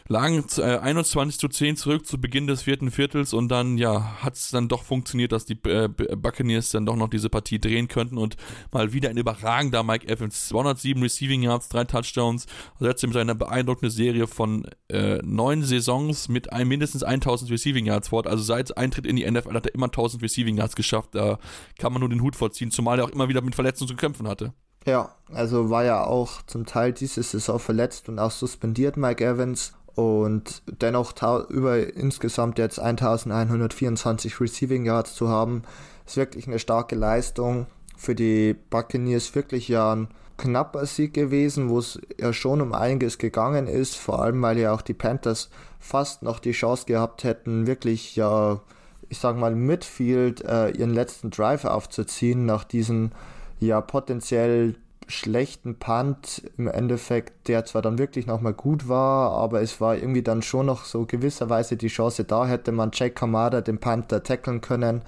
Lagen 0.06 0.44
äh, 0.58 0.62
21 0.62 1.38
zu 1.38 1.48
10 1.48 1.76
zurück 1.76 2.06
zu 2.06 2.20
Beginn 2.20 2.46
des 2.46 2.62
vierten 2.62 2.90
Viertels 2.90 3.32
und 3.32 3.48
dann, 3.48 3.78
ja, 3.78 4.22
hat 4.22 4.34
es 4.34 4.50
dann 4.50 4.68
doch 4.68 4.82
funktioniert, 4.82 5.32
dass 5.32 5.46
die 5.46 5.58
äh, 5.64 5.88
Buccaneers 5.88 6.70
dann 6.70 6.84
doch 6.84 6.96
noch 6.96 7.08
diese 7.08 7.30
Partie 7.30 7.58
drehen 7.58 7.88
könnten 7.88 8.18
und 8.18 8.36
mal 8.70 8.92
wieder 8.92 9.08
ein 9.08 9.16
überragender 9.16 9.82
Mike 9.82 10.06
Evans. 10.06 10.48
207 10.48 11.02
Receiving 11.02 11.42
Yards, 11.42 11.70
drei 11.70 11.84
Touchdowns, 11.84 12.44
also 12.74 12.86
jetzt 12.86 13.02
mit 13.02 13.14
seiner 13.14 13.34
beeindruckende 13.34 13.90
Serie 13.90 14.26
von 14.26 14.66
äh, 14.90 15.20
neun 15.22 15.62
Saisons 15.62 16.28
mit 16.28 16.52
ein, 16.52 16.68
mindestens 16.68 17.02
1000 17.02 17.50
Receiving 17.50 17.86
Yards 17.86 18.08
fort. 18.08 18.26
Also 18.26 18.42
seit 18.42 18.76
Eintritt 18.76 19.06
in 19.06 19.16
die 19.16 19.30
NFL 19.30 19.54
hat 19.54 19.66
er 19.66 19.74
immer 19.74 19.86
1000 19.86 20.22
Receiving 20.22 20.58
Yards 20.58 20.76
geschafft. 20.76 21.14
Da 21.14 21.38
kann 21.78 21.94
man 21.94 22.00
nur 22.00 22.10
den 22.10 22.20
Hut 22.20 22.36
vorziehen, 22.36 22.70
zumal 22.70 22.98
er 22.98 23.06
auch 23.06 23.10
immer 23.10 23.30
wieder 23.30 23.40
mit 23.40 23.54
Verletzungen 23.54 23.88
zu 23.88 23.96
kämpfen 23.96 24.28
hatte. 24.28 24.52
Ja, 24.86 25.14
also 25.32 25.70
war 25.70 25.84
ja 25.84 26.04
auch 26.04 26.42
zum 26.42 26.66
Teil 26.66 26.92
diese 26.92 27.22
Saison 27.22 27.58
verletzt 27.58 28.10
und 28.10 28.18
auch 28.18 28.30
suspendiert 28.30 28.98
Mike 28.98 29.24
Evans 29.24 29.72
und 29.94 30.62
dennoch 30.80 31.14
über 31.50 31.94
insgesamt 31.94 32.58
jetzt 32.58 32.78
1124 32.78 34.40
Receiving 34.40 34.84
Yards 34.84 35.14
zu 35.14 35.28
haben, 35.28 35.62
ist 36.06 36.16
wirklich 36.16 36.46
eine 36.46 36.58
starke 36.58 36.96
Leistung. 36.96 37.66
Für 37.96 38.14
die 38.14 38.54
Buccaneers 38.70 39.34
wirklich 39.34 39.68
ja 39.68 39.94
ein 39.94 40.08
knapper 40.36 40.84
Sieg 40.86 41.14
gewesen, 41.14 41.68
wo 41.68 41.78
es 41.78 42.00
ja 42.18 42.32
schon 42.32 42.60
um 42.60 42.72
einiges 42.72 43.18
gegangen 43.18 43.68
ist, 43.68 43.96
vor 43.96 44.20
allem 44.20 44.42
weil 44.42 44.58
ja 44.58 44.72
auch 44.72 44.82
die 44.82 44.94
Panthers 44.94 45.48
fast 45.78 46.22
noch 46.22 46.40
die 46.40 46.52
Chance 46.52 46.86
gehabt 46.86 47.22
hätten, 47.22 47.66
wirklich 47.66 48.16
ja, 48.16 48.60
ich 49.08 49.18
sag 49.18 49.36
mal, 49.36 49.54
Midfield 49.54 50.44
äh, 50.44 50.70
ihren 50.70 50.92
letzten 50.92 51.30
Drive 51.30 51.64
aufzuziehen 51.64 52.46
nach 52.46 52.64
diesem 52.64 53.12
ja 53.60 53.80
potenziell 53.80 54.74
schlechten 55.06 55.78
Punt 55.78 56.42
im 56.56 56.68
Endeffekt, 56.68 57.48
der 57.48 57.64
zwar 57.64 57.82
dann 57.82 57.98
wirklich 57.98 58.26
nochmal 58.26 58.54
gut 58.54 58.88
war, 58.88 59.32
aber 59.32 59.60
es 59.62 59.80
war 59.80 59.96
irgendwie 59.96 60.22
dann 60.22 60.42
schon 60.42 60.66
noch 60.66 60.84
so 60.84 61.06
gewisserweise 61.06 61.76
die 61.76 61.88
Chance 61.88 62.24
da, 62.24 62.46
hätte 62.46 62.72
man 62.72 62.90
Jake 62.92 63.14
Kamada, 63.14 63.60
den 63.60 63.78
Panther, 63.78 64.22
tackeln 64.22 64.60
können. 64.60 65.02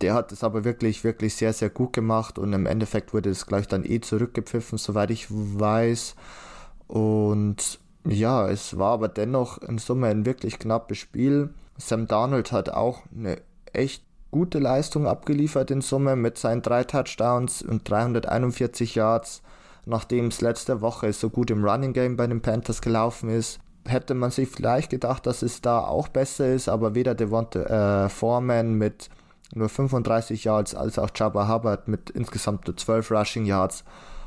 Der 0.00 0.14
hat 0.14 0.32
es 0.32 0.42
aber 0.42 0.64
wirklich, 0.64 1.04
wirklich 1.04 1.34
sehr, 1.34 1.52
sehr 1.52 1.70
gut 1.70 1.92
gemacht 1.92 2.38
und 2.38 2.52
im 2.52 2.66
Endeffekt 2.66 3.12
wurde 3.12 3.30
es 3.30 3.46
gleich 3.46 3.68
dann 3.68 3.84
eh 3.84 4.00
zurückgepfiffen, 4.00 4.78
soweit 4.78 5.10
ich 5.10 5.26
weiß. 5.30 6.14
Und 6.88 7.78
ja, 8.04 8.48
es 8.48 8.78
war 8.78 8.92
aber 8.92 9.08
dennoch 9.08 9.58
in 9.58 9.78
Summe 9.78 10.08
ein 10.08 10.26
wirklich 10.26 10.58
knappes 10.58 10.98
Spiel. 10.98 11.50
Sam 11.76 12.06
Darnold 12.06 12.52
hat 12.52 12.70
auch 12.70 13.02
eine 13.14 13.40
echt 13.72 14.04
gute 14.32 14.58
Leistung 14.58 15.06
abgeliefert 15.06 15.70
in 15.70 15.82
Summe 15.82 16.16
mit 16.16 16.36
seinen 16.38 16.62
drei 16.62 16.82
Touchdowns 16.82 17.62
und 17.62 17.88
341 17.88 18.96
Yards, 18.96 19.42
nachdem 19.86 20.26
es 20.26 20.40
letzte 20.40 20.80
Woche 20.80 21.12
so 21.12 21.30
gut 21.30 21.50
im 21.50 21.64
Running 21.64 21.92
Game 21.92 22.16
bei 22.16 22.26
den 22.26 22.42
Panthers 22.42 22.82
gelaufen 22.82 23.30
ist. 23.30 23.60
Hätte 23.86 24.14
man 24.14 24.30
sich 24.30 24.48
vielleicht 24.48 24.90
gedacht, 24.90 25.26
dass 25.26 25.42
es 25.42 25.60
da 25.60 25.80
auch 25.80 26.08
besser 26.08 26.52
ist, 26.52 26.68
aber 26.68 26.94
weder 26.94 27.14
Devonta 27.14 28.04
äh, 28.04 28.08
Foreman 28.08 28.74
mit 28.74 29.10
nur 29.54 29.68
35 29.68 30.44
Yards, 30.44 30.74
als 30.74 30.98
auch 30.98 31.10
Jabba 31.14 31.48
Hubbard 31.52 31.86
mit 31.86 32.10
insgesamt 32.10 32.66
nur 32.66 32.76
12 32.76 33.10
Rushing 33.10 33.44
Yards 33.44 33.84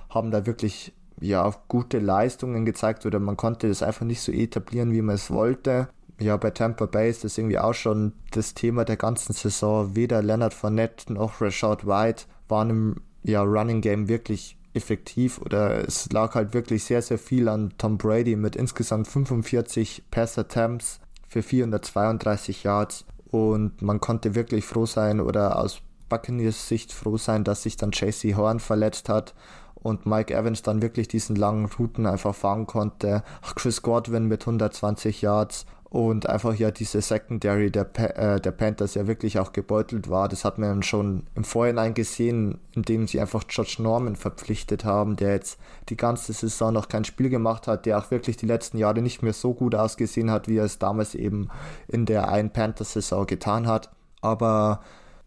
haben 0.09 0.31
da 0.31 0.45
wirklich 0.45 0.93
ja, 1.19 1.51
gute 1.67 1.99
Leistungen 1.99 2.65
gezeigt 2.65 3.05
oder 3.05 3.19
man 3.19 3.37
konnte 3.37 3.67
das 3.67 3.81
einfach 3.81 4.05
nicht 4.05 4.21
so 4.21 4.31
etablieren, 4.31 4.91
wie 4.91 5.01
man 5.01 5.15
es 5.15 5.31
wollte. 5.31 5.87
Ja, 6.19 6.37
bei 6.37 6.51
Tampa 6.51 6.85
Bay 6.85 7.09
ist 7.09 7.23
das 7.23 7.37
irgendwie 7.37 7.59
auch 7.59 7.73
schon 7.73 8.13
das 8.31 8.53
Thema 8.53 8.85
der 8.85 8.95
ganzen 8.95 9.33
Saison. 9.33 9.95
Weder 9.95 10.21
Leonard 10.21 10.53
Fournette 10.53 11.11
noch 11.11 11.41
Rashad 11.41 11.85
White 11.85 12.25
waren 12.47 12.69
im 12.69 12.95
ja, 13.23 13.41
Running 13.41 13.81
Game 13.81 14.07
wirklich 14.07 14.57
effektiv 14.73 15.39
oder 15.39 15.87
es 15.87 16.11
lag 16.11 16.35
halt 16.35 16.53
wirklich 16.53 16.83
sehr, 16.83 17.01
sehr 17.01 17.17
viel 17.17 17.47
an 17.47 17.73
Tom 17.77 17.97
Brady 17.97 18.35
mit 18.35 18.55
insgesamt 18.55 19.07
45 19.07 20.03
Pass 20.11 20.37
Attempts 20.37 20.99
für 21.27 21.41
432 21.41 22.63
Yards 22.63 23.05
und 23.31 23.81
man 23.81 23.99
konnte 23.99 24.35
wirklich 24.35 24.65
froh 24.65 24.85
sein 24.85 25.19
oder 25.19 25.59
aus 25.59 25.81
Buccaneers 26.09 26.67
Sicht 26.67 26.93
froh 26.93 27.17
sein, 27.17 27.43
dass 27.43 27.63
sich 27.63 27.77
dann 27.77 27.91
JC 27.91 28.35
Horn 28.35 28.59
verletzt 28.59 29.09
hat 29.09 29.33
und 29.75 30.05
Mike 30.05 30.33
Evans 30.33 30.61
dann 30.61 30.81
wirklich 30.81 31.07
diesen 31.07 31.35
langen 31.35 31.65
Routen 31.65 32.05
einfach 32.05 32.35
fahren 32.35 32.67
konnte. 32.67 33.23
Chris 33.55 33.81
Godwin 33.81 34.25
mit 34.25 34.41
120 34.41 35.21
Yards 35.21 35.65
und 35.89 36.27
einfach 36.27 36.55
ja 36.55 36.71
diese 36.71 37.01
Secondary 37.01 37.71
der, 37.71 37.87
äh, 38.17 38.41
der 38.41 38.51
Panthers 38.51 38.95
ja 38.95 39.07
wirklich 39.07 39.39
auch 39.39 39.53
gebeutelt 39.53 40.09
war. 40.09 40.27
Das 40.27 40.43
hat 40.43 40.57
man 40.57 40.83
schon 40.83 41.23
im 41.35 41.43
Vorhinein 41.43 41.93
gesehen, 41.93 42.59
indem 42.73 43.07
sie 43.07 43.21
einfach 43.21 43.47
George 43.47 43.77
Norman 43.79 44.15
verpflichtet 44.15 44.83
haben, 44.83 45.15
der 45.15 45.33
jetzt 45.33 45.59
die 45.89 45.95
ganze 45.95 46.33
Saison 46.33 46.73
noch 46.73 46.89
kein 46.89 47.05
Spiel 47.05 47.29
gemacht 47.29 47.67
hat, 47.67 47.85
der 47.85 47.97
auch 47.99 48.11
wirklich 48.11 48.35
die 48.35 48.47
letzten 48.47 48.77
Jahre 48.77 49.01
nicht 49.01 49.21
mehr 49.21 49.33
so 49.33 49.53
gut 49.53 49.75
ausgesehen 49.75 50.31
hat, 50.31 50.47
wie 50.47 50.57
er 50.57 50.65
es 50.65 50.79
damals 50.79 51.15
eben 51.15 51.49
in 51.87 52.05
der 52.05 52.29
einen 52.29 52.49
Panthers-Saison 52.49 53.25
getan 53.25 53.67
hat. 53.67 53.89
Aber 54.21 54.81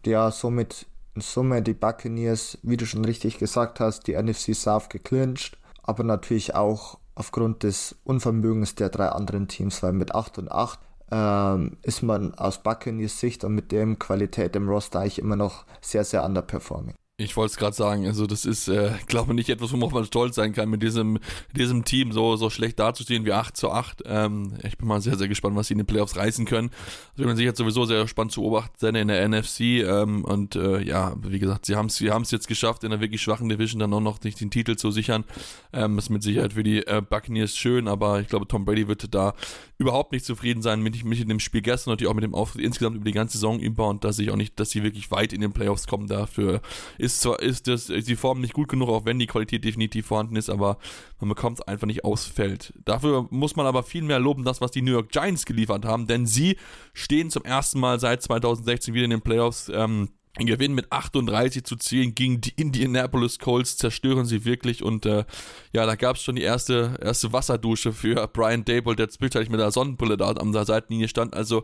ja, 0.05 0.29
somit 0.29 0.85
in 1.15 1.21
Summe 1.21 1.61
die 1.61 1.73
Buccaneers, 1.73 2.59
wie 2.61 2.77
du 2.77 2.85
schon 2.85 3.05
richtig 3.05 3.39
gesagt 3.39 3.79
hast, 3.79 4.07
die 4.07 4.21
NFC 4.21 4.53
South 4.53 4.89
geclincht, 4.89 5.57
aber 5.83 6.03
natürlich 6.03 6.53
auch 6.53 6.98
aufgrund 7.19 7.63
des 7.63 7.97
Unvermögens 8.05 8.75
der 8.75 8.87
drei 8.87 9.09
anderen 9.09 9.49
Teams, 9.49 9.83
weil 9.83 9.91
mit 9.91 10.15
8 10.15 10.37
und 10.37 10.51
8 10.51 10.79
ähm, 11.11 11.77
ist 11.81 12.01
man 12.01 12.33
aus 12.35 12.63
Buccaneers 12.63 13.19
Sicht 13.19 13.43
und 13.43 13.55
mit 13.55 13.73
dem 13.73 13.99
Qualität 13.99 14.55
im 14.55 14.69
Roster 14.69 15.01
eigentlich 15.01 15.19
immer 15.19 15.35
noch 15.35 15.65
sehr, 15.81 16.05
sehr 16.05 16.23
underperforming. 16.23 16.95
Ich 17.21 17.35
wollte 17.35 17.51
es 17.51 17.57
gerade 17.57 17.75
sagen, 17.75 18.07
also 18.07 18.25
das 18.27 18.45
ist, 18.45 18.69
äh, 18.69 18.93
glaube 19.07 19.33
nicht 19.33 19.49
etwas, 19.49 19.73
worauf 19.73 19.91
man 19.91 20.05
stolz 20.05 20.35
sein 20.35 20.53
kann, 20.53 20.69
mit 20.69 20.81
diesem, 20.81 21.19
diesem 21.53 21.83
Team 21.83 22.13
so, 22.13 22.37
so 22.37 22.49
schlecht 22.49 22.79
dazustehen 22.79 23.25
wie 23.25 23.33
8 23.33 23.57
zu 23.57 23.71
8. 23.71 24.03
Ähm, 24.05 24.53
ich 24.63 24.77
bin 24.77 24.87
mal 24.87 25.01
sehr, 25.01 25.17
sehr 25.17 25.27
gespannt, 25.27 25.57
was 25.57 25.67
sie 25.67 25.73
in 25.73 25.79
den 25.79 25.85
Playoffs 25.85 26.15
reißen 26.15 26.45
können. 26.45 26.69
Das 26.69 27.17
wird 27.17 27.27
man 27.27 27.35
sich 27.35 27.43
jetzt 27.43 27.57
sowieso 27.57 27.83
sehr 27.83 28.07
spannend 28.07 28.31
zu 28.31 28.39
beobachten 28.39 28.75
sein 28.77 28.95
in 28.95 29.09
der 29.09 29.27
NFC. 29.27 29.59
Ähm, 29.59 30.23
und 30.23 30.55
äh, 30.55 30.79
ja, 30.81 31.13
wie 31.21 31.39
gesagt, 31.39 31.65
sie 31.65 31.75
haben 31.75 31.87
es 31.87 31.97
sie 31.97 32.05
jetzt 32.07 32.47
geschafft, 32.47 32.85
in 32.85 32.93
einer 32.93 33.01
wirklich 33.01 33.21
schwachen 33.21 33.49
Division 33.49 33.81
dann 33.81 33.93
auch 33.93 33.99
noch 33.99 34.21
nicht 34.23 34.39
den 34.39 34.49
Titel 34.49 34.77
zu 34.77 34.89
sichern. 34.89 35.25
Ähm, 35.73 35.97
ist 35.97 36.09
mit 36.09 36.23
Sicherheit 36.23 36.53
für 36.53 36.63
die 36.63 36.87
äh, 36.87 37.01
Buccaneers 37.01 37.53
schön, 37.53 37.89
aber 37.89 38.21
ich 38.21 38.29
glaube, 38.29 38.47
Tom 38.47 38.63
Brady 38.63 38.87
wird 38.87 39.13
da 39.13 39.33
überhaupt 39.77 40.13
nicht 40.13 40.23
zufrieden 40.23 40.61
sein 40.61 40.81
mit, 40.81 41.03
mit 41.03 41.29
dem 41.29 41.39
Spiel 41.39 41.61
gestern, 41.61 41.91
natürlich 41.91 42.09
auch 42.09 42.15
mit 42.15 42.23
dem 42.23 42.35
Auftritt 42.35 42.63
insgesamt 42.63 42.95
über 42.95 43.05
die 43.05 43.11
ganze 43.11 43.37
Saison 43.37 43.59
über 43.59 43.89
und 43.89 44.05
dass 44.05 44.19
ich 44.19 44.31
auch 44.31 44.37
nicht, 44.37 44.57
dass 44.59 44.69
sie 44.69 44.83
wirklich 44.83 45.11
weit 45.11 45.33
in 45.33 45.41
den 45.41 45.51
Playoffs 45.51 45.85
kommen. 45.85 46.07
Dafür 46.07 46.61
ist 46.97 47.08
ist 47.09 47.21
zwar 47.21 47.39
ist 47.39 47.67
das, 47.67 47.87
die 47.87 48.15
Form 48.15 48.41
nicht 48.41 48.53
gut 48.53 48.69
genug, 48.69 48.89
auch 48.89 49.05
wenn 49.05 49.19
die 49.19 49.27
Qualität 49.27 49.65
definitiv 49.65 50.07
vorhanden 50.07 50.35
ist, 50.35 50.49
aber 50.49 50.77
man 51.19 51.29
bekommt 51.29 51.59
es 51.59 51.67
einfach 51.67 51.87
nicht 51.87 52.03
aufs 52.03 52.25
Feld. 52.25 52.73
Dafür 52.85 53.27
muss 53.31 53.55
man 53.55 53.65
aber 53.65 53.83
viel 53.83 54.03
mehr 54.03 54.19
loben, 54.19 54.43
das, 54.43 54.61
was 54.61 54.71
die 54.71 54.81
New 54.81 54.91
York 54.91 55.09
Giants 55.09 55.45
geliefert 55.45 55.85
haben, 55.85 56.07
denn 56.07 56.25
sie 56.25 56.57
stehen 56.93 57.29
zum 57.29 57.43
ersten 57.43 57.79
Mal 57.79 57.99
seit 57.99 58.21
2016 58.21 58.93
wieder 58.93 59.05
in 59.05 59.11
den 59.11 59.21
Playoffs. 59.21 59.71
Ähm, 59.73 60.09
Gewinn 60.47 60.73
mit 60.73 60.91
38 60.91 61.63
zu 61.63 61.75
10 61.75 62.15
gegen 62.15 62.41
die 62.41 62.53
Indianapolis 62.55 63.39
Colts 63.39 63.77
zerstören 63.77 64.25
sie 64.25 64.45
wirklich 64.45 64.83
und 64.83 65.05
äh, 65.05 65.25
ja, 65.71 65.85
da 65.85 65.95
gab 65.95 66.15
es 66.15 66.23
schon 66.23 66.35
die 66.35 66.41
erste, 66.41 66.97
erste 67.01 67.33
Wasserdusche 67.33 67.93
für 67.93 68.27
Brian 68.27 68.65
Dable, 68.65 68.95
der 68.95 69.09
zwischendurch 69.09 69.49
mit 69.49 69.59
der 69.59 69.71
Sonnenbrille 69.71 70.17
da 70.17 70.29
an 70.31 70.51
der 70.51 70.65
Seitenlinie 70.65 71.07
stand. 71.07 71.33
Also 71.33 71.63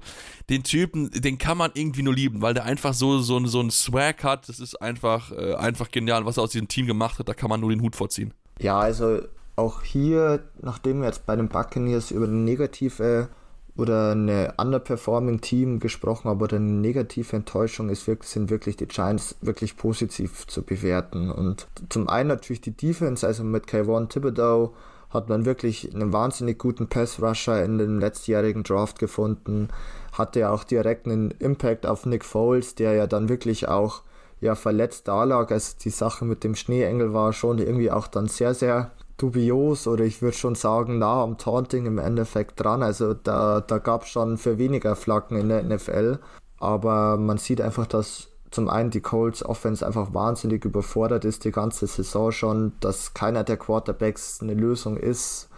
den 0.49 0.63
Typen, 0.63 1.09
den 1.11 1.37
kann 1.37 1.57
man 1.57 1.71
irgendwie 1.73 2.03
nur 2.03 2.13
lieben, 2.13 2.41
weil 2.41 2.53
der 2.53 2.65
einfach 2.65 2.93
so, 2.93 3.19
so, 3.19 3.45
so 3.45 3.59
einen 3.59 3.71
Swag 3.71 4.23
hat. 4.23 4.49
Das 4.49 4.59
ist 4.59 4.75
einfach, 4.81 5.31
äh, 5.31 5.55
einfach 5.55 5.91
genial, 5.91 6.25
was 6.25 6.37
er 6.37 6.43
aus 6.43 6.51
diesem 6.51 6.67
Team 6.67 6.87
gemacht 6.87 7.19
hat. 7.19 7.29
Da 7.29 7.33
kann 7.33 7.49
man 7.49 7.59
nur 7.59 7.69
den 7.69 7.81
Hut 7.81 7.95
vorziehen. 7.95 8.33
Ja, 8.59 8.79
also 8.79 9.21
auch 9.55 9.83
hier, 9.83 10.43
nachdem 10.61 10.99
wir 10.99 11.07
jetzt 11.07 11.25
bei 11.25 11.35
den 11.35 11.49
Buccaneers 11.49 12.11
über 12.11 12.25
eine 12.25 12.35
negative 12.35 13.29
oder 13.77 14.11
eine 14.11 14.53
underperforming 14.57 15.41
Team 15.41 15.79
gesprochen 15.79 16.29
oder 16.29 16.57
eine 16.57 16.71
negative 16.71 17.35
Enttäuschung 17.35 17.89
ist 17.89 18.05
sind 18.05 18.49
wirklich 18.49 18.77
die 18.77 18.87
Giants 18.87 19.35
wirklich 19.41 19.75
positiv 19.75 20.47
zu 20.47 20.61
bewerten. 20.61 21.29
Und 21.29 21.67
zum 21.89 22.07
einen 22.07 22.29
natürlich 22.29 22.61
die 22.61 22.75
Defense, 22.75 23.27
also 23.27 23.43
mit 23.43 23.67
Kayvon 23.67 24.07
Thibodeau 24.07 24.73
hat 25.09 25.29
man 25.29 25.45
wirklich 25.45 25.93
einen 25.93 26.13
wahnsinnig 26.13 26.57
guten 26.57 26.87
Pass-Rusher 26.87 27.63
in 27.63 27.77
dem 27.77 27.99
letztjährigen 27.99 28.63
Draft 28.63 28.99
gefunden, 28.99 29.69
hatte 30.13 30.41
ja 30.41 30.51
auch 30.51 30.63
direkt 30.63 31.05
einen 31.05 31.31
Impact 31.31 31.85
auf 31.85 32.05
Nick 32.05 32.23
Foles, 32.23 32.75
der 32.75 32.93
ja 32.93 33.07
dann 33.07 33.29
wirklich 33.29 33.67
auch 33.67 34.03
ja, 34.41 34.55
verletzt 34.55 35.07
da 35.07 35.23
lag. 35.23 35.51
Also 35.51 35.75
die 35.81 35.89
Sache 35.89 36.25
mit 36.25 36.43
dem 36.43 36.55
Schneeengel 36.55 37.13
war 37.13 37.33
schon 37.33 37.59
irgendwie 37.59 37.91
auch 37.91 38.07
dann 38.07 38.27
sehr, 38.27 38.53
sehr 38.53 38.91
dubios 39.17 39.87
oder 39.87 40.03
ich 40.03 40.21
würde 40.21 40.37
schon 40.37 40.55
sagen 40.55 40.99
nah 40.99 41.23
am 41.23 41.37
Taunting 41.37 41.85
im 41.85 41.97
Endeffekt 41.97 42.59
dran. 42.59 42.83
Also 42.83 43.13
da, 43.13 43.61
da 43.61 43.77
gab 43.77 44.03
es 44.03 44.09
schon 44.09 44.37
für 44.37 44.57
weniger 44.57 44.95
Flaggen 44.95 45.37
in 45.37 45.49
der 45.49 45.63
NFL. 45.63 46.19
Aber 46.59 47.17
man 47.17 47.37
sieht 47.37 47.61
einfach, 47.61 47.85
dass 47.85 48.29
zum 48.51 48.69
einen 48.69 48.89
die 48.89 49.01
Colts 49.01 49.43
Offense 49.43 49.85
einfach 49.85 50.13
wahnsinnig 50.13 50.63
überfordert 50.63 51.25
ist 51.25 51.43
die 51.43 51.51
ganze 51.51 51.87
Saison 51.87 52.31
schon, 52.31 52.71
dass 52.79 53.13
keiner 53.13 53.43
der 53.43 53.57
Quarterbacks 53.57 54.39
eine 54.41 54.53
Lösung 54.53 54.95
ist 54.97 55.49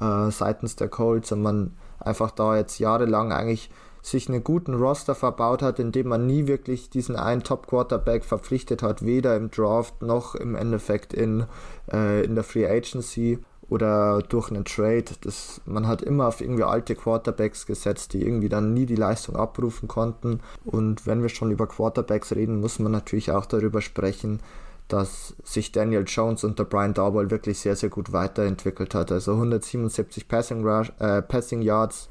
äh, 0.00 0.30
seitens 0.30 0.74
der 0.76 0.88
Colts 0.88 1.30
und 1.30 1.42
man 1.42 1.76
einfach 2.00 2.30
da 2.32 2.56
jetzt 2.56 2.78
jahrelang 2.78 3.32
eigentlich 3.32 3.70
sich 4.02 4.28
einen 4.28 4.44
guten 4.44 4.74
Roster 4.74 5.14
verbaut 5.14 5.62
hat, 5.62 5.78
indem 5.78 6.08
man 6.08 6.26
nie 6.26 6.46
wirklich 6.46 6.90
diesen 6.90 7.16
einen 7.16 7.42
Top-Quarterback 7.42 8.24
verpflichtet 8.24 8.82
hat, 8.82 9.04
weder 9.04 9.36
im 9.36 9.50
Draft 9.50 10.02
noch 10.02 10.34
im 10.34 10.54
Endeffekt 10.54 11.12
in, 11.12 11.44
äh, 11.92 12.24
in 12.24 12.34
der 12.34 12.44
Free 12.44 12.66
Agency 12.66 13.38
oder 13.70 14.20
durch 14.22 14.50
einen 14.50 14.64
Trade. 14.64 15.04
Das, 15.22 15.60
man 15.64 15.86
hat 15.86 16.02
immer 16.02 16.26
auf 16.28 16.40
irgendwie 16.40 16.64
alte 16.64 16.94
Quarterbacks 16.96 17.66
gesetzt, 17.66 18.12
die 18.12 18.22
irgendwie 18.22 18.48
dann 18.48 18.74
nie 18.74 18.84
die 18.84 18.96
Leistung 18.96 19.36
abrufen 19.36 19.88
konnten. 19.88 20.40
Und 20.64 21.06
wenn 21.06 21.22
wir 21.22 21.28
schon 21.28 21.52
über 21.52 21.66
Quarterbacks 21.66 22.32
reden, 22.32 22.60
muss 22.60 22.78
man 22.80 22.92
natürlich 22.92 23.30
auch 23.30 23.46
darüber 23.46 23.80
sprechen, 23.80 24.40
dass 24.88 25.36
sich 25.44 25.70
Daniel 25.70 26.04
Jones 26.04 26.42
unter 26.42 26.64
Brian 26.64 26.94
Dauball 26.94 27.30
wirklich 27.30 27.60
sehr, 27.60 27.76
sehr 27.76 27.90
gut 27.90 28.12
weiterentwickelt 28.12 28.94
hat. 28.94 29.12
Also 29.12 29.34
177 29.34 30.26
Passing, 30.26 30.66
Rush, 30.66 30.92
äh, 30.98 31.22
Passing 31.22 31.62
Yards 31.62 32.09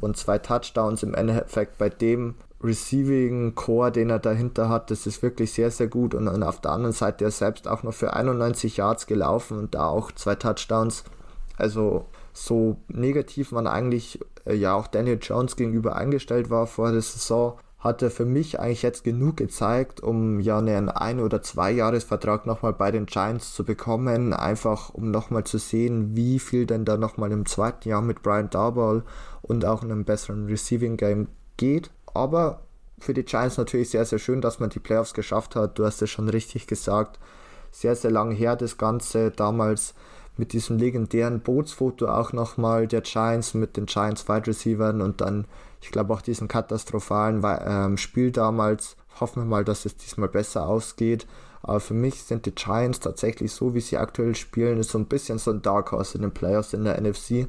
und 0.00 0.16
zwei 0.16 0.38
Touchdowns 0.38 1.02
im 1.02 1.14
Endeffekt 1.14 1.78
bei 1.78 1.88
dem 1.88 2.34
Receiving 2.62 3.54
Core, 3.54 3.90
den 3.90 4.10
er 4.10 4.18
dahinter 4.18 4.68
hat, 4.68 4.90
das 4.90 5.06
ist 5.06 5.22
wirklich 5.22 5.52
sehr, 5.52 5.70
sehr 5.70 5.88
gut. 5.88 6.14
Und, 6.14 6.28
und 6.28 6.42
auf 6.42 6.60
der 6.60 6.72
anderen 6.72 6.92
Seite 6.92 7.24
er 7.24 7.30
selbst 7.30 7.66
auch 7.66 7.82
noch 7.82 7.94
für 7.94 8.12
91 8.12 8.76
Yards 8.76 9.06
gelaufen 9.06 9.58
und 9.58 9.74
da 9.74 9.86
auch 9.86 10.12
zwei 10.12 10.34
Touchdowns. 10.34 11.04
Also 11.56 12.06
so 12.32 12.76
negativ 12.88 13.52
man 13.52 13.66
eigentlich 13.66 14.20
äh, 14.44 14.54
ja 14.54 14.74
auch 14.74 14.86
Daniel 14.86 15.18
Jones 15.20 15.56
gegenüber 15.56 15.96
eingestellt 15.96 16.50
war 16.50 16.66
vor 16.66 16.92
der 16.92 17.02
Saison, 17.02 17.58
hat 17.78 18.02
er 18.02 18.10
für 18.10 18.26
mich 18.26 18.60
eigentlich 18.60 18.82
jetzt 18.82 19.04
genug 19.04 19.38
gezeigt, 19.38 20.02
um 20.02 20.38
ja 20.40 20.58
einen 20.58 20.90
ein- 20.90 21.20
oder 21.20 21.40
zwei 21.40 21.70
Jahresvertrag 21.70 22.44
nochmal 22.44 22.74
bei 22.74 22.90
den 22.90 23.06
Giants 23.06 23.54
zu 23.54 23.64
bekommen, 23.64 24.34
einfach 24.34 24.90
um 24.90 25.10
nochmal 25.10 25.44
zu 25.44 25.56
sehen, 25.56 26.14
wie 26.14 26.38
viel 26.38 26.66
denn 26.66 26.84
da 26.84 26.98
nochmal 26.98 27.32
im 27.32 27.46
zweiten 27.46 27.88
Jahr 27.88 28.02
mit 28.02 28.22
Brian 28.22 28.50
Dauball 28.50 29.02
und 29.50 29.64
auch 29.64 29.82
in 29.82 29.90
einem 29.90 30.04
besseren 30.04 30.46
Receiving 30.46 30.96
Game 30.96 31.26
geht. 31.56 31.90
Aber 32.14 32.62
für 33.00 33.14
die 33.14 33.24
Giants 33.24 33.58
natürlich 33.58 33.90
sehr, 33.90 34.04
sehr 34.04 34.20
schön, 34.20 34.40
dass 34.40 34.60
man 34.60 34.70
die 34.70 34.78
Playoffs 34.78 35.12
geschafft 35.12 35.56
hat. 35.56 35.78
Du 35.78 35.84
hast 35.84 36.00
es 36.00 36.08
schon 36.10 36.28
richtig 36.28 36.68
gesagt. 36.68 37.18
Sehr, 37.72 37.96
sehr 37.96 38.12
lange 38.12 38.34
her 38.34 38.54
das 38.54 38.78
Ganze. 38.78 39.32
Damals 39.32 39.94
mit 40.36 40.52
diesem 40.52 40.78
legendären 40.78 41.40
Bootsfoto 41.40 42.06
auch 42.06 42.32
nochmal 42.32 42.86
der 42.86 43.00
Giants 43.00 43.54
mit 43.54 43.76
den 43.76 43.86
Giants 43.86 44.28
Wide 44.28 44.46
Receivern 44.46 45.02
und 45.02 45.20
dann 45.20 45.46
ich 45.82 45.90
glaube 45.90 46.14
auch 46.14 46.22
diesen 46.22 46.46
katastrophalen 46.46 47.42
ähm, 47.44 47.96
Spiel 47.96 48.30
damals. 48.30 48.96
Hoffen 49.18 49.42
wir 49.42 49.46
mal, 49.46 49.64
dass 49.64 49.84
es 49.84 49.96
diesmal 49.96 50.28
besser 50.28 50.66
ausgeht. 50.66 51.26
Aber 51.62 51.80
für 51.80 51.94
mich 51.94 52.22
sind 52.22 52.46
die 52.46 52.54
Giants 52.54 53.00
tatsächlich 53.00 53.52
so, 53.52 53.74
wie 53.74 53.80
sie 53.80 53.98
aktuell 53.98 54.34
spielen, 54.34 54.78
ist 54.78 54.90
so 54.90 54.98
ein 54.98 55.06
bisschen 55.06 55.38
so 55.38 55.50
ein 55.50 55.62
Dark 55.62 55.90
Horse 55.92 56.16
in 56.16 56.22
den 56.22 56.32
Playoffs 56.32 56.72
in 56.72 56.84
der 56.84 57.00
NFC. 57.00 57.48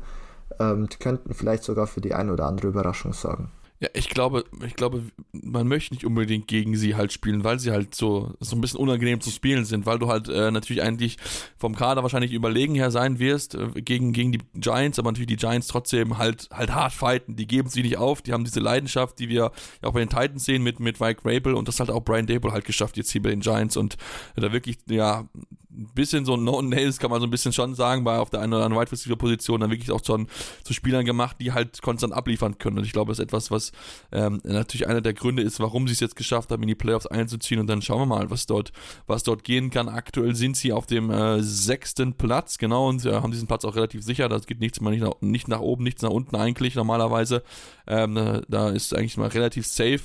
Ähm, 0.59 0.87
könnten 0.99 1.33
vielleicht 1.33 1.63
sogar 1.63 1.87
für 1.87 2.01
die 2.01 2.13
eine 2.13 2.33
oder 2.33 2.45
andere 2.45 2.67
Überraschung 2.67 3.13
sorgen. 3.13 3.51
Ja, 3.81 3.89
ich 3.93 4.09
glaube, 4.09 4.45
ich 4.63 4.75
glaube, 4.75 5.01
man 5.31 5.67
möchte 5.67 5.95
nicht 5.95 6.05
unbedingt 6.05 6.47
gegen 6.47 6.77
sie 6.77 6.93
halt 6.93 7.11
spielen, 7.11 7.43
weil 7.43 7.57
sie 7.57 7.71
halt 7.71 7.95
so, 7.95 8.31
so 8.39 8.55
ein 8.55 8.61
bisschen 8.61 8.79
unangenehm 8.79 9.21
zu 9.21 9.31
spielen 9.31 9.65
sind, 9.65 9.87
weil 9.87 9.97
du 9.97 10.07
halt 10.07 10.29
äh, 10.29 10.51
natürlich 10.51 10.83
eigentlich 10.83 11.17
vom 11.57 11.75
Kader 11.75 12.03
wahrscheinlich 12.03 12.31
überlegen 12.31 12.75
her 12.75 12.91
sein 12.91 13.17
wirst 13.17 13.55
äh, 13.55 13.81
gegen, 13.81 14.13
gegen 14.13 14.33
die 14.33 14.41
Giants, 14.53 14.99
aber 14.99 15.09
natürlich 15.09 15.29
die 15.29 15.35
Giants 15.35 15.65
trotzdem 15.65 16.19
halt 16.19 16.47
halt 16.51 16.75
hart 16.75 16.93
fighten, 16.93 17.35
die 17.35 17.47
geben 17.47 17.69
sie 17.69 17.81
nicht 17.81 17.97
auf, 17.97 18.21
die 18.21 18.33
haben 18.33 18.43
diese 18.43 18.59
Leidenschaft, 18.59 19.17
die 19.17 19.29
wir 19.29 19.51
auch 19.81 19.93
bei 19.93 19.99
den 20.01 20.09
Titans 20.09 20.45
sehen 20.45 20.61
mit, 20.61 20.79
mit 20.79 20.99
Mike 20.99 21.21
Rabel 21.25 21.55
und 21.55 21.67
das 21.67 21.79
hat 21.79 21.89
auch 21.89 22.01
Brian 22.01 22.27
Dable 22.27 22.51
halt 22.51 22.65
geschafft 22.65 22.97
jetzt 22.97 23.09
hier 23.09 23.23
bei 23.23 23.31
den 23.31 23.39
Giants 23.39 23.77
und 23.77 23.97
äh, 24.35 24.41
da 24.41 24.53
wirklich, 24.53 24.77
ja, 24.87 25.27
ein 25.73 25.89
bisschen 25.93 26.25
so 26.25 26.35
No-Nails 26.35 26.99
kann 26.99 27.11
man 27.11 27.21
so 27.21 27.27
ein 27.27 27.29
bisschen 27.29 27.53
schon 27.53 27.75
sagen, 27.75 28.03
bei 28.03 28.17
auf 28.17 28.29
der 28.29 28.41
einen 28.41 28.53
oder 28.53 28.65
anderen 28.65 28.81
Wide 28.81 28.91
Receiver 28.91 29.15
Position 29.15 29.61
dann 29.61 29.71
wirklich 29.71 29.91
auch 29.91 30.03
schon 30.03 30.27
zu 30.63 30.73
Spielern 30.73 31.05
gemacht, 31.05 31.37
die 31.39 31.53
halt 31.53 31.81
konstant 31.81 32.13
abliefern 32.13 32.57
können. 32.57 32.77
Und 32.79 32.85
ich 32.85 32.93
glaube, 32.93 33.11
das 33.11 33.19
ist 33.19 33.23
etwas, 33.23 33.51
was 33.51 33.71
ähm, 34.11 34.41
natürlich 34.43 34.87
einer 34.87 35.01
der 35.01 35.13
Gründe 35.13 35.41
ist, 35.41 35.59
warum 35.59 35.87
sie 35.87 35.93
es 35.93 35.99
jetzt 35.99 36.15
geschafft 36.15 36.51
haben, 36.51 36.61
in 36.63 36.67
die 36.67 36.75
Playoffs 36.75 37.07
einzuziehen. 37.07 37.59
Und 37.59 37.67
dann 37.67 37.81
schauen 37.81 38.01
wir 38.01 38.05
mal, 38.05 38.29
was 38.29 38.45
dort, 38.45 38.71
was 39.07 39.23
dort 39.23 39.43
gehen 39.43 39.69
kann. 39.69 39.87
Aktuell 39.87 40.35
sind 40.35 40.57
sie 40.57 40.73
auf 40.73 40.87
dem 40.87 41.09
äh, 41.09 41.41
sechsten 41.41 42.13
Platz, 42.13 42.57
genau, 42.57 42.89
und 42.89 43.05
äh, 43.05 43.13
haben 43.13 43.31
diesen 43.31 43.47
Platz 43.47 43.63
auch 43.63 43.75
relativ 43.75 44.03
sicher. 44.03 44.27
Da 44.27 44.39
geht 44.39 44.59
nichts 44.59 44.81
mal 44.81 44.91
nicht 44.91 45.03
nach, 45.03 45.13
nicht 45.21 45.47
nach 45.47 45.61
oben, 45.61 45.83
nichts 45.83 46.01
nach 46.01 46.09
unten 46.09 46.35
eigentlich 46.35 46.75
normalerweise. 46.75 47.43
Ähm, 47.87 48.17
äh, 48.17 48.41
da 48.49 48.69
ist 48.69 48.95
eigentlich 48.95 49.17
mal 49.17 49.29
relativ 49.29 49.65
safe. 49.65 50.01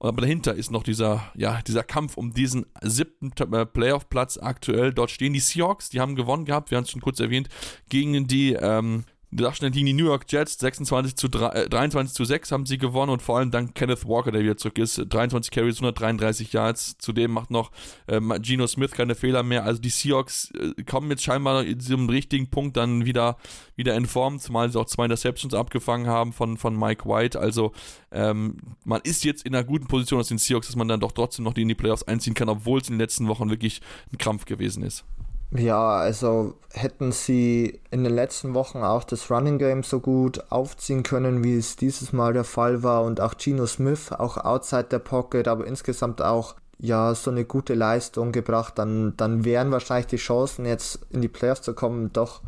Aber 0.00 0.20
dahinter 0.20 0.54
ist 0.54 0.70
noch 0.70 0.84
dieser, 0.84 1.30
ja, 1.34 1.60
dieser 1.66 1.82
Kampf 1.82 2.16
um 2.16 2.32
diesen 2.32 2.66
siebten 2.82 3.32
äh, 3.52 3.66
Playoff-Platz 3.66 4.38
aktuell. 4.38 4.92
Dort 4.92 5.10
stehen 5.10 5.32
die 5.32 5.40
Seahawks, 5.40 5.90
die 5.90 6.00
haben 6.00 6.14
gewonnen 6.14 6.44
gehabt, 6.44 6.70
wir 6.70 6.76
haben 6.76 6.84
es 6.84 6.90
schon 6.90 7.00
kurz 7.00 7.18
erwähnt, 7.18 7.48
gegen 7.88 8.26
die 8.28 8.52
ähm, 8.52 9.04
Sachstand 9.30 9.74
gegen 9.74 9.86
die 9.86 9.92
New 9.92 10.06
York 10.06 10.24
Jets 10.28 10.58
26 10.58 11.16
zu 11.16 11.28
3, 11.28 11.48
äh, 11.48 11.68
23 11.68 12.14
zu 12.14 12.24
6 12.24 12.50
haben 12.50 12.66
sie 12.66 12.78
gewonnen 12.78 13.12
und 13.12 13.20
vor 13.20 13.38
allem 13.38 13.50
dank 13.50 13.74
Kenneth 13.74 14.06
Walker, 14.06 14.32
der 14.32 14.42
wieder 14.42 14.56
zurück 14.56 14.78
ist. 14.78 15.04
23 15.06 15.50
Carries, 15.50 15.76
133 15.76 16.52
Yards. 16.52 16.96
Zudem 16.98 17.32
macht 17.32 17.50
noch 17.50 17.70
äh, 18.06 18.20
Geno 18.40 18.66
Smith 18.66 18.92
keine 18.92 19.14
Fehler 19.14 19.42
mehr. 19.42 19.64
Also 19.64 19.80
die 19.80 19.90
Seahawks 19.90 20.50
äh, 20.52 20.82
kommen 20.84 21.10
jetzt 21.10 21.22
scheinbar 21.22 21.64
in 21.64 21.78
diesem 21.78 22.08
richtigen 22.08 22.48
Punkt 22.48 22.76
dann 22.78 23.04
wieder, 23.04 23.36
wieder 23.76 23.94
in 23.94 24.06
Form, 24.06 24.38
zumal 24.38 24.70
sie 24.70 24.80
auch 24.80 24.86
zwei 24.86 25.04
Interceptions 25.04 25.52
abgefangen 25.52 26.06
haben 26.06 26.32
von, 26.32 26.56
von 26.56 26.78
Mike 26.78 27.06
White. 27.06 27.38
Also 27.38 27.72
ähm, 28.10 28.56
man 28.84 29.02
ist 29.02 29.24
jetzt 29.24 29.44
in 29.44 29.54
einer 29.54 29.64
guten 29.64 29.88
Position 29.88 30.20
aus 30.20 30.28
den 30.28 30.38
Seahawks, 30.38 30.68
dass 30.68 30.76
man 30.76 30.88
dann 30.88 31.00
doch 31.00 31.12
trotzdem 31.12 31.44
noch 31.44 31.54
in 31.56 31.68
die 31.68 31.74
Playoffs 31.74 32.04
einziehen 32.04 32.34
kann, 32.34 32.48
obwohl 32.48 32.80
es 32.80 32.88
in 32.88 32.94
den 32.94 33.00
letzten 33.00 33.28
Wochen 33.28 33.50
wirklich 33.50 33.82
ein 34.10 34.16
Krampf 34.16 34.46
gewesen 34.46 34.82
ist. 34.82 35.04
Ja, 35.50 35.96
also 35.96 36.58
hätten 36.72 37.10
sie 37.10 37.80
in 37.90 38.04
den 38.04 38.14
letzten 38.14 38.52
Wochen 38.52 38.78
auch 38.78 39.02
das 39.02 39.30
Running 39.30 39.58
Game 39.58 39.82
so 39.82 39.98
gut 39.98 40.44
aufziehen 40.50 41.02
können, 41.02 41.42
wie 41.42 41.56
es 41.56 41.76
dieses 41.76 42.12
Mal 42.12 42.34
der 42.34 42.44
Fall 42.44 42.82
war 42.82 43.02
und 43.04 43.20
auch 43.22 43.36
Geno 43.38 43.66
Smith, 43.66 44.12
auch 44.12 44.36
outside 44.36 44.84
der 44.84 44.98
Pocket, 44.98 45.48
aber 45.48 45.66
insgesamt 45.66 46.20
auch 46.20 46.54
ja 46.78 47.14
so 47.14 47.30
eine 47.30 47.46
gute 47.46 47.74
Leistung 47.74 48.30
gebracht, 48.30 48.78
dann, 48.78 49.16
dann 49.16 49.44
wären 49.44 49.70
wahrscheinlich 49.70 50.06
die 50.06 50.16
Chancen 50.16 50.66
jetzt 50.66 51.00
in 51.10 51.22
die 51.22 51.28
Playoffs 51.28 51.62
zu 51.62 51.74
kommen 51.74 52.12
doch 52.12 52.42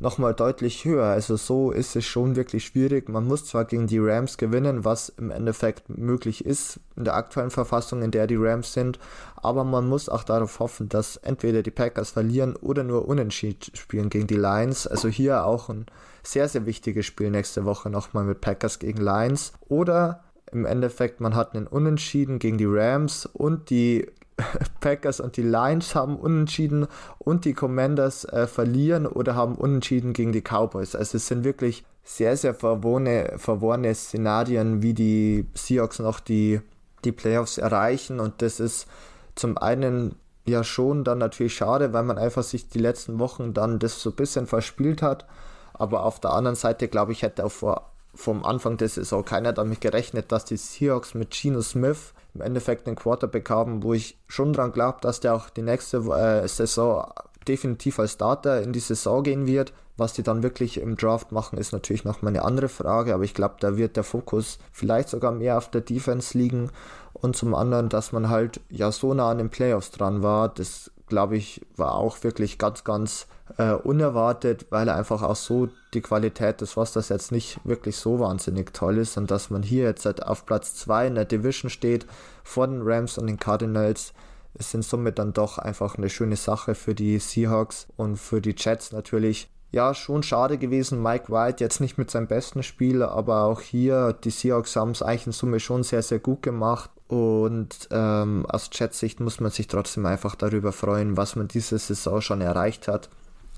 nochmal 0.00 0.34
deutlich 0.34 0.84
höher. 0.84 1.06
Also 1.06 1.36
so 1.36 1.70
ist 1.70 1.96
es 1.96 2.04
schon 2.04 2.36
wirklich 2.36 2.66
schwierig. 2.66 3.08
Man 3.08 3.26
muss 3.26 3.46
zwar 3.46 3.64
gegen 3.64 3.86
die 3.86 3.98
Rams 3.98 4.38
gewinnen, 4.38 4.84
was 4.84 5.08
im 5.08 5.30
Endeffekt 5.30 5.88
möglich 5.88 6.44
ist 6.44 6.80
in 6.96 7.04
der 7.04 7.14
aktuellen 7.14 7.50
Verfassung, 7.50 8.02
in 8.02 8.10
der 8.10 8.26
die 8.26 8.36
Rams 8.36 8.72
sind, 8.72 8.98
aber 9.36 9.64
man 9.64 9.88
muss 9.88 10.08
auch 10.08 10.24
darauf 10.24 10.58
hoffen, 10.58 10.88
dass 10.88 11.16
entweder 11.16 11.62
die 11.62 11.70
Packers 11.70 12.10
verlieren 12.10 12.56
oder 12.56 12.84
nur 12.84 13.08
unentschieden 13.08 13.74
spielen 13.74 14.10
gegen 14.10 14.26
die 14.26 14.36
Lions. 14.36 14.86
Also 14.86 15.08
hier 15.08 15.44
auch 15.44 15.68
ein 15.68 15.86
sehr, 16.22 16.48
sehr 16.48 16.66
wichtiges 16.66 17.06
Spiel 17.06 17.30
nächste 17.30 17.64
Woche 17.64 17.90
nochmal 17.90 18.24
mit 18.24 18.40
Packers 18.40 18.78
gegen 18.78 19.00
Lions. 19.00 19.52
Oder 19.68 20.24
im 20.52 20.66
Endeffekt, 20.66 21.20
man 21.20 21.34
hat 21.34 21.54
einen 21.54 21.66
Unentschieden 21.66 22.38
gegen 22.38 22.58
die 22.58 22.66
Rams 22.66 23.26
und 23.26 23.70
die 23.70 24.10
Packers 24.80 25.20
und 25.20 25.36
die 25.36 25.42
Lions 25.42 25.94
haben 25.94 26.16
unentschieden 26.16 26.86
und 27.18 27.44
die 27.44 27.54
Commanders 27.54 28.24
äh, 28.24 28.46
verlieren 28.46 29.06
oder 29.06 29.34
haben 29.34 29.54
unentschieden 29.54 30.12
gegen 30.12 30.32
die 30.32 30.42
Cowboys. 30.42 30.94
Also 30.94 31.16
es 31.16 31.26
sind 31.26 31.44
wirklich 31.44 31.84
sehr, 32.04 32.36
sehr 32.36 32.54
verworrene, 32.54 33.34
verworrene 33.36 33.94
Szenarien, 33.94 34.82
wie 34.82 34.94
die 34.94 35.46
Seahawks 35.54 35.98
noch 35.98 36.20
die, 36.20 36.60
die 37.04 37.12
Playoffs 37.12 37.58
erreichen. 37.58 38.20
Und 38.20 38.40
das 38.40 38.60
ist 38.60 38.86
zum 39.34 39.58
einen 39.58 40.14
ja 40.46 40.64
schon 40.64 41.04
dann 41.04 41.18
natürlich 41.18 41.54
schade, 41.54 41.92
weil 41.92 42.04
man 42.04 42.16
einfach 42.16 42.42
sich 42.42 42.68
die 42.68 42.78
letzten 42.78 43.18
Wochen 43.18 43.52
dann 43.52 43.78
das 43.78 44.00
so 44.00 44.10
ein 44.10 44.16
bisschen 44.16 44.46
verspielt 44.46 45.02
hat. 45.02 45.26
Aber 45.74 46.04
auf 46.04 46.18
der 46.20 46.32
anderen 46.32 46.56
Seite, 46.56 46.88
glaube 46.88 47.12
ich, 47.12 47.22
hätte 47.22 47.44
auch 47.44 47.52
vor, 47.52 47.92
vom 48.14 48.44
Anfang 48.44 48.78
der 48.78 48.88
Saison 48.88 49.24
keiner 49.24 49.52
damit 49.52 49.80
gerechnet, 49.80 50.32
dass 50.32 50.44
die 50.44 50.56
Seahawks 50.56 51.14
mit 51.14 51.30
Geno 51.30 51.60
Smith 51.60 52.14
im 52.38 52.44
Endeffekt 52.44 52.86
einen 52.86 52.96
Quarterback 52.96 53.50
haben, 53.50 53.82
wo 53.82 53.94
ich 53.94 54.16
schon 54.28 54.52
dran 54.52 54.72
glaube, 54.72 54.98
dass 55.00 55.20
der 55.20 55.34
auch 55.34 55.50
die 55.50 55.62
nächste 55.62 55.98
äh, 55.98 56.46
Saison 56.46 57.12
definitiv 57.48 57.98
als 57.98 58.12
Starter 58.12 58.62
in 58.62 58.72
die 58.72 58.80
Saison 58.80 59.22
gehen 59.22 59.46
wird. 59.46 59.72
Was 59.96 60.12
die 60.12 60.22
dann 60.22 60.44
wirklich 60.44 60.80
im 60.80 60.96
Draft 60.96 61.32
machen, 61.32 61.58
ist 61.58 61.72
natürlich 61.72 62.04
noch 62.04 62.22
mal 62.22 62.28
eine 62.28 62.44
andere 62.44 62.68
Frage, 62.68 63.12
aber 63.14 63.24
ich 63.24 63.34
glaube, 63.34 63.56
da 63.58 63.76
wird 63.76 63.96
der 63.96 64.04
Fokus 64.04 64.60
vielleicht 64.70 65.08
sogar 65.08 65.32
mehr 65.32 65.58
auf 65.58 65.68
der 65.68 65.80
Defense 65.80 66.38
liegen 66.38 66.70
und 67.14 67.34
zum 67.34 67.52
anderen, 67.52 67.88
dass 67.88 68.12
man 68.12 68.28
halt 68.28 68.60
ja 68.70 68.92
so 68.92 69.12
nah 69.12 69.28
an 69.28 69.38
den 69.38 69.50
Playoffs 69.50 69.90
dran 69.90 70.22
war, 70.22 70.50
das 70.50 70.92
glaube 71.08 71.36
ich, 71.36 71.66
war 71.76 71.94
auch 71.94 72.22
wirklich 72.22 72.58
ganz, 72.58 72.84
ganz 72.84 73.26
äh, 73.56 73.72
unerwartet, 73.72 74.66
weil 74.70 74.88
einfach 74.88 75.22
auch 75.22 75.36
so 75.36 75.68
die 75.94 76.00
Qualität 76.00 76.60
des 76.60 76.76
Rosters 76.76 77.08
jetzt 77.08 77.32
nicht 77.32 77.60
wirklich 77.64 77.96
so 77.96 78.20
wahnsinnig 78.20 78.74
toll 78.74 78.98
ist 78.98 79.16
und 79.16 79.30
dass 79.30 79.50
man 79.50 79.62
hier 79.62 79.84
jetzt 79.84 80.04
halt 80.04 80.22
auf 80.22 80.44
Platz 80.44 80.74
2 80.74 81.08
in 81.08 81.14
der 81.14 81.24
Division 81.24 81.70
steht 81.70 82.06
vor 82.44 82.66
den 82.66 82.82
Rams 82.82 83.18
und 83.18 83.26
den 83.26 83.38
Cardinals, 83.38 84.12
ist 84.54 84.74
in 84.74 84.82
Summe 84.82 85.12
dann 85.12 85.32
doch 85.32 85.58
einfach 85.58 85.96
eine 85.96 86.10
schöne 86.10 86.36
Sache 86.36 86.74
für 86.74 86.94
die 86.94 87.18
Seahawks 87.18 87.86
und 87.96 88.16
für 88.16 88.40
die 88.40 88.54
Jets 88.56 88.92
natürlich 88.92 89.48
ja, 89.70 89.92
schon 89.94 90.22
schade 90.22 90.56
gewesen. 90.56 91.02
Mike 91.02 91.30
White 91.30 91.62
jetzt 91.62 91.80
nicht 91.80 91.98
mit 91.98 92.10
seinem 92.10 92.26
besten 92.26 92.62
Spiel, 92.62 93.02
aber 93.02 93.42
auch 93.44 93.60
hier, 93.60 94.14
die 94.24 94.30
Seahawks 94.30 94.76
haben 94.76 94.92
es 94.92 95.02
eigentlich 95.02 95.26
in 95.26 95.32
Summe 95.32 95.60
schon 95.60 95.82
sehr, 95.82 96.02
sehr 96.02 96.18
gut 96.18 96.42
gemacht. 96.42 96.90
Und 97.06 97.88
ähm, 97.90 98.46
aus 98.46 98.70
Chat-Sicht 98.70 99.20
muss 99.20 99.40
man 99.40 99.50
sich 99.50 99.66
trotzdem 99.66 100.06
einfach 100.06 100.34
darüber 100.34 100.72
freuen, 100.72 101.16
was 101.16 101.36
man 101.36 101.48
diese 101.48 101.78
Saison 101.78 102.20
schon 102.20 102.40
erreicht 102.40 102.88
hat. 102.88 103.08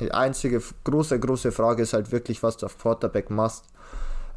Die 0.00 0.12
einzige 0.12 0.62
große, 0.84 1.20
große 1.20 1.52
Frage 1.52 1.82
ist 1.82 1.92
halt 1.92 2.10
wirklich, 2.10 2.42
was 2.42 2.56
du 2.56 2.66
auf 2.66 2.78
Quarterback 2.78 3.30
machst. 3.30 3.64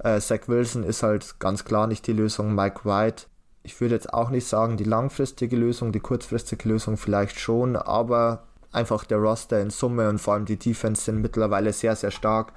Äh, 0.03 0.19
Zach 0.19 0.47
Wilson 0.47 0.83
ist 0.83 1.03
halt 1.03 1.39
ganz 1.39 1.63
klar 1.63 1.87
nicht 1.87 2.05
die 2.05 2.13
Lösung. 2.13 2.53
Mike 2.53 2.81
White, 2.83 3.25
ich 3.63 3.79
würde 3.79 3.95
jetzt 3.95 4.13
auch 4.13 4.29
nicht 4.29 4.45
sagen, 4.45 4.75
die 4.75 4.83
langfristige 4.83 5.55
Lösung, 5.55 5.93
die 5.93 6.01
kurzfristige 6.01 6.67
Lösung 6.67 6.97
vielleicht 6.97 7.39
schon, 7.39 7.77
aber 7.77 8.43
einfach 8.73 9.05
der 9.05 9.19
Roster 9.19 9.61
in 9.61 9.69
Summe 9.69 10.09
und 10.09 10.19
vor 10.19 10.33
allem 10.33 10.45
die 10.45 10.59
Defense 10.59 11.03
sind 11.03 11.21
mittlerweile 11.21 11.71
sehr, 11.71 11.95
sehr 11.95 12.11
stark. 12.11 12.51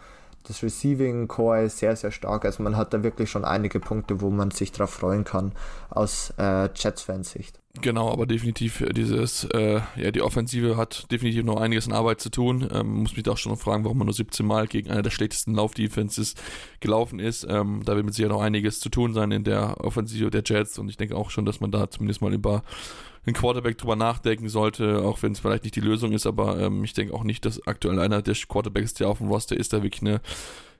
Das 0.47 0.63
Receiving 0.63 1.27
Core 1.27 1.65
ist 1.65 1.79
sehr, 1.79 1.97
sehr 1.97 2.13
stark. 2.13 2.45
Also 2.45 2.63
man 2.63 2.77
hat 2.77 2.95
da 2.95 3.03
wirklich 3.03 3.31
schon 3.31 3.45
einige 3.45 3.81
Punkte, 3.81 4.21
wo 4.21 4.31
man 4.31 4.53
sich 4.53 4.71
drauf 4.71 4.91
freuen 4.91 5.25
kann 5.25 5.53
aus 5.91 6.33
äh, 6.39 6.69
Jets-Fansicht. 6.75 7.59
Genau, 7.83 8.11
aber 8.11 8.27
definitiv 8.27 8.83
dieses, 8.93 9.45
äh, 9.53 9.81
ja, 9.97 10.11
die 10.11 10.23
Offensive 10.23 10.77
hat 10.77 11.11
definitiv 11.11 11.45
noch 11.45 11.61
einiges 11.61 11.87
in 11.87 11.93
Arbeit 11.93 12.21
zu 12.21 12.31
tun. 12.31 12.69
Ähm, 12.73 13.03
muss 13.03 13.15
mich 13.15 13.25
da 13.25 13.33
auch 13.33 13.39
schon 13.39 13.53
noch 13.53 13.59
fragen, 13.59 13.85
warum 13.85 13.99
man 13.99 14.07
nur 14.07 14.15
17 14.15 14.47
Mal 14.47 14.67
gegen 14.67 14.91
einer 14.91 15.03
der 15.03 15.11
schlechtesten 15.11 15.55
Lauf-Defenses 15.55 16.37
gelaufen 16.81 17.19
ist. 17.19 17.47
Ähm, 17.49 17.83
da 17.85 17.95
wird 17.95 18.07
mit 18.07 18.15
sicher 18.15 18.29
noch 18.29 18.41
einiges 18.41 18.81
zu 18.81 18.89
tun 18.89 19.13
sein 19.15 19.31
in 19.31 19.45
der 19.45 19.85
Offensive 19.85 20.31
der 20.31 20.43
Jets 20.45 20.79
und 20.79 20.89
ich 20.89 20.97
denke 20.97 21.17
auch 21.17 21.31
schon, 21.31 21.45
dass 21.45 21.61
man 21.61 21.71
da 21.71 21.91
zumindest 21.91 22.23
mal 22.23 22.33
über 22.33 22.63
ein 23.27 23.35
Quarterback 23.35 23.79
drüber 23.79 23.97
nachdenken 23.97 24.49
sollte, 24.49 25.03
auch 25.03 25.23
wenn 25.23 25.33
es 25.33 25.41
vielleicht 25.41 25.65
nicht 25.65 25.77
die 25.77 25.81
Lösung 25.81 26.13
ist, 26.13 26.27
aber 26.27 26.61
ähm, 26.61 26.85
ich 26.85 26.93
denke 26.93 27.15
auch 27.15 27.25
nicht, 27.25 27.45
dass 27.45 27.67
aktuell 27.67 27.99
einer 27.99 28.23
der 28.23 28.35
Quarterbacks, 28.35 28.95
der 28.95 29.09
auf 29.09 29.19
dem 29.19 29.29
Roster 29.29 29.57
ist, 29.57 29.73
da 29.73 29.83
wirklich 29.83 30.03
eine 30.03 30.21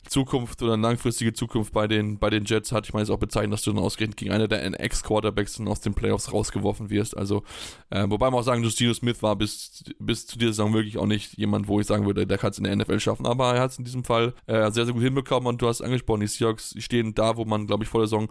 Zukunft 0.09 0.63
oder 0.63 0.75
eine 0.75 0.83
langfristige 0.83 1.33
Zukunft 1.33 1.73
bei 1.73 1.87
den, 1.87 2.19
bei 2.19 2.31
den 2.31 2.45
Jets 2.45 2.73
hat. 2.73 2.87
Ich 2.87 2.93
meine, 2.93 3.03
es 3.03 3.09
ist 3.09 3.15
auch 3.15 3.19
bezeichnet, 3.19 3.53
dass 3.55 3.63
du 3.63 3.73
dann 3.73 3.83
ausgerechnet 3.83 4.17
gegen 4.17 4.33
einer 4.33 4.49
der 4.49 4.65
Ex-Quarterbacks 4.81 5.61
aus 5.61 5.81
den 5.81 5.95
Playoffs 5.95 6.33
rausgeworfen 6.33 6.91
wirst. 6.91 7.17
Also, 7.17 7.43
äh, 7.91 8.05
wobei 8.09 8.31
man 8.31 8.41
auch 8.41 8.45
sagen, 8.45 8.63
Justino 8.63 8.95
Smith 8.95 9.23
war 9.23 9.37
bis, 9.37 9.85
bis 9.99 10.27
zu 10.27 10.39
dieser 10.39 10.53
Saison 10.53 10.75
wirklich 10.75 10.99
auch 10.99 11.07
nicht 11.07 11.37
jemand, 11.37 11.69
wo 11.69 11.81
ich 11.81 11.87
sagen 11.87 12.07
würde, 12.07 12.27
der 12.27 12.39
kann 12.39 12.51
es 12.51 12.59
in 12.59 12.65
der 12.65 12.77
NFL 12.77 13.01
schaffen. 13.01 13.27
Aber 13.27 13.55
er 13.55 13.63
hat 13.63 13.73
es 13.73 13.79
in 13.79 13.85
diesem 13.85 14.05
Fall 14.05 14.35
äh, 14.47 14.71
sehr, 14.71 14.85
sehr 14.85 14.95
gut 14.95 15.03
hinbekommen 15.03 15.49
und 15.49 15.61
du 15.61 15.69
hast 15.69 15.83
angesprochen, 15.83 16.21
die 16.21 16.29
Seahawks 16.29 16.75
stehen 16.79 17.15
da, 17.15 17.37
wo 17.37 17.45
man, 17.45 17.67
glaube 17.67 17.85
ich, 17.85 17.91
vor 17.91 18.01
der 18.01 18.09
Saison 18.09 18.29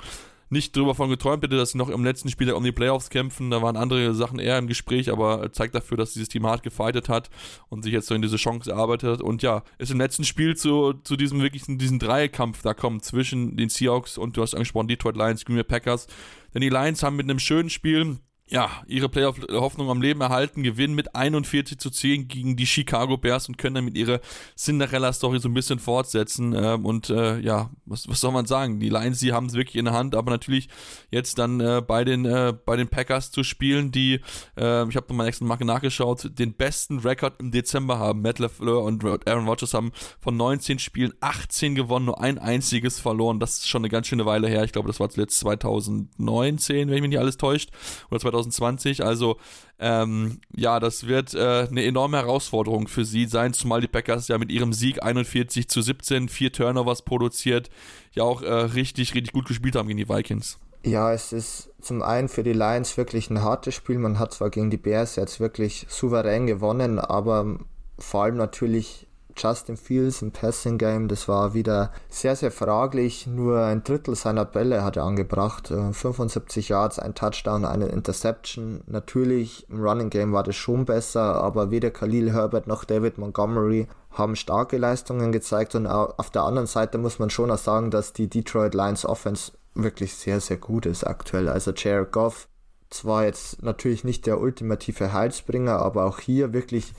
nicht 0.50 0.76
drüber 0.76 0.96
von 0.96 1.10
geträumt 1.10 1.44
hätte, 1.44 1.58
dass 1.58 1.72
sie 1.72 1.78
noch 1.78 1.90
im 1.90 2.04
letzten 2.04 2.30
Spiel 2.30 2.52
um 2.52 2.64
die 2.64 2.72
Playoffs 2.72 3.10
kämpfen. 3.10 3.50
Da 3.50 3.62
waren 3.62 3.78
andere 3.78 4.14
Sachen 4.14 4.40
eher 4.40 4.58
im 4.58 4.68
Gespräch, 4.68 5.12
aber 5.12 5.52
zeigt 5.52 5.76
dafür, 5.76 5.98
dass 5.98 6.14
dieses 6.14 6.30
Team 6.30 6.46
hart 6.46 6.64
gefightet 6.64 7.10
hat 7.10 7.30
und 7.70 7.84
sich 7.84 7.94
jetzt 7.94 8.08
so 8.08 8.16
in 8.16 8.22
diese 8.22 8.38
Chance 8.38 8.72
erarbeitet 8.72 9.10
hat. 9.10 9.22
Und 9.22 9.42
ja, 9.42 9.64
ist 9.78 9.92
im 9.92 10.00
letzten 10.00 10.24
Spiel 10.24 10.56
zu, 10.56 10.94
zu 11.04 11.16
diesem 11.16 11.42
wirklichen, 11.42 11.78
diesen 11.78 12.00
Dreikampf 12.00 12.62
da 12.62 12.74
kommt 12.74 13.04
zwischen 13.04 13.58
den 13.58 13.70
Seahawks 13.70 14.18
und 14.18 14.38
du 14.38 14.42
hast 14.42 14.54
angesprochen, 14.54 14.88
Detroit 14.88 15.18
Lions, 15.18 15.46
Green 15.46 15.58
Bay 15.58 15.64
Packers. 15.64 16.08
Denn 16.54 16.62
die 16.62 16.70
Lions 16.70 17.04
haben 17.04 17.16
mit 17.16 17.26
einem 17.26 17.40
schönen 17.40 17.70
Spiel 17.70 18.20
ja, 18.48 18.70
ihre 18.86 19.10
Playoff-Hoffnung 19.10 19.90
am 19.90 20.04
Leben 20.04 20.22
erhalten, 20.22 20.62
gewinnen 20.62 20.94
mit 20.94 21.16
41 21.16 21.80
zu 21.80 21.90
10 21.90 22.28
gegen 22.28 22.56
die 22.56 22.68
Chicago 22.68 23.18
Bears 23.18 23.48
und 23.48 23.58
können 23.58 23.74
damit 23.74 23.98
ihre 23.98 24.22
Cinderella-Story 24.56 25.40
so 25.40 25.50
ein 25.50 25.56
bisschen 25.56 25.80
fortsetzen. 25.80 26.54
Ähm, 26.54 26.86
und 26.86 27.10
äh, 27.10 27.40
ja, 27.40 27.72
was, 27.86 28.08
was 28.08 28.22
soll 28.22 28.32
man 28.32 28.46
sagen? 28.46 28.80
Die 28.80 28.90
Lions, 28.90 29.18
die 29.20 29.34
haben 29.34 29.48
es 29.48 29.54
wirklich 29.54 29.78
in 29.78 29.86
der 29.86 29.96
Hand, 29.96 30.14
aber 30.14 30.30
natürlich 30.30 30.70
jetzt 31.10 31.40
dann 31.40 31.60
äh, 31.60 31.82
bei, 31.86 32.04
den, 32.04 32.26
äh, 32.26 32.54
bei 32.54 32.76
den 32.76 32.88
Packers 32.88 33.32
zu 33.32 33.44
spielen, 33.44 33.92
die, 33.92 34.20
äh, 34.58 34.88
ich 34.88 34.96
habe 34.96 35.12
meiner 35.14 35.26
nächsten 35.26 35.48
Marke 35.48 35.66
nachgeschaut, 35.66 36.38
den 36.38 36.54
besten 36.54 37.00
Rekord 37.00 37.40
im 37.40 37.50
Dezember 37.50 37.98
haben. 37.98 38.22
Matt 38.22 38.38
LaFleur 38.38 38.84
und 38.84 39.04
Aaron 39.04 39.48
Rodgers 39.48 39.74
haben 39.74 39.92
von 40.20 40.38
19 40.38 40.78
Spielen 40.78 41.14
18 41.20 41.74
gewonnen, 41.74 42.06
nur 42.06 42.22
ein 42.22 42.38
einziges 42.38 43.00
verloren. 43.00 43.40
Das 43.40 43.56
ist 43.56 43.68
schon 43.68 43.82
eine 43.82 43.90
ganz 43.90 44.06
schöne 44.06 44.28
Weile 44.28 44.48
her. 44.48 44.64
Ich 44.64 44.72
glaube, 44.72 44.88
das 44.88 45.00
war 45.00 45.10
zuletzt 45.10 45.40
2019, 45.40 46.90
wenn 46.90 46.96
ich 46.96 47.02
mich 47.02 47.10
nicht 47.10 47.20
alles 47.20 47.38
täuscht. 47.38 47.72
Oder 48.12 48.20
2019. 48.20 48.35
2020. 48.44 49.04
Also 49.04 49.38
ähm, 49.80 50.40
ja, 50.56 50.80
das 50.80 51.08
wird 51.08 51.34
äh, 51.34 51.68
eine 51.70 51.84
enorme 51.84 52.18
Herausforderung 52.18 52.88
für 52.88 53.06
sie 53.06 53.26
sein, 53.26 53.54
zumal 53.54 53.82
die 53.82 53.88
Packers 53.88 54.28
ja 54.28 54.38
mit 54.38 54.52
ihrem 54.52 54.74
Sieg 54.74 55.04
41 55.04 55.68
zu 55.68 55.82
17 55.82 56.30
vier 56.30 56.52
Turnovers 56.52 57.02
produziert, 57.02 57.70
ja 58.14 58.24
auch 58.24 58.42
äh, 58.42 58.52
richtig, 58.52 59.14
richtig 59.16 59.34
gut 59.34 59.48
gespielt 59.48 59.76
haben 59.76 59.88
gegen 59.88 59.98
die 59.98 60.10
Vikings. 60.10 60.60
Ja, 60.86 61.12
es 61.12 61.34
ist 61.34 61.72
zum 61.82 62.04
einen 62.04 62.30
für 62.30 62.44
die 62.44 62.54
Lions 62.54 62.96
wirklich 62.96 63.30
ein 63.30 63.42
hartes 63.42 63.74
Spiel. 63.74 63.98
Man 63.98 64.20
hat 64.20 64.34
zwar 64.34 64.52
gegen 64.52 64.70
die 64.70 64.78
Bears 64.78 65.16
jetzt 65.16 65.40
wirklich 65.40 65.88
souverän 65.90 66.46
gewonnen, 66.46 67.00
aber 67.00 67.58
vor 67.98 68.24
allem 68.24 68.38
natürlich 68.38 69.05
Justin 69.38 69.78
Fields 69.78 70.22
im 70.22 70.32
Passing 70.32 70.78
Game, 70.78 71.08
das 71.08 71.28
war 71.28 71.54
wieder 71.54 71.92
sehr, 72.10 72.36
sehr 72.36 72.52
fraglich. 72.52 73.28
Nur 73.28 73.60
ein 73.60 73.84
Drittel 73.84 74.16
seiner 74.16 74.46
Bälle 74.46 74.84
hat 74.84 74.98
er 74.98 75.04
angebracht. 75.04 75.68
75 75.68 76.70
äh, 76.70 76.74
Yards, 76.74 77.00
ein 77.00 77.16
Touchdown, 77.16 77.66
eine 77.66 77.88
Interception. 77.88 78.82
Natürlich 78.88 79.70
im 79.70 79.82
Running 79.82 80.10
Game 80.10 80.34
war 80.34 80.44
das 80.44 80.56
schon 80.56 80.86
besser, 80.86 81.36
aber 81.36 81.72
weder 81.72 81.92
Khalil 81.92 82.34
Herbert 82.34 82.68
noch 82.68 82.84
David 82.84 83.18
Montgomery 83.18 83.88
haben 84.12 84.36
starke 84.36 84.78
Leistungen 84.78 85.32
gezeigt 85.32 85.76
und 85.76 85.88
auf 85.88 86.30
der 86.30 86.44
anderen 86.44 86.68
Seite 86.68 86.98
muss 86.98 87.20
man 87.20 87.30
schon 87.30 87.52
auch 87.52 87.58
sagen, 87.58 87.92
dass 87.92 88.14
die 88.14 88.30
Detroit 88.30 88.74
Lions 88.74 89.06
Offense 89.06 89.52
wirklich 89.74 90.16
sehr, 90.16 90.40
sehr 90.40 90.58
gut 90.58 90.86
ist 90.86 91.04
aktuell. 91.04 91.50
Also 91.50 91.72
Jared 91.76 92.12
Goff 92.14 92.48
zwar 92.90 93.26
jetzt 93.26 93.62
natürlich 93.62 94.04
nicht 94.04 94.26
der 94.26 94.40
ultimative 94.40 95.12
Heilsbringer, 95.12 95.80
aber 95.80 96.06
auch 96.06 96.20
hier 96.20 96.54
wirklich 96.54 96.94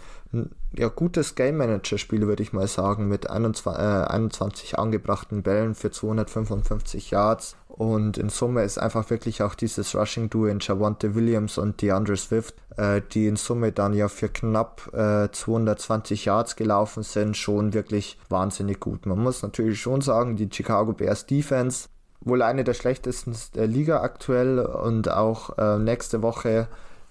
ja, 0.77 0.89
gutes 0.89 1.35
Game 1.35 1.57
Manager 1.57 1.99
Spiel, 1.99 2.27
würde 2.27 2.43
ich 2.43 2.53
mal 2.53 2.67
sagen, 2.67 3.09
mit 3.09 3.31
21, 3.31 3.81
äh, 3.81 4.07
21 4.07 4.79
angebrachten 4.79 5.43
Bällen 5.43 5.75
für 5.75 5.91
255 5.91 7.11
Yards. 7.11 7.57
Und 7.69 8.17
in 8.17 8.31
Summe 8.31 8.63
ist 8.63 8.79
einfach 8.79 9.11
wirklich 9.11 9.43
auch 9.43 9.55
dieses 9.55 9.95
Rushing 9.95 10.31
Duo 10.31 10.47
in 10.47 10.61
Javante 10.61 11.15
Williams 11.15 11.59
und 11.59 11.83
DeAndre 11.83 12.17
Swift, 12.17 12.55
äh, 12.77 13.03
die 13.13 13.27
in 13.27 13.37
Summe 13.37 13.73
dann 13.73 13.93
ja 13.93 14.09
für 14.09 14.29
knapp 14.29 14.91
äh, 14.95 15.31
220 15.31 16.25
Yards 16.25 16.57
gelaufen 16.57 17.03
sind, 17.03 17.37
schon 17.37 17.75
wirklich 17.75 18.19
wahnsinnig 18.29 18.81
gut. 18.81 19.07
Man 19.07 19.19
muss 19.19 19.43
natürlich 19.43 19.81
schon 19.81 20.01
sagen, 20.01 20.37
die 20.37 20.49
Chicago 20.51 20.93
Bears 20.93 21.27
Defense, 21.27 21.89
wohl 22.21 22.43
eine 22.43 22.65
der 22.65 22.75
schlechtesten 22.75 23.35
der 23.55 23.67
Liga 23.67 24.01
aktuell 24.01 24.59
und 24.59 25.11
auch 25.11 25.59
äh, 25.59 25.79
nächste 25.79 26.23
Woche 26.23 26.69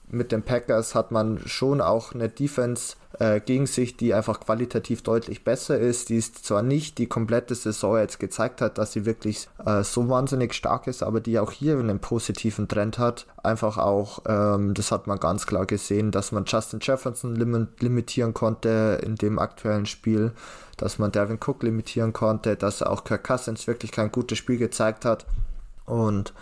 mit 0.07 0.31
den 0.31 0.43
Packers 0.43 0.95
hat 0.95 1.11
man 1.11 1.39
schon 1.45 1.81
auch 1.81 2.13
eine 2.13 2.29
Defense 2.29 2.95
äh, 3.19 3.39
gegen 3.39 3.65
sich, 3.65 3.97
die 3.97 4.13
einfach 4.13 4.39
qualitativ 4.39 5.01
deutlich 5.01 5.43
besser 5.43 5.79
ist, 5.79 6.09
die 6.09 6.17
ist 6.17 6.45
zwar 6.45 6.61
nicht 6.61 6.97
die 6.97 7.07
komplette 7.07 7.55
Saison 7.55 7.97
jetzt 7.97 8.19
gezeigt 8.19 8.61
hat, 8.61 8.77
dass 8.77 8.93
sie 8.93 9.05
wirklich 9.05 9.47
äh, 9.65 9.83
so 9.83 10.07
wahnsinnig 10.09 10.53
stark 10.53 10.87
ist, 10.87 11.03
aber 11.03 11.21
die 11.21 11.39
auch 11.39 11.51
hier 11.51 11.77
einen 11.77 11.99
positiven 11.99 12.67
Trend 12.67 12.97
hat. 12.97 13.25
Einfach 13.43 13.77
auch, 13.77 14.23
ähm, 14.27 14.73
das 14.73 14.91
hat 14.91 15.07
man 15.07 15.19
ganz 15.19 15.47
klar 15.47 15.65
gesehen, 15.65 16.11
dass 16.11 16.31
man 16.31 16.45
Justin 16.45 16.79
Jefferson 16.81 17.35
lim 17.35 17.67
limitieren 17.79 18.33
konnte 18.33 18.99
in 19.03 19.15
dem 19.15 19.39
aktuellen 19.39 19.85
Spiel, 19.85 20.31
dass 20.77 20.99
man 20.99 21.11
Devin 21.11 21.39
Cook 21.39 21.63
limitieren 21.63 22.11
konnte, 22.13 22.55
dass 22.55 22.81
auch 22.81 23.03
Kirk 23.03 23.23
Cousins 23.23 23.67
wirklich 23.67 23.91
kein 23.91 24.11
gutes 24.11 24.37
Spiel 24.37 24.57
gezeigt 24.57 25.05
hat 25.05 25.25
und 25.85 26.33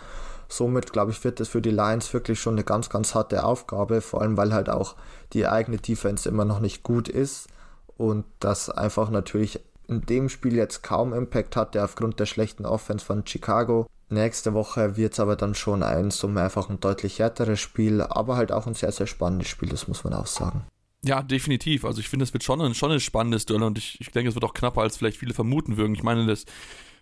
somit, 0.56 0.92
glaube 0.92 1.10
ich, 1.10 1.22
wird 1.24 1.40
das 1.40 1.48
für 1.48 1.62
die 1.62 1.70
Lions 1.70 2.12
wirklich 2.12 2.40
schon 2.40 2.54
eine 2.54 2.64
ganz, 2.64 2.90
ganz 2.90 3.14
harte 3.14 3.44
Aufgabe, 3.44 4.00
vor 4.00 4.22
allem 4.22 4.36
weil 4.36 4.52
halt 4.52 4.68
auch 4.68 4.96
die 5.32 5.46
eigene 5.46 5.78
Defense 5.78 6.28
immer 6.28 6.44
noch 6.44 6.60
nicht 6.60 6.82
gut 6.82 7.08
ist 7.08 7.48
und 7.96 8.24
das 8.40 8.70
einfach 8.70 9.10
natürlich 9.10 9.60
in 9.88 10.02
dem 10.02 10.28
Spiel 10.28 10.54
jetzt 10.54 10.82
kaum 10.82 11.12
Impact 11.12 11.56
hatte 11.56 11.84
aufgrund 11.84 12.18
der 12.18 12.26
schlechten 12.26 12.64
Offense 12.64 13.04
von 13.04 13.26
Chicago. 13.26 13.86
Nächste 14.08 14.54
Woche 14.54 14.96
wird 14.96 15.12
es 15.14 15.20
aber 15.20 15.36
dann 15.36 15.54
schon 15.54 15.82
ein 15.82 16.10
Summe 16.10 16.42
einfach 16.42 16.70
ein 16.70 16.80
deutlich 16.80 17.18
härteres 17.18 17.60
Spiel, 17.60 18.00
aber 18.00 18.36
halt 18.36 18.52
auch 18.52 18.66
ein 18.66 18.74
sehr, 18.74 18.92
sehr 18.92 19.06
spannendes 19.06 19.48
Spiel, 19.48 19.68
das 19.68 19.88
muss 19.88 20.04
man 20.04 20.14
auch 20.14 20.26
sagen. 20.26 20.64
Ja, 21.04 21.22
definitiv. 21.22 21.84
Also 21.84 22.00
ich 22.00 22.08
finde, 22.08 22.24
es 22.24 22.32
wird 22.32 22.44
schon 22.44 22.60
ein, 22.62 22.74
schon 22.74 22.90
ein 22.90 23.00
spannendes 23.00 23.44
Duell 23.44 23.62
und 23.62 23.76
ich, 23.76 24.00
ich 24.00 24.10
denke, 24.10 24.30
es 24.30 24.34
wird 24.34 24.44
auch 24.44 24.54
knapper, 24.54 24.80
als 24.80 24.96
vielleicht 24.96 25.18
viele 25.18 25.34
vermuten 25.34 25.76
würden. 25.76 25.94
Ich 25.94 26.02
meine, 26.02 26.26
das 26.26 26.46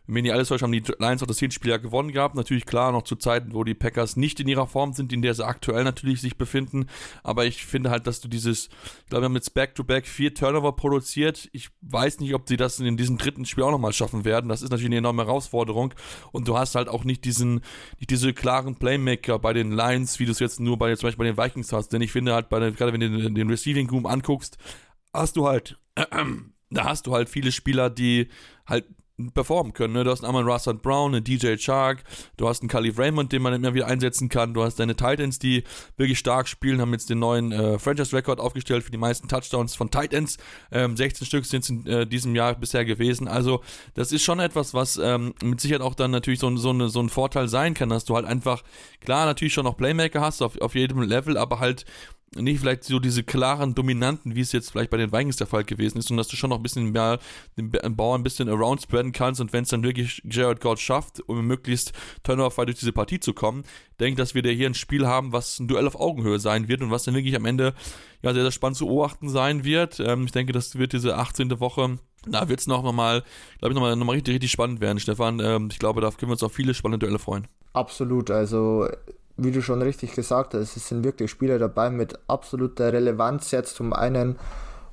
die 0.07 0.33
alles 0.33 0.49
täuscht, 0.49 0.63
haben 0.63 0.73
die 0.73 0.83
Lions 0.99 1.23
auch 1.23 1.27
das 1.27 1.39
Hinspiel 1.39 1.71
ja 1.71 1.77
gewonnen 1.77 2.13
gehabt. 2.13 2.35
Natürlich 2.35 2.67
klar, 2.67 2.93
noch 2.93 3.03
zu 3.03 3.17
Zeiten, 3.17 3.55
wo 3.55 3.65
die 3.65 3.75
Packers 3.75 4.17
nicht 4.17 4.41
in 4.41 4.49
ihrer 4.49 4.67
Form 4.67 4.93
sind, 4.93 5.13
in 5.13 5.23
der 5.23 5.35
sie 5.35 5.47
aktuell 5.47 5.85
natürlich 5.85 6.21
sich 6.21 6.37
befinden. 6.37 6.87
Aber 7.23 7.47
ich 7.47 7.65
finde 7.65 7.91
halt, 7.91 8.07
dass 8.07 8.21
du 8.21 8.29
dieses, 8.29 8.67
ich 8.67 9.11
glaube, 9.11 9.23
wir 9.23 9.27
haben 9.27 9.35
jetzt 9.37 9.55
Back-to-Back 9.55 10.07
vier 10.07 10.35
Turnover 10.35 10.73
produziert. 10.73 11.49
Ich 11.53 11.71
weiß 11.83 12.21
nicht, 12.21 12.35
ob 12.35 12.49
sie 12.49 12.57
das 12.57 12.81
in 12.81 12.97
diesem 12.97 13.17
dritten 13.17 13.45
Spiel 13.45 13.65
auch 13.65 13.71
nochmal 13.71 13.93
schaffen 13.93 14.25
werden. 14.25 14.49
Das 14.49 14.63
ist 14.63 14.71
natürlich 14.71 14.91
eine 14.91 14.99
enorme 14.99 15.25
Herausforderung. 15.25 15.95
Und 16.33 16.49
du 16.49 16.59
hast 16.59 16.75
halt 16.75 16.89
auch 16.89 17.05
nicht 17.05 17.25
diesen, 17.25 17.61
nicht 17.99 18.11
diese 18.11 18.33
klaren 18.33 18.77
Playmaker 18.77 19.39
bei 19.39 19.53
den 19.53 19.73
Lions, 19.73 20.19
wie 20.19 20.27
du 20.27 20.33
es 20.33 20.41
jetzt 20.41 20.61
nur 20.61 20.79
bei, 20.79 20.95
zum 20.97 21.07
Beispiel 21.09 21.27
bei 21.27 21.33
den 21.33 21.39
Vikings 21.39 21.73
hast. 21.73 21.93
Denn 21.93 22.03
ich 22.03 22.13
finde 22.13 22.35
halt, 22.35 22.49
bei 22.49 22.59
den, 22.59 22.75
gerade 22.75 22.93
wenn 22.93 23.01
du 23.01 23.09
den, 23.09 23.35
den 23.35 23.49
Receiving 23.49 23.89
Room 23.89 24.07
anguckst, 24.07 24.59
hast 25.13 25.37
du 25.37 25.47
halt, 25.47 25.79
äh, 25.95 26.05
da 26.71 26.85
hast 26.85 27.07
du 27.07 27.13
halt 27.13 27.29
viele 27.29 27.53
Spieler, 27.53 27.89
die 27.89 28.29
halt 28.67 28.87
performen 29.31 29.73
können. 29.73 29.95
Ne? 29.95 30.05
Du 30.05 30.11
hast 30.11 30.25
einmal 30.25 30.43
Russell 30.43 30.75
Brown, 30.75 31.15
einen 31.15 31.25
DJ 31.25 31.57
Chark, 31.57 32.05
du 32.37 32.49
hast 32.49 32.63
einen 32.63 32.69
Khalif 32.69 32.99
Raymond, 32.99 33.33
den 33.33 33.43
man 33.43 33.53
immer 33.55 33.75
wieder 33.75 33.87
einsetzen 33.87 34.29
kann, 34.29 34.55
du 34.55 34.63
hast 34.63 34.77
deine 34.77 34.97
Titans, 34.97 35.39
die 35.39 35.65
wirklich 35.97 36.19
stark 36.19 36.49
spielen, 36.49 36.81
haben 36.81 36.93
jetzt 36.93 37.11
den 37.11 37.19
neuen 37.19 37.53
äh, 37.53 37.79
Franchise-Record 37.79 38.41
aufgestellt 38.41 38.85
für 38.85 38.91
die 38.91 38.99
meisten 38.99 39.29
Touchdowns 39.29 39.75
von 39.75 39.91
Titans. 39.91 40.39
Ähm, 40.71 40.97
16 40.97 41.27
Stück 41.27 41.47
sind 41.47 41.65
es 41.65 41.71
in 41.71 41.87
äh, 41.87 42.07
diesem 42.07 42.35
Jahr 42.35 42.55
bisher 42.55 42.85
gewesen. 42.85 43.29
Also 43.29 43.63
das 43.95 44.13
ist 44.13 44.23
schon 44.23 44.41
etwas, 44.41 44.75
was 44.75 44.97
ähm, 44.97 45.35
mit 45.43 45.61
Sicherheit 45.61 45.83
auch 45.83 45.95
dann 45.95 46.11
natürlich 46.11 46.41
so, 46.41 46.55
so, 46.57 46.71
eine, 46.71 46.89
so 46.89 47.01
ein 47.01 47.09
Vorteil 47.09 47.49
sein 47.49 47.75
kann, 47.75 47.89
dass 47.89 48.05
du 48.05 48.15
halt 48.15 48.27
einfach, 48.27 48.63
klar, 49.01 49.27
natürlich 49.27 49.53
schon 49.53 49.65
noch 49.65 49.77
Playmaker 49.77 50.21
hast 50.21 50.43
auf, 50.43 50.61
auf 50.61 50.75
jedem 50.75 51.03
Level, 51.03 51.37
aber 51.37 51.61
halt 51.61 51.85
nicht 52.37 52.61
vielleicht 52.61 52.85
so 52.85 52.99
diese 52.99 53.23
klaren 53.23 53.75
Dominanten, 53.75 54.35
wie 54.35 54.41
es 54.41 54.53
jetzt 54.53 54.71
vielleicht 54.71 54.91
bei 54.91 54.97
den 54.97 55.13
Vikings 55.13 55.37
der 55.37 55.47
Fall 55.47 55.65
gewesen 55.65 55.99
ist, 55.99 56.11
und 56.11 56.17
dass 56.17 56.29
du 56.29 56.37
schon 56.37 56.51
noch 56.51 56.59
ein 56.59 56.63
bisschen 56.63 56.93
mehr 56.93 57.19
den 57.57 57.71
Bauern 57.97 58.21
ein 58.21 58.25
bisschen 58.25 58.49
around 58.49 58.83
spreaden 58.83 59.13
kannst 59.13 59.41
und 59.41 59.53
wenn 59.53 59.65
es 59.65 59.71
dann 59.71 59.83
wirklich 59.83 60.23
Jared 60.25 60.61
Godd 60.61 60.79
schafft, 60.79 61.21
um 61.29 61.47
möglichst 61.47 61.93
turnover 62.23 62.67
durch 62.67 62.79
diese 62.79 62.93
Partie 62.93 63.21
zu 63.21 63.35
kommen, 63.35 63.65
denke, 64.01 64.17
dass 64.17 64.35
wir 64.35 64.43
da 64.43 64.51
hier 64.51 64.69
ein 64.69 64.75
Spiel 64.75 65.07
haben, 65.07 65.33
was 65.33 65.59
ein 65.59 65.69
Duell 65.69 65.87
auf 65.87 65.99
Augenhöhe 65.99 66.39
sein 66.39 66.69
wird 66.69 66.83
und 66.83 66.91
was 66.91 67.05
dann 67.05 67.15
wirklich 67.15 67.37
am 67.37 67.45
Ende 67.45 67.75
ja 68.23 68.33
sehr, 68.33 68.43
sehr 68.43 68.53
spannend 68.53 68.77
zu 68.77 68.87
beobachten 68.87 69.29
sein 69.29 69.65
wird. 69.65 70.01
Ähm, 70.01 70.25
ich 70.25 70.33
denke, 70.33 70.53
das 70.53 70.79
wird 70.79 70.93
diese 70.93 71.17
18. 71.17 71.61
Woche 71.61 71.99
da 72.27 72.49
wird 72.49 72.61
es 72.61 72.67
noch 72.67 72.83
mal, 72.93 73.25
glaube 73.59 73.73
ich, 73.73 73.75
nochmal 73.75 73.97
noch 73.97 74.07
mal 74.07 74.13
richtig, 74.13 74.35
richtig 74.35 74.53
spannend 74.53 74.81
werden, 74.81 75.01
Stefan. 75.01 75.41
Ähm, 75.41 75.69
ich 75.73 75.79
glaube, 75.79 76.01
da 76.01 76.11
können 76.11 76.31
wir 76.31 76.35
uns 76.35 76.43
auf 76.43 76.53
viele 76.53 76.75
spannende 76.75 77.05
Duelle 77.05 77.19
freuen. 77.19 77.49
Absolut. 77.73 78.31
Also 78.31 78.89
wie 79.37 79.51
du 79.51 79.63
schon 79.63 79.83
richtig 79.83 80.15
gesagt 80.15 80.55
hast, 80.55 80.77
es 80.77 80.89
sind 80.89 81.05
wirklich 81.05 81.31
Spieler 81.31 81.59
dabei 81.59 81.91
mit 81.91 82.19
absoluter 82.29 82.93
Relevanz 82.93 83.51
jetzt 83.51 83.77
zum 83.77 83.93
einen 83.93 84.37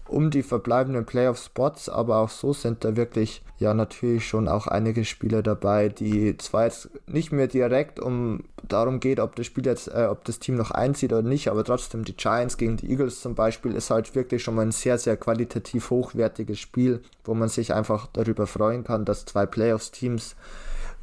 um 0.09 0.31
die 0.31 0.43
verbleibenden 0.43 1.05
Playoff-Spots, 1.05 1.87
aber 1.87 2.17
auch 2.17 2.29
so 2.29 2.51
sind 2.51 2.83
da 2.83 2.95
wirklich 2.95 3.43
ja 3.59 3.73
natürlich 3.73 4.27
schon 4.27 4.47
auch 4.47 4.67
einige 4.67 5.05
Spieler 5.05 5.43
dabei, 5.43 5.89
die 5.89 6.35
zwar 6.37 6.65
jetzt 6.65 6.89
nicht 7.07 7.31
mehr 7.31 7.47
direkt 7.47 7.99
um 7.99 8.43
darum 8.67 8.99
geht, 8.99 9.19
ob 9.19 9.35
das 9.35 9.45
Spiel 9.45 9.65
jetzt, 9.65 9.87
äh, 9.87 10.07
ob 10.09 10.25
das 10.25 10.39
Team 10.39 10.55
noch 10.55 10.71
einzieht 10.71 11.13
oder 11.13 11.21
nicht, 11.21 11.49
aber 11.49 11.63
trotzdem 11.63 12.05
die 12.05 12.15
Giants 12.15 12.57
gegen 12.57 12.77
die 12.77 12.89
Eagles 12.89 13.21
zum 13.21 13.35
Beispiel 13.35 13.73
ist 13.73 13.91
halt 13.91 14.15
wirklich 14.15 14.43
schon 14.43 14.55
mal 14.55 14.63
ein 14.63 14.71
sehr, 14.71 14.97
sehr 14.97 15.17
qualitativ 15.17 15.89
hochwertiges 15.89 16.59
Spiel, 16.59 17.01
wo 17.23 17.33
man 17.33 17.49
sich 17.49 17.73
einfach 17.73 18.07
darüber 18.07 18.47
freuen 18.47 18.83
kann, 18.83 19.05
dass 19.05 19.25
zwei 19.25 19.45
Playoffs-Teams 19.45 20.35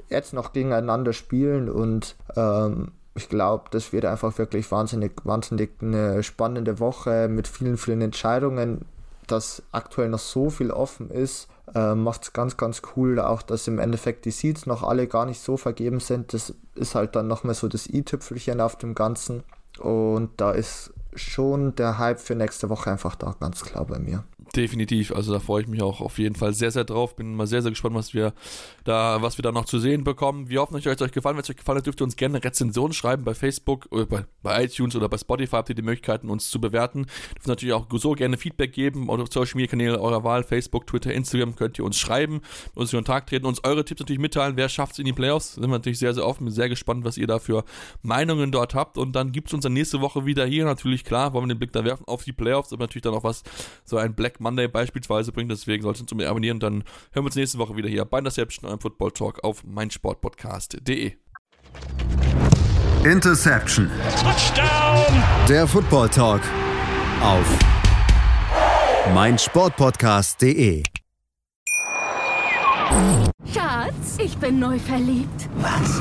jetzt 0.08 0.32
noch 0.32 0.52
gegeneinander 0.52 1.12
spielen 1.12 1.68
und 1.68 2.16
ähm, 2.36 2.92
ich 3.16 3.28
glaube, 3.28 3.64
das 3.70 3.92
wird 3.92 4.04
einfach 4.04 4.36
wirklich 4.38 4.70
wahnsinnig, 4.70 5.12
wahnsinnig 5.24 5.70
eine 5.80 6.22
spannende 6.22 6.78
Woche 6.78 7.28
mit 7.28 7.48
vielen, 7.48 7.78
vielen 7.78 8.02
Entscheidungen, 8.02 8.84
dass 9.26 9.62
aktuell 9.72 10.08
noch 10.08 10.18
so 10.18 10.50
viel 10.50 10.70
offen 10.70 11.10
ist. 11.10 11.48
Äh, 11.74 11.94
Macht 11.94 12.24
es 12.24 12.32
ganz, 12.32 12.56
ganz 12.56 12.82
cool, 12.94 13.18
auch 13.18 13.42
dass 13.42 13.66
im 13.66 13.78
Endeffekt 13.78 14.24
die 14.24 14.30
Seeds 14.30 14.66
noch 14.66 14.82
alle 14.82 15.08
gar 15.08 15.26
nicht 15.26 15.40
so 15.40 15.56
vergeben 15.56 16.00
sind. 16.00 16.32
Das 16.32 16.54
ist 16.74 16.94
halt 16.94 17.16
dann 17.16 17.26
nochmal 17.26 17.54
so 17.54 17.68
das 17.68 17.88
i-Tüpfelchen 17.88 18.60
auf 18.60 18.76
dem 18.76 18.94
Ganzen. 18.94 19.42
Und 19.78 20.30
da 20.36 20.52
ist 20.52 20.92
schon 21.14 21.74
der 21.74 21.98
Hype 21.98 22.20
für 22.20 22.34
nächste 22.34 22.68
Woche 22.68 22.90
einfach 22.90 23.16
da, 23.16 23.34
ganz 23.40 23.64
klar 23.64 23.86
bei 23.86 23.98
mir. 23.98 24.24
Definitiv, 24.54 25.12
also 25.12 25.32
da 25.32 25.40
freue 25.40 25.62
ich 25.62 25.68
mich 25.68 25.82
auch 25.82 26.00
auf 26.00 26.18
jeden 26.18 26.34
Fall 26.34 26.54
sehr, 26.54 26.70
sehr 26.70 26.84
drauf. 26.84 27.16
Bin 27.16 27.34
mal 27.34 27.46
sehr, 27.46 27.62
sehr 27.62 27.72
gespannt, 27.72 27.94
was 27.94 28.14
wir 28.14 28.32
da, 28.84 29.20
was 29.20 29.36
wir 29.36 29.42
da 29.42 29.52
noch 29.52 29.66
zu 29.66 29.78
sehen 29.78 30.04
bekommen. 30.04 30.48
Wir 30.48 30.60
hoffen, 30.60 30.76
euch 30.76 30.86
hat 30.86 31.02
euch 31.02 31.12
gefallen. 31.12 31.36
Wenn 31.36 31.42
es 31.42 31.50
euch 31.50 31.56
gefallen 31.56 31.78
hat, 31.78 31.86
dürft 31.86 32.00
ihr 32.00 32.04
uns 32.04 32.16
gerne 32.16 32.36
eine 32.36 32.44
Rezension 32.44 32.92
schreiben 32.92 33.24
bei 33.24 33.34
Facebook, 33.34 33.86
oder 33.90 34.06
bei, 34.06 34.24
bei 34.42 34.64
iTunes 34.64 34.96
oder 34.96 35.08
bei 35.08 35.18
Spotify 35.18 35.56
habt 35.56 35.68
ihr 35.68 35.74
die 35.74 35.82
Möglichkeiten, 35.82 36.30
uns 36.30 36.50
zu 36.50 36.60
bewerten. 36.60 37.06
Dürft 37.34 37.48
natürlich 37.48 37.74
auch 37.74 37.86
so 37.90 38.12
gerne 38.12 38.38
Feedback 38.38 38.72
geben 38.72 39.08
oder 39.08 39.26
Social 39.30 39.56
Media 39.56 39.70
Kanäle 39.70 40.00
eurer 40.00 40.24
Wahl, 40.24 40.42
Facebook, 40.42 40.86
Twitter, 40.86 41.12
Instagram, 41.12 41.56
könnt 41.56 41.78
ihr 41.78 41.84
uns 41.84 41.98
schreiben, 41.98 42.40
uns 42.74 42.92
in 42.92 42.98
Kontakt 42.98 43.28
treten, 43.28 43.46
uns 43.46 43.62
eure 43.64 43.84
Tipps 43.84 44.00
natürlich 44.00 44.20
mitteilen. 44.20 44.56
Wer 44.56 44.68
schafft 44.68 44.92
es 44.92 44.98
in 45.00 45.04
die 45.04 45.12
Playoffs? 45.12 45.54
Sind 45.54 45.64
wir 45.64 45.68
natürlich 45.68 45.98
sehr, 45.98 46.14
sehr 46.14 46.26
offen, 46.26 46.44
bin 46.44 46.54
sehr 46.54 46.68
gespannt, 46.68 47.04
was 47.04 47.18
ihr 47.18 47.26
da 47.26 47.38
für 47.38 47.64
Meinungen 48.02 48.52
dort 48.52 48.74
habt. 48.74 48.96
Und 48.96 49.12
dann 49.12 49.32
gibt 49.32 49.48
es 49.48 49.54
uns 49.54 49.64
dann 49.64 49.72
nächste 49.72 50.00
Woche 50.00 50.24
wieder 50.24 50.46
hier. 50.46 50.64
Natürlich, 50.64 51.04
klar, 51.04 51.32
wollen 51.34 51.48
wir 51.48 51.54
den 51.54 51.58
Blick 51.58 51.72
da 51.72 51.84
werfen 51.84 52.04
auf 52.06 52.24
die 52.24 52.32
Playoffs, 52.32 52.72
aber 52.72 52.84
natürlich 52.84 53.02
dann 53.02 53.14
auch 53.14 53.24
was, 53.24 53.42
so 53.84 53.96
ein 53.96 54.14
Black 54.14 54.35
Monday 54.40 54.68
beispielsweise 54.68 55.16
Weise 55.16 55.32
bringt. 55.32 55.50
Deswegen 55.50 55.82
solltet 55.82 56.02
ihr 56.02 56.12
uns 56.12 56.22
mir 56.22 56.28
abonnieren. 56.28 56.60
Dann 56.60 56.84
hören 57.12 57.24
wir 57.24 57.24
uns 57.24 57.36
nächste 57.36 57.58
Woche 57.58 57.76
wieder 57.76 57.88
hier 57.88 58.04
bei 58.04 58.18
Interception, 58.18 58.68
eurem 58.68 58.80
Football 58.80 59.12
Talk 59.12 59.42
auf 59.44 59.64
meinsportpodcast.de. 59.64 61.12
Interception. 63.04 63.90
Touchdown. 64.22 65.22
Der 65.48 65.66
Football 65.66 66.08
Talk 66.08 66.40
auf 67.22 67.58
meinsportpodcast.de. 69.14 70.82
Schatz, 73.52 74.18
ich 74.18 74.36
bin 74.38 74.58
neu 74.58 74.78
verliebt. 74.78 75.48
Was? 75.56 76.00